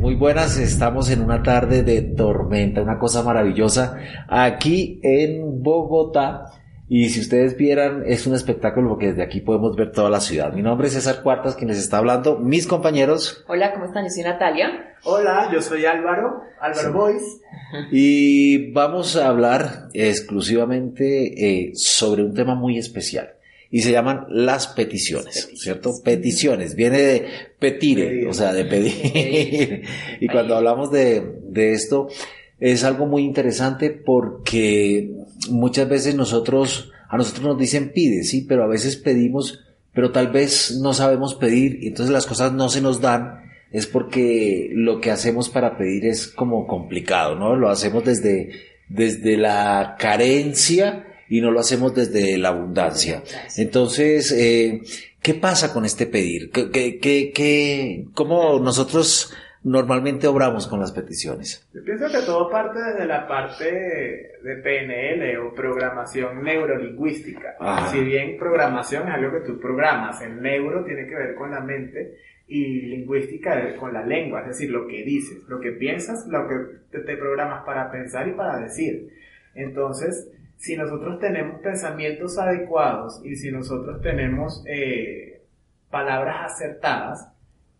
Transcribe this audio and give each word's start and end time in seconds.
Muy 0.00 0.14
buenas, 0.14 0.56
estamos 0.56 1.10
en 1.10 1.20
una 1.20 1.42
tarde 1.42 1.82
de 1.82 2.00
tormenta, 2.00 2.80
una 2.80 2.98
cosa 2.98 3.22
maravillosa 3.22 3.98
aquí 4.28 4.98
en 5.02 5.62
Bogotá. 5.62 6.46
Y 6.88 7.10
si 7.10 7.20
ustedes 7.20 7.54
vieran, 7.54 8.04
es 8.06 8.26
un 8.26 8.34
espectáculo 8.34 8.88
porque 8.88 9.08
desde 9.08 9.22
aquí 9.22 9.42
podemos 9.42 9.76
ver 9.76 9.92
toda 9.92 10.08
la 10.08 10.20
ciudad. 10.20 10.54
Mi 10.54 10.62
nombre 10.62 10.88
es 10.88 10.94
César 10.94 11.22
Cuartas, 11.22 11.54
quien 11.54 11.68
les 11.68 11.78
está 11.78 11.98
hablando. 11.98 12.38
Mis 12.38 12.66
compañeros. 12.66 13.44
Hola, 13.46 13.74
¿cómo 13.74 13.84
están? 13.84 14.04
Yo 14.04 14.10
soy 14.10 14.22
Natalia. 14.22 14.94
Hola, 15.04 15.50
yo 15.52 15.60
soy 15.60 15.84
Álvaro, 15.84 16.44
Álvaro 16.58 16.92
Boys. 16.94 17.42
Y 17.92 18.72
vamos 18.72 19.16
a 19.16 19.28
hablar 19.28 19.90
exclusivamente 19.92 21.66
eh, 21.68 21.72
sobre 21.74 22.24
un 22.24 22.32
tema 22.32 22.54
muy 22.54 22.78
especial 22.78 23.34
y 23.70 23.82
se 23.82 23.92
llaman 23.92 24.26
las 24.28 24.66
peticiones, 24.68 25.50
¿cierto? 25.54 25.92
Peticiones, 26.02 26.74
viene 26.74 26.98
de 26.98 27.26
petire, 27.58 28.26
o 28.26 28.34
sea, 28.34 28.52
de 28.52 28.64
pedir. 28.66 29.82
y 30.20 30.26
cuando 30.28 30.56
hablamos 30.56 30.90
de, 30.90 31.40
de 31.48 31.72
esto, 31.72 32.08
es 32.58 32.84
algo 32.84 33.06
muy 33.06 33.22
interesante 33.22 33.90
porque 33.90 35.10
muchas 35.48 35.88
veces 35.88 36.14
nosotros, 36.14 36.90
a 37.08 37.16
nosotros 37.16 37.46
nos 37.46 37.58
dicen 37.58 37.92
pide, 37.94 38.24
sí, 38.24 38.44
pero 38.48 38.64
a 38.64 38.68
veces 38.68 38.96
pedimos, 38.96 39.60
pero 39.94 40.10
tal 40.10 40.28
vez 40.28 40.78
no 40.80 40.92
sabemos 40.92 41.34
pedir 41.34 41.78
y 41.82 41.88
entonces 41.88 42.12
las 42.12 42.26
cosas 42.26 42.52
no 42.52 42.68
se 42.68 42.80
nos 42.80 43.00
dan, 43.00 43.40
es 43.70 43.86
porque 43.86 44.70
lo 44.72 45.00
que 45.00 45.12
hacemos 45.12 45.48
para 45.48 45.78
pedir 45.78 46.06
es 46.06 46.26
como 46.26 46.66
complicado, 46.66 47.36
¿no? 47.36 47.54
Lo 47.54 47.68
hacemos 47.68 48.04
desde, 48.04 48.50
desde 48.88 49.36
la 49.36 49.96
carencia, 49.98 51.06
y 51.30 51.40
no 51.40 51.52
lo 51.52 51.60
hacemos 51.60 51.94
desde 51.94 52.36
la 52.36 52.48
abundancia. 52.48 53.22
Entonces, 53.56 54.32
eh, 54.32 54.82
¿qué 55.22 55.34
pasa 55.34 55.72
con 55.72 55.84
este 55.84 56.06
pedir? 56.06 56.50
¿Qué, 56.50 56.70
qué, 56.70 57.30
qué, 57.32 58.06
cómo 58.14 58.58
nosotros 58.58 59.32
normalmente 59.62 60.26
obramos 60.26 60.66
con 60.66 60.80
las 60.80 60.90
peticiones? 60.90 61.68
Yo 61.72 61.84
pienso 61.84 62.06
que 62.08 62.26
todo 62.26 62.50
parte 62.50 62.80
desde 62.82 63.06
la 63.06 63.28
parte 63.28 63.64
de 64.42 64.56
PNL 64.56 65.38
o 65.38 65.54
programación 65.54 66.42
neurolingüística. 66.42 67.56
Si 67.92 68.00
bien 68.00 68.36
programación 68.36 69.06
es 69.06 69.14
algo 69.14 69.30
que 69.32 69.46
tú 69.46 69.60
programas, 69.60 70.20
el 70.22 70.42
neuro 70.42 70.84
tiene 70.84 71.06
que 71.06 71.14
ver 71.14 71.36
con 71.36 71.52
la 71.52 71.60
mente 71.60 72.16
y 72.48 72.86
lingüística 72.86 73.76
con 73.76 73.92
la 73.92 74.04
lengua, 74.04 74.40
es 74.40 74.48
decir, 74.48 74.70
lo 74.70 74.88
que 74.88 75.04
dices, 75.04 75.44
lo 75.48 75.60
que 75.60 75.70
piensas, 75.70 76.26
lo 76.26 76.48
que 76.48 76.56
te, 76.90 76.98
te 77.04 77.16
programas 77.16 77.64
para 77.64 77.88
pensar 77.92 78.26
y 78.26 78.32
para 78.32 78.58
decir. 78.58 79.08
Entonces, 79.54 80.28
si 80.60 80.76
nosotros 80.76 81.18
tenemos 81.18 81.58
pensamientos 81.62 82.36
adecuados 82.36 83.22
y 83.24 83.34
si 83.34 83.50
nosotros 83.50 84.02
tenemos 84.02 84.62
eh, 84.66 85.40
palabras 85.88 86.52
acertadas, 86.52 87.32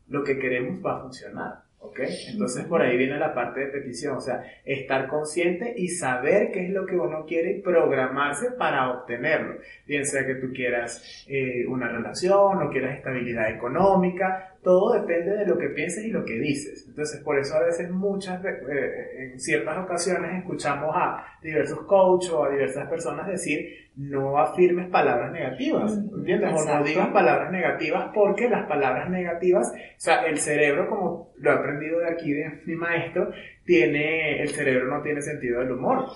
lo 0.08 0.24
que 0.24 0.38
queremos 0.38 0.84
va 0.84 0.96
a 0.96 1.00
funcionar. 1.02 1.54
¿Ok? 1.80 2.00
Entonces 2.28 2.64
por 2.64 2.80
ahí 2.80 2.96
viene 2.96 3.18
la 3.18 3.34
parte 3.34 3.60
de 3.60 3.66
petición, 3.66 4.16
o 4.16 4.20
sea, 4.20 4.42
estar 4.64 5.08
consciente 5.08 5.74
y 5.76 5.88
saber 5.88 6.52
qué 6.52 6.66
es 6.66 6.70
lo 6.70 6.86
que 6.86 6.96
uno 6.96 7.26
quiere 7.26 7.52
y 7.52 7.60
programarse 7.60 8.52
para 8.52 8.90
obtenerlo. 8.90 9.56
Bien 9.86 10.06
sea 10.06 10.26
que 10.26 10.36
tú 10.36 10.50
quieras 10.50 11.26
eh, 11.28 11.66
una 11.66 11.88
relación 11.88 12.62
o 12.62 12.70
quieras 12.70 12.96
estabilidad 12.96 13.50
económica, 13.50 14.49
todo 14.62 14.92
depende 14.92 15.36
de 15.36 15.46
lo 15.46 15.56
que 15.56 15.68
pienses 15.68 16.04
y 16.04 16.10
lo 16.10 16.24
que 16.24 16.34
dices. 16.34 16.84
Entonces, 16.86 17.20
por 17.22 17.38
eso 17.38 17.56
a 17.56 17.64
veces 17.64 17.90
muchas, 17.90 18.44
eh, 18.44 19.32
en 19.32 19.40
ciertas 19.40 19.78
ocasiones 19.78 20.36
escuchamos 20.36 20.94
a 20.94 21.24
diversos 21.42 21.80
coaches 21.86 22.30
o 22.30 22.44
a 22.44 22.50
diversas 22.50 22.88
personas 22.88 23.26
decir, 23.26 23.90
no 23.96 24.38
afirmes 24.38 24.88
palabras 24.88 25.32
negativas, 25.32 25.96
¿entiendes? 25.96 26.52
O 26.54 26.64
no 26.64 26.84
digas 26.84 27.08
palabras 27.08 27.50
negativas 27.50 28.10
porque 28.14 28.48
las 28.48 28.66
palabras 28.66 29.10
negativas, 29.10 29.72
o 29.72 30.00
sea, 30.00 30.22
el 30.26 30.38
cerebro, 30.38 30.88
como 30.88 31.32
lo 31.38 31.50
he 31.50 31.54
aprendido 31.54 32.00
de 32.00 32.10
aquí 32.10 32.32
de 32.32 32.60
mi 32.66 32.76
maestro, 32.76 33.30
tiene, 33.70 34.42
el 34.42 34.48
cerebro 34.48 34.96
no 34.96 35.00
tiene 35.00 35.22
sentido 35.22 35.60
del 35.60 35.70
humor, 35.70 36.06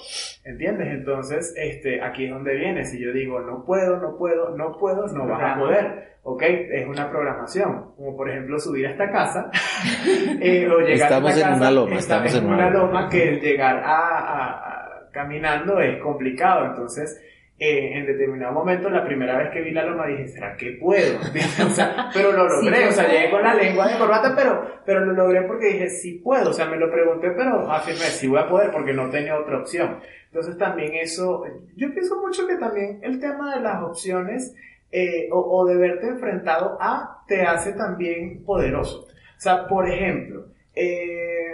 ¿entiendes? 0.42 0.88
Entonces, 0.88 1.54
este, 1.56 2.02
aquí 2.02 2.24
es 2.24 2.32
donde 2.32 2.52
viene, 2.56 2.84
si 2.84 3.00
yo 3.00 3.12
digo 3.12 3.38
no 3.38 3.64
puedo, 3.64 3.96
no 3.98 4.16
puedo, 4.18 4.56
no 4.56 4.76
puedo, 4.76 5.06
no 5.06 5.24
vas 5.28 5.40
a 5.40 5.60
poder, 5.60 6.16
¿ok? 6.24 6.42
Es 6.42 6.88
una 6.88 7.08
programación, 7.08 7.92
como 7.94 8.16
por 8.16 8.28
ejemplo 8.28 8.58
subir 8.58 8.88
a 8.88 8.90
esta 8.90 9.08
casa, 9.08 9.52
eh, 10.40 10.68
o 10.68 10.80
llegar 10.80 11.12
estamos 11.12 11.30
a 11.30 11.34
esta 11.36 11.48
en 11.50 11.54
una 11.54 11.70
loma, 11.70 11.94
estamos 11.94 12.34
en 12.34 12.46
una 12.46 12.70
loma 12.70 13.08
que 13.08 13.38
llegar 13.40 13.80
a, 13.84 15.08
caminando 15.12 15.80
es 15.80 16.02
complicado, 16.02 16.66
entonces, 16.66 17.22
eh, 17.56 17.98
en 17.98 18.06
determinado 18.06 18.52
momento, 18.52 18.90
la 18.90 19.04
primera 19.04 19.38
vez 19.38 19.50
que 19.52 19.60
vi 19.60 19.70
la 19.70 19.84
loma 19.84 20.06
dije, 20.06 20.26
¿será 20.26 20.56
que 20.56 20.72
puedo? 20.72 21.18
o 21.66 21.70
sea, 21.70 22.10
pero 22.12 22.32
lo 22.32 22.48
logré, 22.48 22.88
o 22.88 22.92
sea, 22.92 23.06
llegué 23.08 23.30
con 23.30 23.42
la 23.42 23.54
lengua 23.54 23.86
de 23.86 23.98
corbata, 23.98 24.34
pero, 24.34 24.82
pero 24.84 25.04
lo 25.04 25.12
logré 25.12 25.42
porque 25.42 25.66
dije, 25.66 25.88
sí 25.88 26.14
puedo, 26.14 26.50
o 26.50 26.52
sea, 26.52 26.66
me 26.66 26.76
lo 26.76 26.90
pregunté, 26.90 27.30
pero 27.30 27.70
afirmé, 27.70 28.06
sí 28.06 28.26
voy 28.26 28.40
a 28.40 28.48
poder 28.48 28.72
porque 28.72 28.92
no 28.92 29.08
tenía 29.08 29.38
otra 29.38 29.58
opción. 29.58 30.00
Entonces 30.26 30.58
también 30.58 30.94
eso, 30.94 31.44
yo 31.76 31.92
pienso 31.92 32.20
mucho 32.20 32.46
que 32.46 32.56
también 32.56 32.98
el 33.02 33.20
tema 33.20 33.54
de 33.54 33.62
las 33.62 33.82
opciones 33.84 34.54
eh, 34.90 35.28
o, 35.30 35.38
o 35.38 35.64
de 35.64 35.76
verte 35.76 36.08
enfrentado 36.08 36.76
a 36.80 37.22
te 37.28 37.42
hace 37.42 37.72
también 37.74 38.44
poderoso. 38.44 39.06
O 39.36 39.40
sea, 39.40 39.68
por 39.68 39.88
ejemplo, 39.88 40.46
eh, 40.74 41.52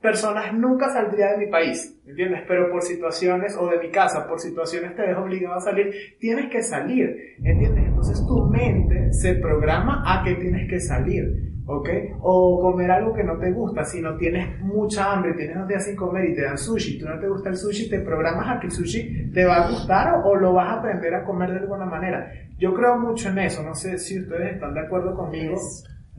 personas 0.00 0.52
nunca 0.54 0.88
saldría 0.88 1.32
de 1.32 1.38
mi 1.44 1.46
país, 1.50 2.00
¿entiendes? 2.06 2.42
Pero 2.48 2.70
por 2.70 2.82
situaciones, 2.82 3.56
o 3.58 3.68
de 3.68 3.78
mi 3.78 3.90
casa, 3.90 4.26
por 4.26 4.40
situaciones 4.40 4.96
te 4.96 5.02
ves 5.02 5.16
obligado 5.16 5.56
a 5.56 5.60
salir, 5.60 5.92
tienes 6.18 6.50
que 6.50 6.62
salir, 6.62 7.36
¿entiendes? 7.42 7.84
Entonces 7.86 8.24
tu 8.26 8.46
mente 8.46 9.12
se 9.12 9.34
programa 9.34 10.02
a 10.06 10.24
que 10.24 10.34
tienes 10.36 10.68
que 10.70 10.80
salir, 10.80 11.52
¿ok? 11.66 11.88
O 12.22 12.60
comer 12.62 12.90
algo 12.90 13.12
que 13.12 13.22
no 13.22 13.38
te 13.38 13.52
gusta, 13.52 13.84
si 13.84 14.00
no 14.00 14.16
tienes 14.16 14.58
mucha 14.60 15.12
hambre, 15.12 15.34
tienes 15.34 15.58
dos 15.58 15.68
días 15.68 15.84
sin 15.84 15.96
comer 15.96 16.30
y 16.30 16.34
te 16.34 16.42
dan 16.42 16.56
sushi, 16.56 16.98
tú 16.98 17.06
no 17.06 17.18
te 17.18 17.28
gusta 17.28 17.50
el 17.50 17.56
sushi, 17.56 17.90
te 17.90 18.00
programas 18.00 18.56
a 18.56 18.58
que 18.58 18.68
el 18.68 18.72
sushi 18.72 19.30
te 19.32 19.44
va 19.44 19.56
a 19.56 19.70
gustar 19.70 20.14
o, 20.24 20.34
lo 20.34 20.54
vas 20.54 20.68
a 20.68 20.78
aprender 20.78 21.14
a 21.14 21.24
comer 21.24 21.52
de 21.52 21.58
alguna 21.58 21.84
manera. 21.84 22.32
Yo 22.58 22.72
creo 22.72 22.98
mucho 22.98 23.28
en 23.28 23.38
eso, 23.40 23.62
no 23.62 23.74
sé 23.74 23.98
si 23.98 24.18
ustedes 24.18 24.54
están 24.54 24.72
de 24.72 24.80
acuerdo 24.80 25.14
conmigo. 25.14 25.56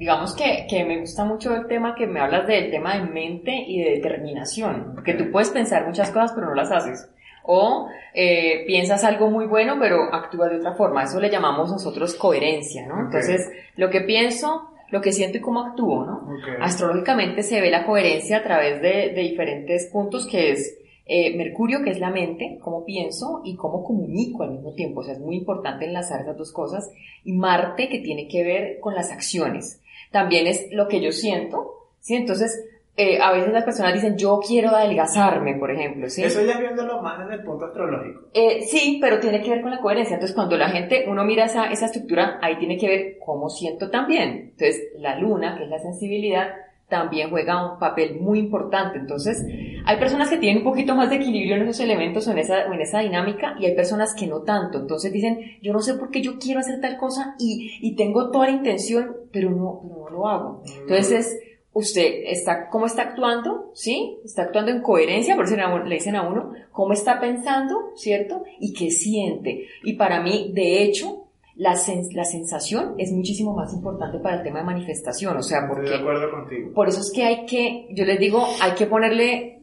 Digamos 0.01 0.34
que, 0.34 0.66
que, 0.67 0.84
me 0.84 1.00
gusta 1.00 1.25
mucho 1.25 1.53
el 1.53 1.67
tema 1.67 1.94
que 1.94 2.07
me 2.07 2.19
hablas 2.19 2.47
del 2.47 2.72
tema 2.72 2.97
de 2.97 3.03
mente 3.03 3.51
y 3.67 3.84
de 3.84 3.91
determinación, 3.91 4.94
porque 4.95 5.13
tú 5.13 5.29
puedes 5.31 5.51
pensar 5.51 5.85
muchas 5.85 6.09
cosas 6.09 6.31
pero 6.34 6.47
no 6.47 6.56
las 6.56 6.72
haces. 6.72 7.07
O 7.44 7.88
eh, 8.16 8.63
piensas 8.66 9.03
algo 9.03 9.29
muy 9.29 9.45
bueno 9.45 9.78
pero 9.79 10.11
actúas 10.11 10.50
de 10.50 10.57
otra 10.57 10.73
forma. 10.73 11.03
Eso 11.03 11.19
le 11.19 11.29
llamamos 11.29 11.69
nosotros 11.69 12.16
coherencia, 12.16 12.88
¿no? 12.88 13.00
Entonces, 13.00 13.47
lo 13.75 13.91
que 13.91 14.01
pienso, 14.01 14.72
lo 14.90 15.01
que 15.01 15.11
siento 15.11 15.38
y 15.38 15.41
cómo 15.41 15.61
actúo, 15.61 16.03
¿no? 16.03 16.28
Astrológicamente 16.61 17.44
se 17.44 17.61
ve 17.61 17.69
la 17.69 17.85
coherencia 17.85 18.38
a 18.38 18.44
través 18.44 18.81
de, 18.81 19.13
de 19.13 19.22
diferentes 19.22 19.85
puntos 19.85 20.25
que 20.25 20.53
es 20.53 20.79
eh, 21.13 21.35
Mercurio, 21.35 21.84
que 21.84 21.90
es 21.90 22.00
la 22.00 22.09
mente, 22.09 22.57
cómo 22.61 22.85
pienso 22.85 23.41
y 23.44 23.56
cómo 23.56 23.84
comunico 23.84 24.43
al 24.43 24.52
mismo 24.52 24.73
tiempo. 24.73 25.02
O 25.02 25.03
sea, 25.03 25.14
es 25.14 25.20
muy 25.20 25.35
importante 25.35 25.85
enlazar 25.85 26.22
esas 26.22 26.37
dos 26.37 26.53
cosas. 26.53 26.90
Y 27.26 27.34
Marte, 27.34 27.90
que 27.90 27.99
tiene 27.99 28.29
que 28.29 28.46
ver 28.46 28.79
con 28.79 28.96
las 28.96 29.11
acciones. 29.11 29.80
También 30.11 30.47
es 30.47 30.67
lo 30.72 30.87
que 30.87 31.02
yo 31.02 31.11
siento. 31.11 31.87
¿sí? 31.99 32.16
Entonces, 32.16 32.66
eh, 32.97 33.19
a 33.22 33.31
veces 33.31 33.52
las 33.53 33.63
personas 33.63 33.93
dicen, 33.93 34.17
yo 34.17 34.40
quiero 34.46 34.69
adelgazarme, 34.69 35.55
por 35.55 35.72
ejemplo. 35.72 36.09
¿sí? 36.09 36.23
Eso 36.23 36.41
ya 36.41 36.59
viéndolo 36.59 37.02
más 37.02 37.19
desde 37.19 37.35
el 37.35 37.43
punto 37.43 37.66
astrológico. 37.66 38.28
Eh, 38.34 38.63
sí, 38.63 38.99
pero 39.02 39.19
tiene 39.19 39.41
que 39.41 39.49
ver 39.49 39.61
con 39.61 39.72
la 39.72 39.79
coherencia. 39.79 40.16
Entonces, 40.16 40.35
cuando 40.35 40.58
la 40.58 40.69
gente, 40.69 41.05
uno 41.08 41.23
mira 41.23 41.46
esa, 41.46 41.72
esa 41.72 41.85
estructura, 41.85 42.40
ahí 42.41 42.58
tiene 42.58 42.78
que 42.78 42.87
ver 42.87 43.17
cómo 43.25 43.49
siento 43.49 43.90
también. 43.90 44.52
Entonces, 44.52 44.90
la 44.97 45.17
luna, 45.17 45.58
que 45.58 45.63
es 45.63 45.69
la 45.69 45.79
sensibilidad, 45.79 46.49
también 46.91 47.29
juega 47.29 47.72
un 47.72 47.79
papel 47.79 48.20
muy 48.20 48.38
importante. 48.38 48.99
Entonces, 48.99 49.43
hay 49.85 49.97
personas 49.97 50.29
que 50.29 50.38
tienen 50.38 50.58
un 50.58 50.70
poquito 50.70 50.93
más 50.93 51.09
de 51.09 51.16
equilibrio 51.16 51.55
en 51.55 51.64
esos 51.64 51.79
elementos 51.79 52.28
o 52.28 52.32
en 52.32 52.38
esa, 52.38 52.66
en 52.66 52.82
esa 52.82 52.99
dinámica 52.99 53.55
y 53.58 53.66
hay 53.66 53.76
personas 53.76 54.14
que 54.14 54.28
no 54.28 54.41
tanto. 54.41 54.78
Entonces 54.78 55.14
dicen, 55.14 55.58
yo 55.61 55.72
no 55.72 55.79
sé 55.79 55.93
por 55.93 56.11
qué 56.11 56.22
yo 56.22 56.38
quiero 56.38 56.59
hacer 56.59 56.82
tal 56.82 56.97
cosa 56.97 57.35
y, 57.40 57.79
y 57.82 57.96
tengo 57.96 58.29
toda 58.29 58.47
la 58.47 58.52
intención, 58.52 59.16
pero 59.32 59.49
no, 59.49 59.82
no 59.90 60.09
lo 60.11 60.28
hago. 60.28 60.64
Entonces 60.82 61.11
es 61.11 61.40
usted 61.73 62.23
está, 62.26 62.67
cómo 62.70 62.85
está 62.85 63.03
actuando, 63.03 63.72
¿sí? 63.73 64.17
Está 64.26 64.43
actuando 64.43 64.72
en 64.72 64.82
coherencia, 64.82 65.35
por 65.35 65.46
eso 65.46 65.55
le 65.55 65.96
dicen 65.96 66.17
a 66.17 66.28
uno, 66.28 66.52
cómo 66.72 66.91
está 66.91 67.22
pensando, 67.22 67.91
¿cierto? 67.96 68.43
Y 68.59 68.73
qué 68.73 68.91
siente. 68.91 69.67
Y 69.84 69.93
para 69.93 70.22
mí, 70.22 70.52
de 70.53 70.84
hecho, 70.84 71.21
la, 71.56 71.76
la 72.14 72.26
sensación 72.26 72.96
es 72.98 73.12
muchísimo 73.12 73.53
más 73.53 73.74
importante 73.74 74.20
para 74.20 74.38
el 74.38 74.44
tema 74.44 74.59
de 74.59 74.66
manifestación, 74.66 75.38
o 75.38 75.44
sea, 75.44 75.68
porque... 75.68 75.86
Estoy 75.86 75.98
de 75.98 76.03
acuerdo 76.03 76.32
contigo. 76.32 76.74
Por 76.74 76.88
eso 76.88 77.02
es 77.02 77.12
que 77.14 77.24
hay 77.24 77.46
que, 77.46 77.88
yo 77.92 78.06
les 78.06 78.20
digo, 78.20 78.46
hay 78.62 78.72
que 78.72 78.86
ponerle 78.86 79.62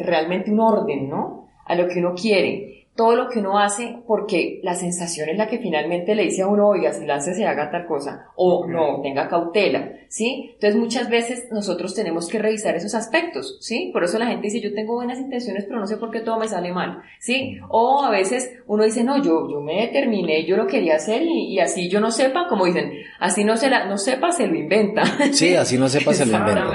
realmente 0.00 0.50
un 0.50 0.60
orden, 0.60 1.08
¿no? 1.08 1.48
A 1.66 1.74
lo 1.74 1.88
que 1.88 2.00
uno 2.00 2.14
quiere 2.14 2.73
todo 2.96 3.16
lo 3.16 3.28
que 3.28 3.40
uno 3.40 3.58
hace 3.58 3.96
porque 4.06 4.60
la 4.62 4.74
sensación 4.74 5.28
es 5.28 5.36
la 5.36 5.48
que 5.48 5.58
finalmente 5.58 6.14
le 6.14 6.24
dice 6.24 6.42
a 6.42 6.46
uno, 6.46 6.68
oiga, 6.68 6.92
si 6.92 7.04
lance 7.04 7.34
se 7.34 7.44
haga 7.44 7.70
tal 7.70 7.86
cosa, 7.86 8.26
o 8.36 8.66
no, 8.68 9.00
tenga 9.02 9.28
cautela, 9.28 9.94
¿sí? 10.08 10.50
Entonces 10.54 10.78
muchas 10.78 11.10
veces 11.10 11.48
nosotros 11.50 11.92
tenemos 11.94 12.28
que 12.28 12.38
revisar 12.38 12.76
esos 12.76 12.94
aspectos, 12.94 13.58
¿sí? 13.60 13.90
Por 13.92 14.04
eso 14.04 14.16
la 14.18 14.26
gente 14.26 14.46
dice, 14.46 14.60
yo 14.60 14.72
tengo 14.72 14.94
buenas 14.94 15.18
intenciones, 15.18 15.64
pero 15.64 15.80
no 15.80 15.88
sé 15.88 15.96
por 15.96 16.12
qué 16.12 16.20
todo 16.20 16.38
me 16.38 16.46
sale 16.46 16.72
mal, 16.72 17.02
¿sí? 17.18 17.58
O 17.68 18.04
a 18.04 18.10
veces 18.10 18.52
uno 18.68 18.84
dice, 18.84 19.02
no, 19.02 19.20
yo, 19.20 19.50
yo 19.50 19.60
me 19.60 19.86
determiné, 19.86 20.46
yo 20.46 20.56
lo 20.56 20.68
quería 20.68 20.94
hacer 20.94 21.22
y, 21.22 21.58
así 21.58 21.88
yo 21.88 22.00
no 22.00 22.12
sepa, 22.12 22.46
como 22.48 22.64
dicen, 22.64 22.92
así 23.18 23.42
no 23.42 23.56
se 23.56 23.70
la, 23.70 23.86
no 23.86 23.98
sepa, 23.98 24.30
se 24.30 24.46
lo 24.46 24.54
inventa. 24.54 25.02
Sí, 25.32 25.54
así 25.56 25.78
no 25.78 25.88
sepa, 25.88 26.14
se 26.14 26.26
lo 26.26 26.38
inventa. 26.38 26.70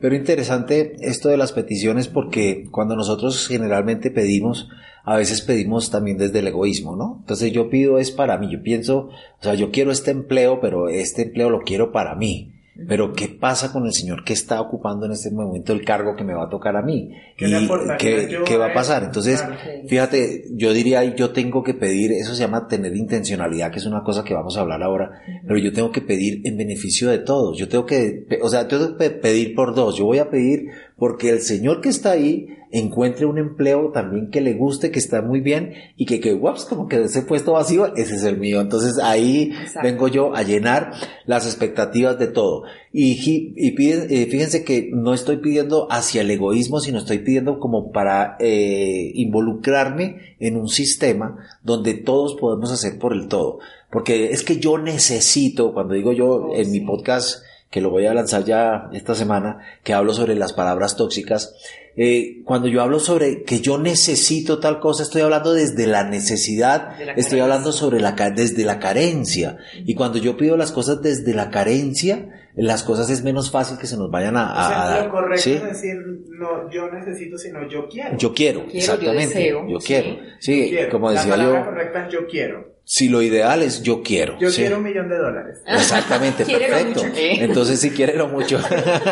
Pero 0.00 0.16
interesante 0.16 0.96
esto 1.00 1.28
de 1.28 1.36
las 1.36 1.52
peticiones 1.52 2.08
porque 2.08 2.64
cuando 2.72 2.96
nosotros 2.96 3.46
generalmente 3.46 4.10
pedimos, 4.10 4.68
a 5.04 5.16
veces 5.16 5.42
pedimos 5.42 5.59
también 5.90 6.18
desde 6.18 6.40
el 6.40 6.48
egoísmo, 6.48 6.96
¿no? 6.96 7.18
Entonces 7.20 7.52
yo 7.52 7.70
pido 7.70 7.98
es 7.98 8.10
para 8.10 8.38
mí, 8.38 8.50
yo 8.50 8.62
pienso, 8.62 9.08
o 9.08 9.42
sea, 9.42 9.54
yo 9.54 9.70
quiero 9.70 9.90
este 9.90 10.10
empleo, 10.10 10.60
pero 10.60 10.88
este 10.88 11.22
empleo 11.22 11.50
lo 11.50 11.60
quiero 11.60 11.92
para 11.92 12.14
mí. 12.14 12.52
Pero 12.88 13.12
¿qué 13.12 13.28
pasa 13.28 13.72
con 13.72 13.84
el 13.84 13.92
señor 13.92 14.24
que 14.24 14.32
está 14.32 14.60
ocupando 14.60 15.04
en 15.04 15.12
este 15.12 15.30
momento 15.30 15.72
el 15.72 15.84
cargo 15.84 16.16
que 16.16 16.24
me 16.24 16.32
va 16.32 16.44
a 16.44 16.48
tocar 16.48 16.76
a 16.76 16.82
mí? 16.82 17.10
¿Qué, 17.36 17.46
y 17.46 18.44
¿qué, 18.44 18.56
va 18.56 18.66
a 18.66 18.72
pasar? 18.72 19.02
Entonces, 19.02 19.44
fíjate, 19.86 20.44
yo 20.52 20.72
diría, 20.72 21.04
yo 21.14 21.30
tengo 21.30 21.62
que 21.62 21.74
pedir, 21.74 22.12
eso 22.12 22.34
se 22.34 22.40
llama 22.40 22.68
tener 22.68 22.96
intencionalidad, 22.96 23.70
que 23.70 23.80
es 23.80 23.86
una 23.86 24.02
cosa 24.02 24.24
que 24.24 24.34
vamos 24.34 24.56
a 24.56 24.60
hablar 24.60 24.82
ahora, 24.82 25.10
pero 25.46 25.58
yo 25.58 25.72
tengo 25.72 25.92
que 25.92 26.00
pedir 26.00 26.40
en 26.44 26.56
beneficio 26.56 27.10
de 27.10 27.18
todos. 27.18 27.58
Yo 27.58 27.68
tengo 27.68 27.84
que, 27.84 28.26
o 28.40 28.48
sea, 28.48 28.66
tengo 28.66 28.96
que 28.96 29.10
pedir 29.10 29.54
por 29.54 29.74
dos. 29.74 29.96
Yo 29.96 30.06
voy 30.06 30.18
a 30.18 30.30
pedir 30.30 30.70
porque 31.00 31.30
el 31.30 31.40
señor 31.40 31.80
que 31.80 31.88
está 31.88 32.10
ahí 32.10 32.58
encuentre 32.72 33.24
un 33.24 33.38
empleo 33.38 33.90
también 33.90 34.30
que 34.30 34.42
le 34.42 34.52
guste, 34.52 34.90
que 34.90 34.98
está 34.98 35.22
muy 35.22 35.40
bien 35.40 35.72
y 35.96 36.04
que, 36.04 36.20
que 36.20 36.34
ups, 36.34 36.66
como 36.66 36.88
que 36.88 37.02
ese 37.02 37.22
puesto 37.22 37.52
vacío, 37.52 37.96
ese 37.96 38.16
es 38.16 38.24
el 38.24 38.36
mío. 38.36 38.60
Entonces 38.60 38.98
ahí 39.02 39.50
vengo 39.82 40.08
yo 40.08 40.36
a 40.36 40.42
llenar 40.42 40.92
las 41.24 41.46
expectativas 41.46 42.18
de 42.18 42.26
todo. 42.26 42.64
Y, 42.92 43.12
y 43.56 43.74
eh, 43.82 44.26
fíjense 44.30 44.62
que 44.62 44.90
no 44.92 45.14
estoy 45.14 45.38
pidiendo 45.38 45.90
hacia 45.90 46.20
el 46.20 46.30
egoísmo, 46.30 46.80
sino 46.80 46.98
estoy 46.98 47.20
pidiendo 47.20 47.60
como 47.60 47.92
para 47.92 48.36
eh, 48.38 49.10
involucrarme 49.14 50.36
en 50.38 50.58
un 50.58 50.68
sistema 50.68 51.38
donde 51.62 51.94
todos 51.94 52.34
podemos 52.34 52.70
hacer 52.72 52.98
por 52.98 53.14
el 53.14 53.26
todo. 53.26 53.60
Porque 53.90 54.32
es 54.32 54.42
que 54.44 54.58
yo 54.58 54.76
necesito, 54.76 55.72
cuando 55.72 55.94
digo 55.94 56.12
yo 56.12 56.26
oh, 56.26 56.54
en 56.54 56.70
mi 56.70 56.80
podcast, 56.80 57.42
que 57.70 57.80
lo 57.80 57.90
voy 57.90 58.06
a 58.06 58.14
lanzar 58.14 58.44
ya 58.44 58.90
esta 58.92 59.14
semana, 59.14 59.58
que 59.84 59.94
hablo 59.94 60.12
sobre 60.12 60.34
las 60.34 60.52
palabras 60.52 60.96
tóxicas, 60.96 61.54
eh, 61.96 62.42
cuando 62.44 62.66
yo 62.66 62.82
hablo 62.82 62.98
sobre 62.98 63.42
que 63.44 63.60
yo 63.60 63.78
necesito 63.78 64.58
tal 64.58 64.80
cosa, 64.80 65.02
estoy 65.02 65.22
hablando 65.22 65.52
desde 65.52 65.86
la 65.86 66.04
necesidad, 66.04 67.00
estoy 67.16 67.40
hablando 67.40 67.72
sobre 67.72 68.00
la, 68.00 68.12
desde 68.34 68.64
la 68.64 68.78
carencia. 68.78 69.58
Y 69.84 69.94
cuando 69.94 70.18
yo 70.18 70.36
pido 70.36 70.56
las 70.56 70.72
cosas 70.72 71.00
desde 71.02 71.32
la 71.32 71.50
carencia, 71.50 72.28
las 72.56 72.82
cosas 72.82 73.08
es 73.10 73.22
menos 73.22 73.50
fácil 73.50 73.78
que 73.78 73.86
se 73.86 73.96
nos 73.96 74.10
vayan 74.10 74.36
a, 74.36 74.52
dar. 74.54 75.04
Lo 75.04 75.10
correcto 75.10 75.50
es 75.50 75.62
decir, 75.62 75.96
no 76.28 76.70
yo 76.70 76.90
necesito, 76.90 77.38
sino 77.38 77.68
yo 77.68 77.88
quiero. 77.88 78.16
Yo 78.16 78.34
quiero, 78.34 78.64
exactamente. 78.72 79.48
Yo, 79.48 79.78
quiero. 79.78 80.16
Sí, 80.40 80.76
como 80.90 81.10
decía 81.10 81.36
la 81.36 81.44
yo. 81.44 81.64
correcta 81.64 82.06
es 82.06 82.12
yo 82.12 82.26
quiero. 82.26 82.79
Si 82.92 83.08
lo 83.08 83.22
ideal 83.22 83.62
es 83.62 83.84
yo 83.84 84.02
quiero. 84.02 84.36
Yo 84.40 84.50
quiero 84.50 84.78
un 84.78 84.82
millón 84.82 85.08
de 85.08 85.16
dólares. 85.16 85.58
Exactamente, 85.64 86.44
perfecto. 86.44 87.02
Entonces 87.14 87.78
sí, 87.78 87.90
quiero 87.90 88.26
mucho. 88.26 88.58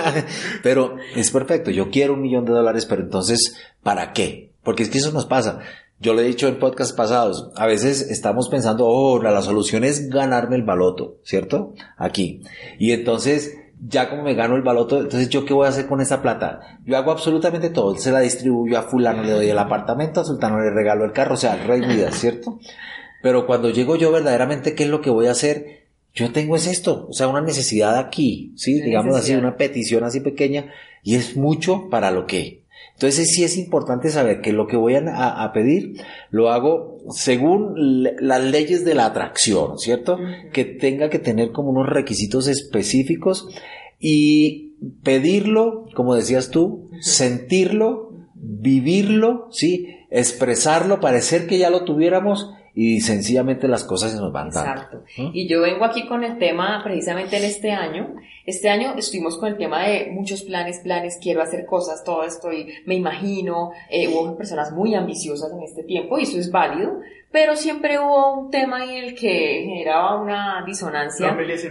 pero 0.64 0.96
es 1.14 1.30
perfecto, 1.30 1.70
yo 1.70 1.88
quiero 1.88 2.14
un 2.14 2.22
millón 2.22 2.44
de 2.44 2.50
dólares, 2.50 2.86
pero 2.86 3.02
entonces, 3.02 3.54
¿para 3.84 4.12
qué? 4.12 4.50
Porque 4.64 4.82
es 4.82 4.88
que 4.88 4.98
eso 4.98 5.12
nos 5.12 5.26
pasa. 5.26 5.60
Yo 6.00 6.12
lo 6.12 6.22
he 6.22 6.24
dicho 6.24 6.48
en 6.48 6.58
podcasts 6.58 6.92
pasados, 6.92 7.52
a 7.54 7.66
veces 7.66 8.10
estamos 8.10 8.48
pensando, 8.48 8.84
oh, 8.84 9.22
la, 9.22 9.40
solución 9.42 9.84
es 9.84 10.10
ganarme 10.10 10.56
el 10.56 10.64
baloto, 10.64 11.18
¿cierto? 11.22 11.74
Aquí. 11.96 12.42
Y 12.80 12.90
entonces, 12.90 13.58
ya 13.80 14.10
como 14.10 14.24
me 14.24 14.34
gano 14.34 14.56
el 14.56 14.62
baloto, 14.62 14.98
entonces 14.98 15.28
yo 15.28 15.44
qué 15.44 15.54
voy 15.54 15.66
a 15.66 15.70
hacer 15.70 15.86
con 15.86 16.00
esa 16.00 16.20
plata? 16.20 16.80
Yo 16.84 16.96
hago 16.96 17.12
absolutamente 17.12 17.70
todo, 17.70 17.96
se 17.96 18.10
la 18.10 18.18
distribuyo 18.18 18.76
a 18.76 18.82
fulano, 18.82 19.22
le 19.22 19.30
doy 19.30 19.48
el 19.48 19.58
apartamento, 19.58 20.20
a 20.20 20.24
sultano 20.24 20.58
le 20.58 20.70
regalo 20.70 21.04
el 21.04 21.12
carro, 21.12 21.34
o 21.34 21.36
sea, 21.36 21.54
rey 21.64 21.80
vida, 21.80 22.10
¿cierto? 22.10 22.58
Pero 23.22 23.46
cuando 23.46 23.70
llego 23.70 23.96
yo 23.96 24.12
verdaderamente, 24.12 24.74
¿qué 24.74 24.84
es 24.84 24.90
lo 24.90 25.00
que 25.00 25.10
voy 25.10 25.26
a 25.26 25.32
hacer? 25.32 25.86
Yo 26.14 26.32
tengo 26.32 26.56
es 26.56 26.66
esto, 26.66 27.06
o 27.08 27.12
sea, 27.12 27.28
una 27.28 27.40
necesidad 27.40 27.96
aquí, 27.96 28.52
¿sí? 28.56 28.80
Digamos 28.80 29.16
así, 29.16 29.34
una 29.34 29.56
petición 29.56 30.04
así 30.04 30.20
pequeña, 30.20 30.72
y 31.02 31.14
es 31.14 31.36
mucho 31.36 31.88
para 31.90 32.10
lo 32.10 32.26
que. 32.26 32.62
Entonces 32.94 33.30
sí 33.30 33.44
es 33.44 33.56
importante 33.56 34.10
saber 34.10 34.40
que 34.40 34.52
lo 34.52 34.66
que 34.66 34.76
voy 34.76 34.96
a, 34.96 35.50
pedir 35.54 36.02
lo 36.30 36.50
hago 36.50 36.98
según 37.10 37.74
las 38.20 38.42
leyes 38.42 38.84
de 38.84 38.96
la 38.96 39.06
atracción, 39.06 39.78
¿cierto? 39.78 40.18
Que 40.52 40.64
tenga 40.64 41.08
que 41.08 41.20
tener 41.20 41.52
como 41.52 41.70
unos 41.70 41.88
requisitos 41.88 42.48
específicos 42.48 43.48
y 44.00 44.74
pedirlo, 45.04 45.86
como 45.94 46.16
decías 46.16 46.50
tú, 46.50 46.90
sentirlo, 47.00 48.12
vivirlo, 48.34 49.46
¿sí? 49.52 49.94
Expresarlo, 50.10 50.98
parecer 50.98 51.46
que 51.46 51.58
ya 51.58 51.70
lo 51.70 51.84
tuviéramos 51.84 52.52
y 52.80 53.00
sencillamente 53.00 53.66
las 53.66 53.82
cosas 53.82 54.12
se 54.12 54.18
nos 54.18 54.32
van 54.32 54.50
dando. 54.50 54.70
Exacto. 54.70 55.04
Y 55.16 55.48
yo 55.48 55.62
vengo 55.62 55.84
aquí 55.84 56.06
con 56.06 56.22
el 56.22 56.38
tema 56.38 56.80
precisamente 56.84 57.36
en 57.36 57.42
este 57.42 57.72
año. 57.72 58.14
Este 58.46 58.68
año 58.68 58.94
estuvimos 58.96 59.36
con 59.36 59.48
el 59.48 59.58
tema 59.58 59.82
de 59.82 60.12
muchos 60.12 60.44
planes, 60.44 60.78
planes, 60.78 61.18
quiero 61.20 61.42
hacer 61.42 61.66
cosas, 61.66 62.04
todo 62.04 62.22
esto 62.22 62.52
y 62.52 62.68
me 62.86 62.94
imagino, 62.94 63.72
eh, 63.90 64.06
hubo 64.06 64.36
personas 64.36 64.70
muy 64.70 64.94
ambiciosas 64.94 65.50
en 65.50 65.64
este 65.64 65.82
tiempo 65.82 66.20
y 66.20 66.22
eso 66.22 66.38
es 66.38 66.52
válido, 66.52 67.00
pero 67.30 67.56
siempre 67.56 67.98
hubo 67.98 68.40
un 68.40 68.50
tema 68.50 68.84
en 68.84 69.04
el 69.04 69.14
que 69.14 69.64
generaba 69.66 70.20
una 70.20 70.64
disonancia. 70.66 71.28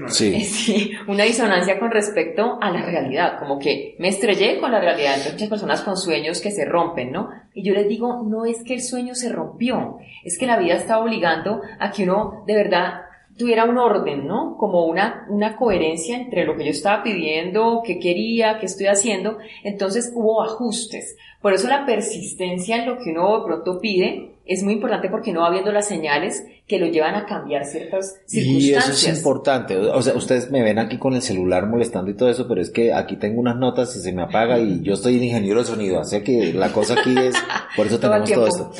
Sí. 0.09 0.41
sí. 0.45 0.91
una 1.07 1.23
disonancia 1.23 1.79
con 1.79 1.89
respecto 1.89 2.59
a 2.61 2.69
la 2.69 2.83
realidad, 2.83 3.39
como 3.39 3.57
que 3.57 3.95
me 3.97 4.09
estrellé 4.09 4.59
con 4.59 4.71
la 4.71 4.79
realidad. 4.79 5.15
Hay 5.15 5.31
muchas 5.31 5.49
personas 5.49 5.81
con 5.81 5.97
sueños 5.97 6.41
que 6.41 6.51
se 6.51 6.65
rompen, 6.65 7.11
¿no? 7.11 7.29
Y 7.53 7.63
yo 7.63 7.73
les 7.73 7.87
digo, 7.87 8.23
no 8.23 8.45
es 8.45 8.63
que 8.63 8.75
el 8.75 8.81
sueño 8.81 9.15
se 9.15 9.29
rompió, 9.29 9.97
es 10.23 10.37
que 10.37 10.45
la 10.45 10.57
vida 10.57 10.75
está 10.75 10.99
obligando 10.99 11.61
a 11.79 11.91
que 11.91 12.03
uno 12.03 12.43
de 12.45 12.55
verdad 12.55 13.01
tuviera 13.35 13.65
un 13.65 13.77
orden, 13.77 14.27
¿no? 14.27 14.57
Como 14.57 14.85
una, 14.85 15.25
una 15.29 15.55
coherencia 15.55 16.17
entre 16.17 16.45
lo 16.45 16.55
que 16.55 16.65
yo 16.65 16.71
estaba 16.71 17.03
pidiendo, 17.03 17.81
qué 17.85 17.99
quería, 17.99 18.59
qué 18.59 18.65
estoy 18.65 18.87
haciendo. 18.87 19.37
Entonces 19.63 20.11
hubo 20.13 20.43
ajustes. 20.43 21.15
Por 21.41 21.53
eso 21.53 21.67
la 21.67 21.85
persistencia 21.85 22.77
en 22.77 22.87
lo 22.87 22.97
que 22.97 23.11
uno 23.11 23.39
de 23.39 23.45
pronto 23.45 23.79
pide 23.79 24.36
es 24.47 24.63
muy 24.63 24.73
importante 24.73 25.09
porque 25.09 25.31
no 25.31 25.41
va 25.41 25.49
viendo 25.49 25.71
las 25.71 25.87
señales 25.87 26.45
que 26.67 26.79
lo 26.79 26.87
llevan 26.87 27.15
a 27.15 27.25
cambiar 27.25 27.65
ciertas 27.65 28.19
circunstancias. 28.25 28.63
Y 28.63 28.73
eso 28.73 29.09
es 29.09 29.17
importante. 29.17 29.77
O 29.77 30.01
sea, 30.01 30.15
ustedes 30.15 30.51
me 30.51 30.63
ven 30.63 30.79
aquí 30.79 30.97
con 30.97 31.13
el 31.13 31.21
celular 31.21 31.67
molestando 31.67 32.11
y 32.11 32.15
todo 32.15 32.29
eso, 32.29 32.47
pero 32.47 32.61
es 32.61 32.69
que 32.69 32.93
aquí 32.93 33.17
tengo 33.17 33.39
unas 33.39 33.57
notas 33.57 33.95
y 33.95 33.99
se 33.99 34.11
me 34.11 34.23
apaga 34.23 34.59
y 34.59 34.81
yo 34.81 34.93
estoy 34.93 35.15
ingeniero 35.23 35.59
de 35.59 35.65
sonido, 35.65 35.99
así 35.99 36.21
que 36.21 36.53
la 36.53 36.71
cosa 36.73 36.95
aquí 36.99 37.15
es, 37.17 37.35
por 37.75 37.87
eso 37.87 37.99
tenemos 37.99 38.31
todo, 38.31 38.47
esto. 38.47 38.71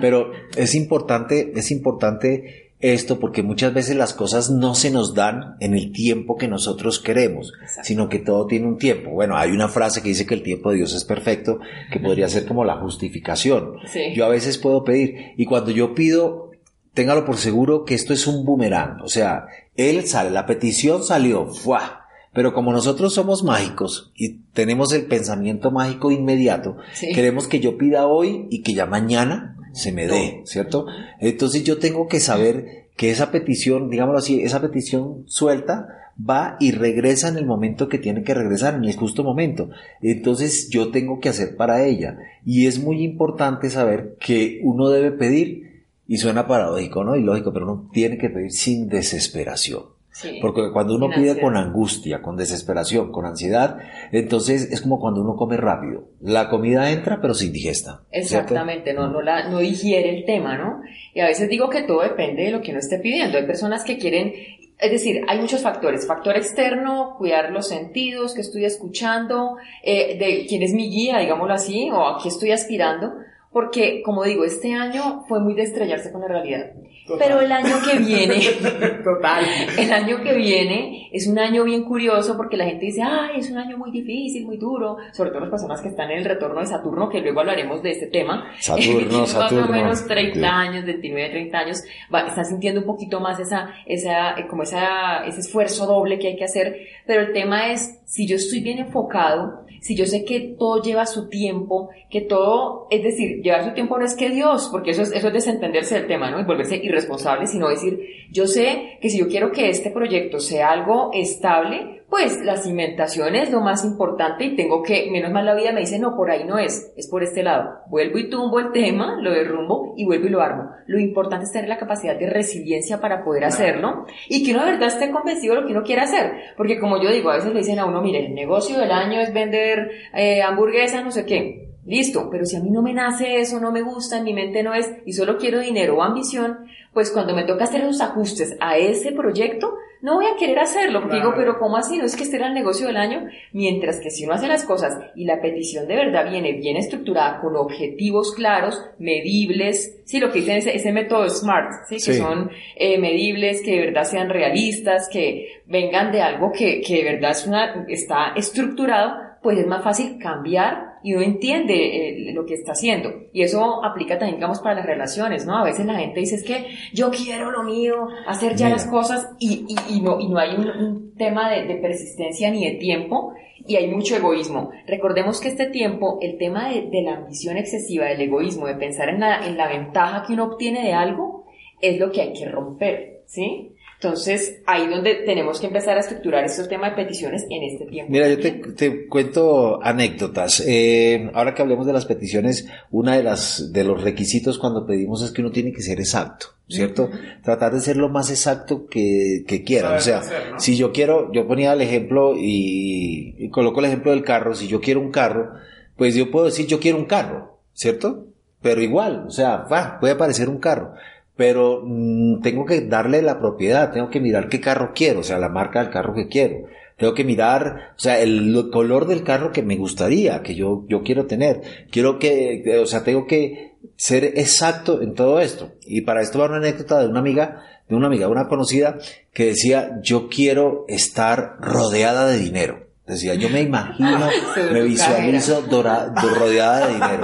Pero 0.00 0.32
es 0.56 0.74
importante, 0.74 1.52
es 1.54 1.70
importante 1.70 2.65
esto 2.92 3.18
porque 3.18 3.42
muchas 3.42 3.72
veces 3.72 3.96
las 3.96 4.14
cosas 4.14 4.50
no 4.50 4.74
se 4.74 4.90
nos 4.90 5.14
dan 5.14 5.56
en 5.60 5.74
el 5.74 5.92
tiempo 5.92 6.36
que 6.36 6.48
nosotros 6.48 7.00
queremos, 7.00 7.52
sino 7.82 8.08
que 8.08 8.18
todo 8.18 8.46
tiene 8.46 8.66
un 8.66 8.78
tiempo. 8.78 9.10
Bueno, 9.10 9.36
hay 9.36 9.50
una 9.50 9.68
frase 9.68 10.02
que 10.02 10.10
dice 10.10 10.26
que 10.26 10.34
el 10.34 10.42
tiempo 10.42 10.70
de 10.70 10.76
Dios 10.76 10.94
es 10.94 11.04
perfecto, 11.04 11.58
que 11.90 12.00
podría 12.00 12.28
ser 12.28 12.46
como 12.46 12.64
la 12.64 12.76
justificación. 12.76 13.74
Yo 14.14 14.24
a 14.24 14.28
veces 14.28 14.58
puedo 14.58 14.84
pedir, 14.84 15.32
y 15.36 15.46
cuando 15.46 15.70
yo 15.70 15.94
pido, 15.94 16.50
téngalo 16.94 17.24
por 17.24 17.36
seguro 17.36 17.84
que 17.84 17.94
esto 17.94 18.12
es 18.12 18.26
un 18.26 18.44
boomerang, 18.44 19.00
o 19.02 19.08
sea, 19.08 19.46
él 19.76 20.06
sale, 20.06 20.30
la 20.30 20.46
petición 20.46 21.02
salió, 21.02 21.46
¡fuah! 21.46 22.06
Pero 22.32 22.52
como 22.52 22.70
nosotros 22.70 23.14
somos 23.14 23.42
mágicos 23.42 24.12
y 24.14 24.40
tenemos 24.52 24.92
el 24.92 25.06
pensamiento 25.06 25.70
mágico 25.70 26.10
inmediato, 26.10 26.76
queremos 27.14 27.48
que 27.48 27.60
yo 27.60 27.78
pida 27.78 28.06
hoy 28.06 28.46
y 28.50 28.62
que 28.62 28.74
ya 28.74 28.84
mañana 28.84 29.55
se 29.76 29.92
me 29.92 30.06
dé, 30.06 30.42
¿cierto? 30.44 30.86
Entonces 31.20 31.62
yo 31.64 31.78
tengo 31.78 32.08
que 32.08 32.18
saber 32.18 32.88
que 32.96 33.10
esa 33.10 33.30
petición, 33.30 33.90
digámoslo 33.90 34.18
así, 34.18 34.40
esa 34.40 34.60
petición 34.60 35.24
suelta 35.26 35.88
va 36.18 36.56
y 36.58 36.72
regresa 36.72 37.28
en 37.28 37.36
el 37.36 37.44
momento 37.44 37.88
que 37.88 37.98
tiene 37.98 38.22
que 38.22 38.32
regresar, 38.32 38.74
en 38.74 38.84
el 38.84 38.96
justo 38.96 39.22
momento. 39.22 39.68
Entonces 40.00 40.70
yo 40.70 40.90
tengo 40.90 41.20
que 41.20 41.28
hacer 41.28 41.56
para 41.56 41.84
ella. 41.84 42.18
Y 42.44 42.66
es 42.66 42.82
muy 42.82 43.02
importante 43.04 43.68
saber 43.68 44.16
que 44.18 44.60
uno 44.62 44.88
debe 44.88 45.12
pedir, 45.12 45.84
y 46.08 46.16
suena 46.18 46.46
paradójico, 46.46 47.04
¿no? 47.04 47.16
Y 47.16 47.22
lógico, 47.22 47.52
pero 47.52 47.66
uno 47.66 47.90
tiene 47.92 48.16
que 48.16 48.30
pedir 48.30 48.52
sin 48.52 48.88
desesperación. 48.88 49.95
Porque 50.40 50.70
cuando 50.72 50.94
uno 50.94 51.08
pide 51.14 51.40
con 51.40 51.56
angustia, 51.56 52.22
con 52.22 52.36
desesperación, 52.36 53.12
con 53.12 53.26
ansiedad, 53.26 53.78
entonces 54.12 54.70
es 54.72 54.80
como 54.80 54.98
cuando 54.98 55.20
uno 55.20 55.36
come 55.36 55.56
rápido. 55.56 56.08
La 56.20 56.48
comida 56.48 56.90
entra, 56.90 57.20
pero 57.20 57.34
se 57.34 57.46
indigesta. 57.46 58.02
Exactamente, 58.10 58.94
no, 58.94 59.08
no, 59.08 59.20
la, 59.20 59.48
no 59.48 59.58
digiere 59.58 60.16
el 60.16 60.24
tema, 60.24 60.56
¿no? 60.56 60.80
Y 61.14 61.20
a 61.20 61.26
veces 61.26 61.48
digo 61.48 61.68
que 61.68 61.82
todo 61.82 62.02
depende 62.02 62.44
de 62.44 62.50
lo 62.50 62.62
que 62.62 62.70
uno 62.70 62.80
esté 62.80 62.98
pidiendo. 62.98 63.38
Hay 63.38 63.46
personas 63.46 63.84
que 63.84 63.98
quieren 63.98 64.32
es 64.78 64.90
decir, 64.90 65.22
hay 65.26 65.38
muchos 65.38 65.62
factores. 65.62 66.06
Factor 66.06 66.36
externo, 66.36 67.14
cuidar 67.16 67.50
los 67.50 67.68
sentidos, 67.68 68.34
que 68.34 68.42
estoy 68.42 68.66
escuchando, 68.66 69.56
eh, 69.82 70.18
de 70.18 70.46
quién 70.46 70.62
es 70.62 70.74
mi 70.74 70.90
guía, 70.90 71.18
digámoslo 71.18 71.54
así, 71.54 71.90
o 71.90 72.06
a 72.06 72.22
qué 72.22 72.28
estoy 72.28 72.52
aspirando. 72.52 73.14
Porque, 73.56 74.02
como 74.02 74.22
digo, 74.22 74.44
este 74.44 74.74
año 74.74 75.24
fue 75.26 75.40
muy 75.40 75.54
de 75.54 75.62
estrellarse 75.62 76.12
con 76.12 76.20
la 76.20 76.28
realidad. 76.28 76.72
Pero 77.18 77.40
el 77.40 77.50
año 77.50 77.76
que 77.82 77.98
viene, 78.00 78.38
Total. 79.02 79.46
el 79.78 79.92
año 79.94 80.22
que 80.22 80.34
viene 80.34 81.08
es 81.10 81.26
un 81.26 81.38
año 81.38 81.64
bien 81.64 81.84
curioso 81.84 82.36
porque 82.36 82.58
la 82.58 82.66
gente 82.66 82.84
dice, 82.84 83.00
ay, 83.00 83.38
es 83.38 83.50
un 83.50 83.56
año 83.56 83.78
muy 83.78 83.90
difícil, 83.90 84.44
muy 84.44 84.58
duro, 84.58 84.98
sobre 85.12 85.30
todo 85.30 85.40
las 85.40 85.48
personas 85.48 85.80
que 85.80 85.88
están 85.88 86.10
en 86.10 86.18
el 86.18 86.26
retorno 86.26 86.60
de 86.60 86.66
Saturno, 86.66 87.08
que 87.08 87.22
luego 87.22 87.40
hablaremos 87.40 87.82
de 87.82 87.92
este 87.92 88.08
tema. 88.08 88.44
Saturno, 88.60 89.26
Saturno. 89.26 89.60
Más 89.62 89.70
o 89.70 89.72
menos 89.72 90.06
30 90.06 90.46
años, 90.46 90.84
29, 90.84 91.30
30 91.30 91.58
años, 91.58 91.84
va, 92.14 92.26
están 92.26 92.44
sintiendo 92.44 92.80
un 92.82 92.86
poquito 92.86 93.20
más 93.20 93.40
esa, 93.40 93.70
esa, 93.86 94.38
eh, 94.38 94.46
como 94.48 94.64
esa, 94.64 95.24
ese 95.24 95.40
esfuerzo 95.40 95.86
doble 95.86 96.18
que 96.18 96.28
hay 96.28 96.36
que 96.36 96.44
hacer, 96.44 96.76
pero 97.06 97.22
el 97.22 97.32
tema 97.32 97.72
es, 97.72 98.02
si 98.04 98.26
yo 98.26 98.36
estoy 98.36 98.60
bien 98.60 98.80
enfocado, 98.80 99.64
si 99.80 99.96
yo 99.96 100.06
sé 100.06 100.24
que 100.24 100.40
todo 100.58 100.82
lleva 100.82 101.06
su 101.06 101.28
tiempo, 101.28 101.90
que 102.10 102.20
todo, 102.20 102.86
es 102.90 103.02
decir, 103.02 103.42
llevar 103.42 103.64
su 103.64 103.74
tiempo 103.74 103.98
no 103.98 104.04
es 104.04 104.14
que 104.14 104.30
Dios, 104.30 104.68
porque 104.70 104.90
eso 104.90 105.02
es, 105.02 105.12
eso 105.12 105.28
es 105.28 105.32
desentenderse 105.32 105.96
del 105.96 106.06
tema, 106.06 106.30
¿no? 106.30 106.40
Y 106.40 106.44
volverse 106.44 106.76
irresponsable, 106.76 107.46
sino 107.46 107.68
decir, 107.68 107.98
yo 108.30 108.46
sé 108.46 108.98
que 109.00 109.10
si 109.10 109.18
yo 109.18 109.28
quiero 109.28 109.52
que 109.52 109.68
este 109.68 109.90
proyecto 109.90 110.40
sea 110.40 110.70
algo 110.70 111.10
estable, 111.12 112.02
pues 112.08 112.40
la 112.44 112.56
cimentación 112.56 113.34
es 113.34 113.50
lo 113.50 113.60
más 113.60 113.84
importante 113.84 114.44
y 114.44 114.54
tengo 114.54 114.82
que, 114.82 115.10
menos 115.10 115.32
mal 115.32 115.44
la 115.44 115.56
vida 115.56 115.72
me 115.72 115.80
dice, 115.80 115.98
no, 115.98 116.16
por 116.16 116.30
ahí 116.30 116.44
no 116.44 116.56
es, 116.56 116.92
es 116.96 117.08
por 117.08 117.24
este 117.24 117.42
lado. 117.42 117.80
Vuelvo 117.88 118.18
y 118.18 118.30
tumbo 118.30 118.60
el 118.60 118.70
tema, 118.70 119.20
lo 119.20 119.32
derrumbo 119.32 119.94
y 119.96 120.04
vuelvo 120.04 120.26
y 120.26 120.30
lo 120.30 120.40
armo. 120.40 120.70
Lo 120.86 121.00
importante 121.00 121.46
es 121.46 121.52
tener 121.52 121.68
la 121.68 121.78
capacidad 121.78 122.16
de 122.16 122.30
resiliencia 122.30 123.00
para 123.00 123.24
poder 123.24 123.44
hacerlo 123.44 124.06
y 124.28 124.44
que 124.44 124.52
uno 124.52 124.64
de 124.64 124.72
verdad 124.72 124.88
esté 124.88 125.10
convencido 125.10 125.54
de 125.54 125.60
lo 125.60 125.66
que 125.66 125.72
uno 125.72 125.82
quiere 125.82 126.02
hacer. 126.02 126.32
Porque 126.56 126.78
como 126.78 127.02
yo 127.02 127.10
digo, 127.10 127.30
a 127.30 127.36
veces 127.36 127.52
le 127.52 127.58
dicen 127.58 127.80
a 127.80 127.86
uno, 127.86 128.00
mire, 128.00 128.26
el 128.26 128.34
negocio 128.34 128.78
del 128.78 128.92
año 128.92 129.20
es 129.20 129.34
vender 129.34 129.90
eh, 130.14 130.42
hamburguesas, 130.42 131.04
no 131.04 131.10
sé 131.10 131.26
qué. 131.26 131.66
Listo, 131.84 132.28
pero 132.30 132.44
si 132.44 132.56
a 132.56 132.60
mí 132.60 132.70
no 132.70 132.82
me 132.82 132.92
nace 132.92 133.40
eso, 133.40 133.60
no 133.60 133.70
me 133.70 133.82
gusta, 133.82 134.18
en 134.18 134.24
mi 134.24 134.34
mente 134.34 134.64
no 134.64 134.74
es, 134.74 134.90
y 135.04 135.12
solo 135.12 135.38
quiero 135.38 135.60
dinero 135.60 135.96
o 135.96 136.02
ambición, 136.02 136.66
pues 136.92 137.12
cuando 137.12 137.32
me 137.32 137.44
toca 137.44 137.64
hacer 137.64 137.84
los 137.84 138.00
ajustes 138.00 138.56
a 138.58 138.76
ese 138.76 139.12
proyecto, 139.12 139.74
no 140.02 140.14
voy 140.14 140.26
a 140.26 140.36
querer 140.36 140.58
hacerlo, 140.58 141.00
porque 141.00 141.16
digo, 141.16 141.32
pero 141.36 141.58
¿cómo 141.58 141.76
así? 141.76 141.98
No 141.98 142.04
es 142.04 142.16
que 142.16 142.24
este 142.24 142.36
era 142.36 142.48
el 142.48 142.54
negocio 142.54 142.86
del 142.86 142.96
año, 142.96 143.26
mientras 143.52 144.00
que 144.00 144.10
si 144.10 144.24
uno 144.24 144.34
hace 144.34 144.46
las 144.46 144.64
cosas 144.64 144.94
y 145.14 145.24
la 145.24 145.40
petición 145.40 145.88
de 145.88 145.96
verdad 145.96 146.30
viene 146.30 146.52
bien 146.52 146.76
estructurada, 146.76 147.40
con 147.40 147.56
objetivos 147.56 148.34
claros, 148.34 148.80
medibles, 148.98 150.00
sí, 150.04 150.20
lo 150.20 150.30
que 150.30 150.40
dicen 150.40 150.58
ese, 150.58 150.76
ese 150.76 150.92
método 150.92 151.28
SMART, 151.28 151.86
¿sí? 151.88 151.96
que 151.96 152.14
son 152.14 152.50
eh, 152.76 152.98
medibles, 152.98 153.62
que 153.62 153.72
de 153.72 153.86
verdad 153.86 154.04
sean 154.04 154.28
realistas, 154.28 155.08
que 155.10 155.62
vengan 155.66 156.12
de 156.12 156.22
algo 156.22 156.52
que, 156.52 156.80
que 156.80 156.96
de 156.96 157.04
verdad 157.12 157.30
es 157.30 157.46
una, 157.46 157.86
está 157.88 158.32
estructurado, 158.36 159.14
pues 159.42 159.58
es 159.58 159.66
más 159.66 159.82
fácil 159.82 160.18
cambiar 160.18 160.95
y 161.06 161.14
uno 161.14 161.22
entiende 161.22 162.30
eh, 162.30 162.32
lo 162.32 162.44
que 162.44 162.54
está 162.54 162.72
haciendo. 162.72 163.28
Y 163.32 163.42
eso 163.42 163.84
aplica 163.84 164.18
también, 164.18 164.38
digamos, 164.38 164.58
para 164.58 164.74
las 164.74 164.86
relaciones, 164.86 165.46
¿no? 165.46 165.56
A 165.56 165.62
veces 165.62 165.86
la 165.86 166.00
gente 166.00 166.18
dice, 166.18 166.34
es 166.34 166.42
que 166.42 166.66
yo 166.92 167.12
quiero 167.12 167.52
lo 167.52 167.62
mío, 167.62 168.08
hacer 168.26 168.56
ya 168.56 168.68
las 168.68 168.88
cosas 168.88 169.28
y, 169.38 169.66
y, 169.68 169.98
y, 169.98 170.00
no, 170.00 170.18
y 170.18 170.26
no 170.26 170.36
hay 170.36 170.56
un, 170.56 171.14
tema 171.16 171.48
de, 171.52 171.62
de, 171.62 171.76
persistencia 171.76 172.50
ni 172.50 172.68
de 172.68 172.76
tiempo 172.78 173.34
y 173.68 173.76
hay 173.76 173.86
mucho 173.86 174.16
egoísmo. 174.16 174.72
Recordemos 174.88 175.40
que 175.40 175.46
este 175.46 175.66
tiempo, 175.66 176.18
el 176.20 176.38
tema 176.38 176.70
de, 176.70 176.88
de 176.90 177.02
la 177.02 177.18
ambición 177.18 177.56
excesiva, 177.56 178.06
del 178.06 178.22
egoísmo, 178.22 178.66
de 178.66 178.74
pensar 178.74 179.08
en 179.08 179.20
la, 179.20 179.46
en 179.46 179.56
la 179.56 179.68
ventaja 179.68 180.24
que 180.26 180.32
uno 180.32 180.46
obtiene 180.46 180.82
de 180.82 180.92
algo, 180.92 181.46
es 181.80 182.00
lo 182.00 182.10
que 182.10 182.22
hay 182.22 182.32
que 182.32 182.46
romper, 182.46 183.22
¿sí? 183.26 183.75
Entonces, 184.00 184.60
ahí 184.66 184.88
donde 184.88 185.14
tenemos 185.24 185.58
que 185.58 185.68
empezar 185.68 185.96
a 185.96 186.00
estructurar 186.00 186.44
estos 186.44 186.68
temas 186.68 186.90
de 186.94 187.02
peticiones 187.02 187.46
en 187.48 187.62
este 187.62 187.86
tiempo. 187.86 188.12
Mira, 188.12 188.28
yo 188.28 188.38
te, 188.38 188.50
te 188.50 189.06
cuento 189.06 189.82
anécdotas. 189.82 190.62
Eh, 190.66 191.30
ahora 191.32 191.54
que 191.54 191.62
hablemos 191.62 191.86
de 191.86 191.94
las 191.94 192.04
peticiones, 192.04 192.68
una 192.90 193.16
de 193.16 193.22
las 193.22 193.72
de 193.72 193.84
los 193.84 194.02
requisitos 194.02 194.58
cuando 194.58 194.84
pedimos 194.84 195.22
es 195.22 195.30
que 195.30 195.40
uno 195.40 195.50
tiene 195.50 195.72
que 195.72 195.80
ser 195.80 195.98
exacto, 195.98 196.48
¿cierto? 196.68 197.08
Tratar 197.42 197.72
de 197.72 197.80
ser 197.80 197.96
lo 197.96 198.10
más 198.10 198.28
exacto 198.28 198.86
que, 198.86 199.44
que 199.46 199.64
quiera. 199.64 199.94
O 199.94 200.00
sea, 200.00 200.18
hacer, 200.18 200.50
¿no? 200.52 200.60
si 200.60 200.76
yo 200.76 200.92
quiero, 200.92 201.32
yo 201.32 201.46
ponía 201.46 201.72
el 201.72 201.80
ejemplo 201.80 202.34
y, 202.36 203.34
y 203.38 203.48
coloco 203.48 203.80
el 203.80 203.86
ejemplo 203.86 204.10
del 204.10 204.24
carro, 204.24 204.54
si 204.54 204.68
yo 204.68 204.82
quiero 204.82 205.00
un 205.00 205.10
carro, 205.10 205.52
pues 205.96 206.14
yo 206.14 206.30
puedo 206.30 206.44
decir 206.44 206.66
yo 206.66 206.80
quiero 206.80 206.98
un 206.98 207.06
carro, 207.06 207.60
¿cierto? 207.72 208.26
Pero 208.60 208.82
igual, 208.82 209.24
o 209.26 209.30
sea, 209.30 209.58
va, 209.58 209.98
puede 210.00 210.12
aparecer 210.12 210.50
un 210.50 210.58
carro 210.58 210.92
pero 211.36 211.82
mmm, 211.84 212.40
tengo 212.40 212.64
que 212.64 212.80
darle 212.82 213.22
la 213.22 213.38
propiedad, 213.38 213.92
tengo 213.92 214.10
que 214.10 214.20
mirar 214.20 214.48
qué 214.48 214.60
carro 214.60 214.92
quiero, 214.94 215.20
o 215.20 215.22
sea, 215.22 215.38
la 215.38 215.48
marca 215.48 215.80
del 215.82 215.92
carro 215.92 216.14
que 216.14 216.28
quiero. 216.28 216.66
Tengo 216.96 217.12
que 217.12 217.24
mirar, 217.24 217.92
o 217.94 217.98
sea, 217.98 218.20
el 218.20 218.70
color 218.72 219.06
del 219.06 219.22
carro 219.22 219.52
que 219.52 219.62
me 219.62 219.76
gustaría, 219.76 220.42
que 220.42 220.54
yo, 220.54 220.84
yo 220.88 221.02
quiero 221.02 221.26
tener. 221.26 221.60
Quiero 221.90 222.18
que, 222.18 222.80
o 222.82 222.86
sea, 222.86 223.04
tengo 223.04 223.26
que 223.26 223.74
ser 223.96 224.24
exacto 224.24 225.02
en 225.02 225.12
todo 225.12 225.40
esto. 225.40 225.72
Y 225.82 226.02
para 226.02 226.22
esto 226.22 226.38
va 226.38 226.46
una 226.46 226.56
anécdota 226.56 226.98
de 227.00 227.08
una 227.08 227.20
amiga, 227.20 227.62
de 227.86 227.96
una 227.96 228.06
amiga, 228.06 228.28
una 228.28 228.48
conocida, 228.48 228.98
que 229.34 229.44
decía, 229.44 230.00
yo 230.02 230.28
quiero 230.30 230.86
estar 230.88 231.58
rodeada 231.60 232.26
de 232.28 232.38
dinero. 232.38 232.85
Decía, 233.06 233.34
yo 233.34 233.48
me 233.50 233.60
imagino, 233.62 234.28
me 234.72 234.82
visualizo 234.82 235.62
dora, 235.62 236.12
rodeada 236.38 236.86
de 236.88 236.94
dinero. 236.94 237.22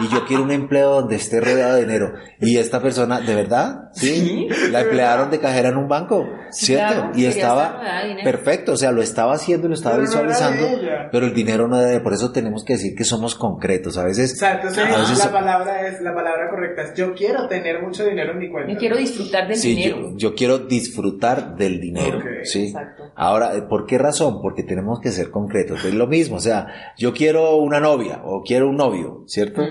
Y 0.00 0.08
yo 0.12 0.26
quiero 0.26 0.42
un 0.42 0.50
empleo 0.50 1.00
donde 1.00 1.16
esté 1.16 1.40
rodeada 1.40 1.76
de 1.76 1.82
dinero. 1.82 2.12
Y 2.38 2.58
esta 2.58 2.82
persona, 2.82 3.20
¿de 3.20 3.34
verdad? 3.34 3.90
Sí. 3.92 4.12
¿Sí? 4.12 4.48
La 4.70 4.82
emplearon 4.82 5.30
de 5.30 5.38
cajera 5.38 5.70
en 5.70 5.76
un 5.78 5.88
banco, 5.88 6.26
¿cierto? 6.50 6.94
Claro, 6.94 7.10
y 7.14 7.24
estaba 7.26 7.80
perfecto, 8.22 8.72
o 8.72 8.76
sea, 8.76 8.92
lo 8.92 9.00
estaba 9.02 9.34
haciendo, 9.34 9.68
lo 9.68 9.74
estaba 9.74 9.96
Pero 9.96 10.06
visualizando, 10.06 10.66
pero 11.10 11.26
el 11.26 11.34
dinero 11.34 11.66
no 11.68 11.78
era 11.80 11.90
de 11.90 12.00
Por 12.00 12.12
eso 12.12 12.32
tenemos 12.32 12.64
que 12.64 12.74
decir 12.74 12.94
que 12.94 13.04
somos 13.04 13.34
concretos. 13.34 13.96
A 13.98 14.04
veces, 14.04 14.32
Exacto, 14.32 14.68
entonces 14.68 14.94
a 14.94 15.00
veces 15.00 15.18
la 15.18 15.32
palabra 15.32 15.88
es, 15.88 16.00
la 16.00 16.14
palabra 16.14 16.50
correcta 16.50 16.82
es 16.82 16.94
yo 16.94 17.14
quiero 17.14 17.48
tener 17.48 17.82
mucho 17.82 18.04
dinero 18.04 18.32
en 18.32 18.38
mi 18.38 18.50
cuenta. 18.50 18.72
Yo 18.72 18.78
quiero 18.78 18.96
disfrutar 18.96 19.48
del 19.48 19.56
Sí, 19.56 19.74
dinero. 19.74 20.10
yo, 20.10 20.16
yo 20.16 20.34
quiero 20.34 20.58
disfrutar 20.58 21.56
del 21.56 21.80
dinero, 21.80 22.18
¿sí? 22.44 22.66
exacto. 22.66 23.04
Ahora, 23.14 23.52
¿por 23.68 23.86
qué 23.86 23.98
razón? 23.98 24.40
Porque 24.42 24.62
tenemos 24.62 25.00
que 25.00 25.10
ser 25.10 25.21
concretos. 25.30 25.84
Es 25.84 25.94
lo 25.94 26.06
mismo, 26.06 26.36
o 26.36 26.40
sea, 26.40 26.94
yo 26.96 27.12
quiero 27.12 27.56
una 27.56 27.80
novia 27.80 28.22
o 28.24 28.42
quiero 28.42 28.68
un 28.68 28.76
novio, 28.76 29.24
¿cierto? 29.26 29.62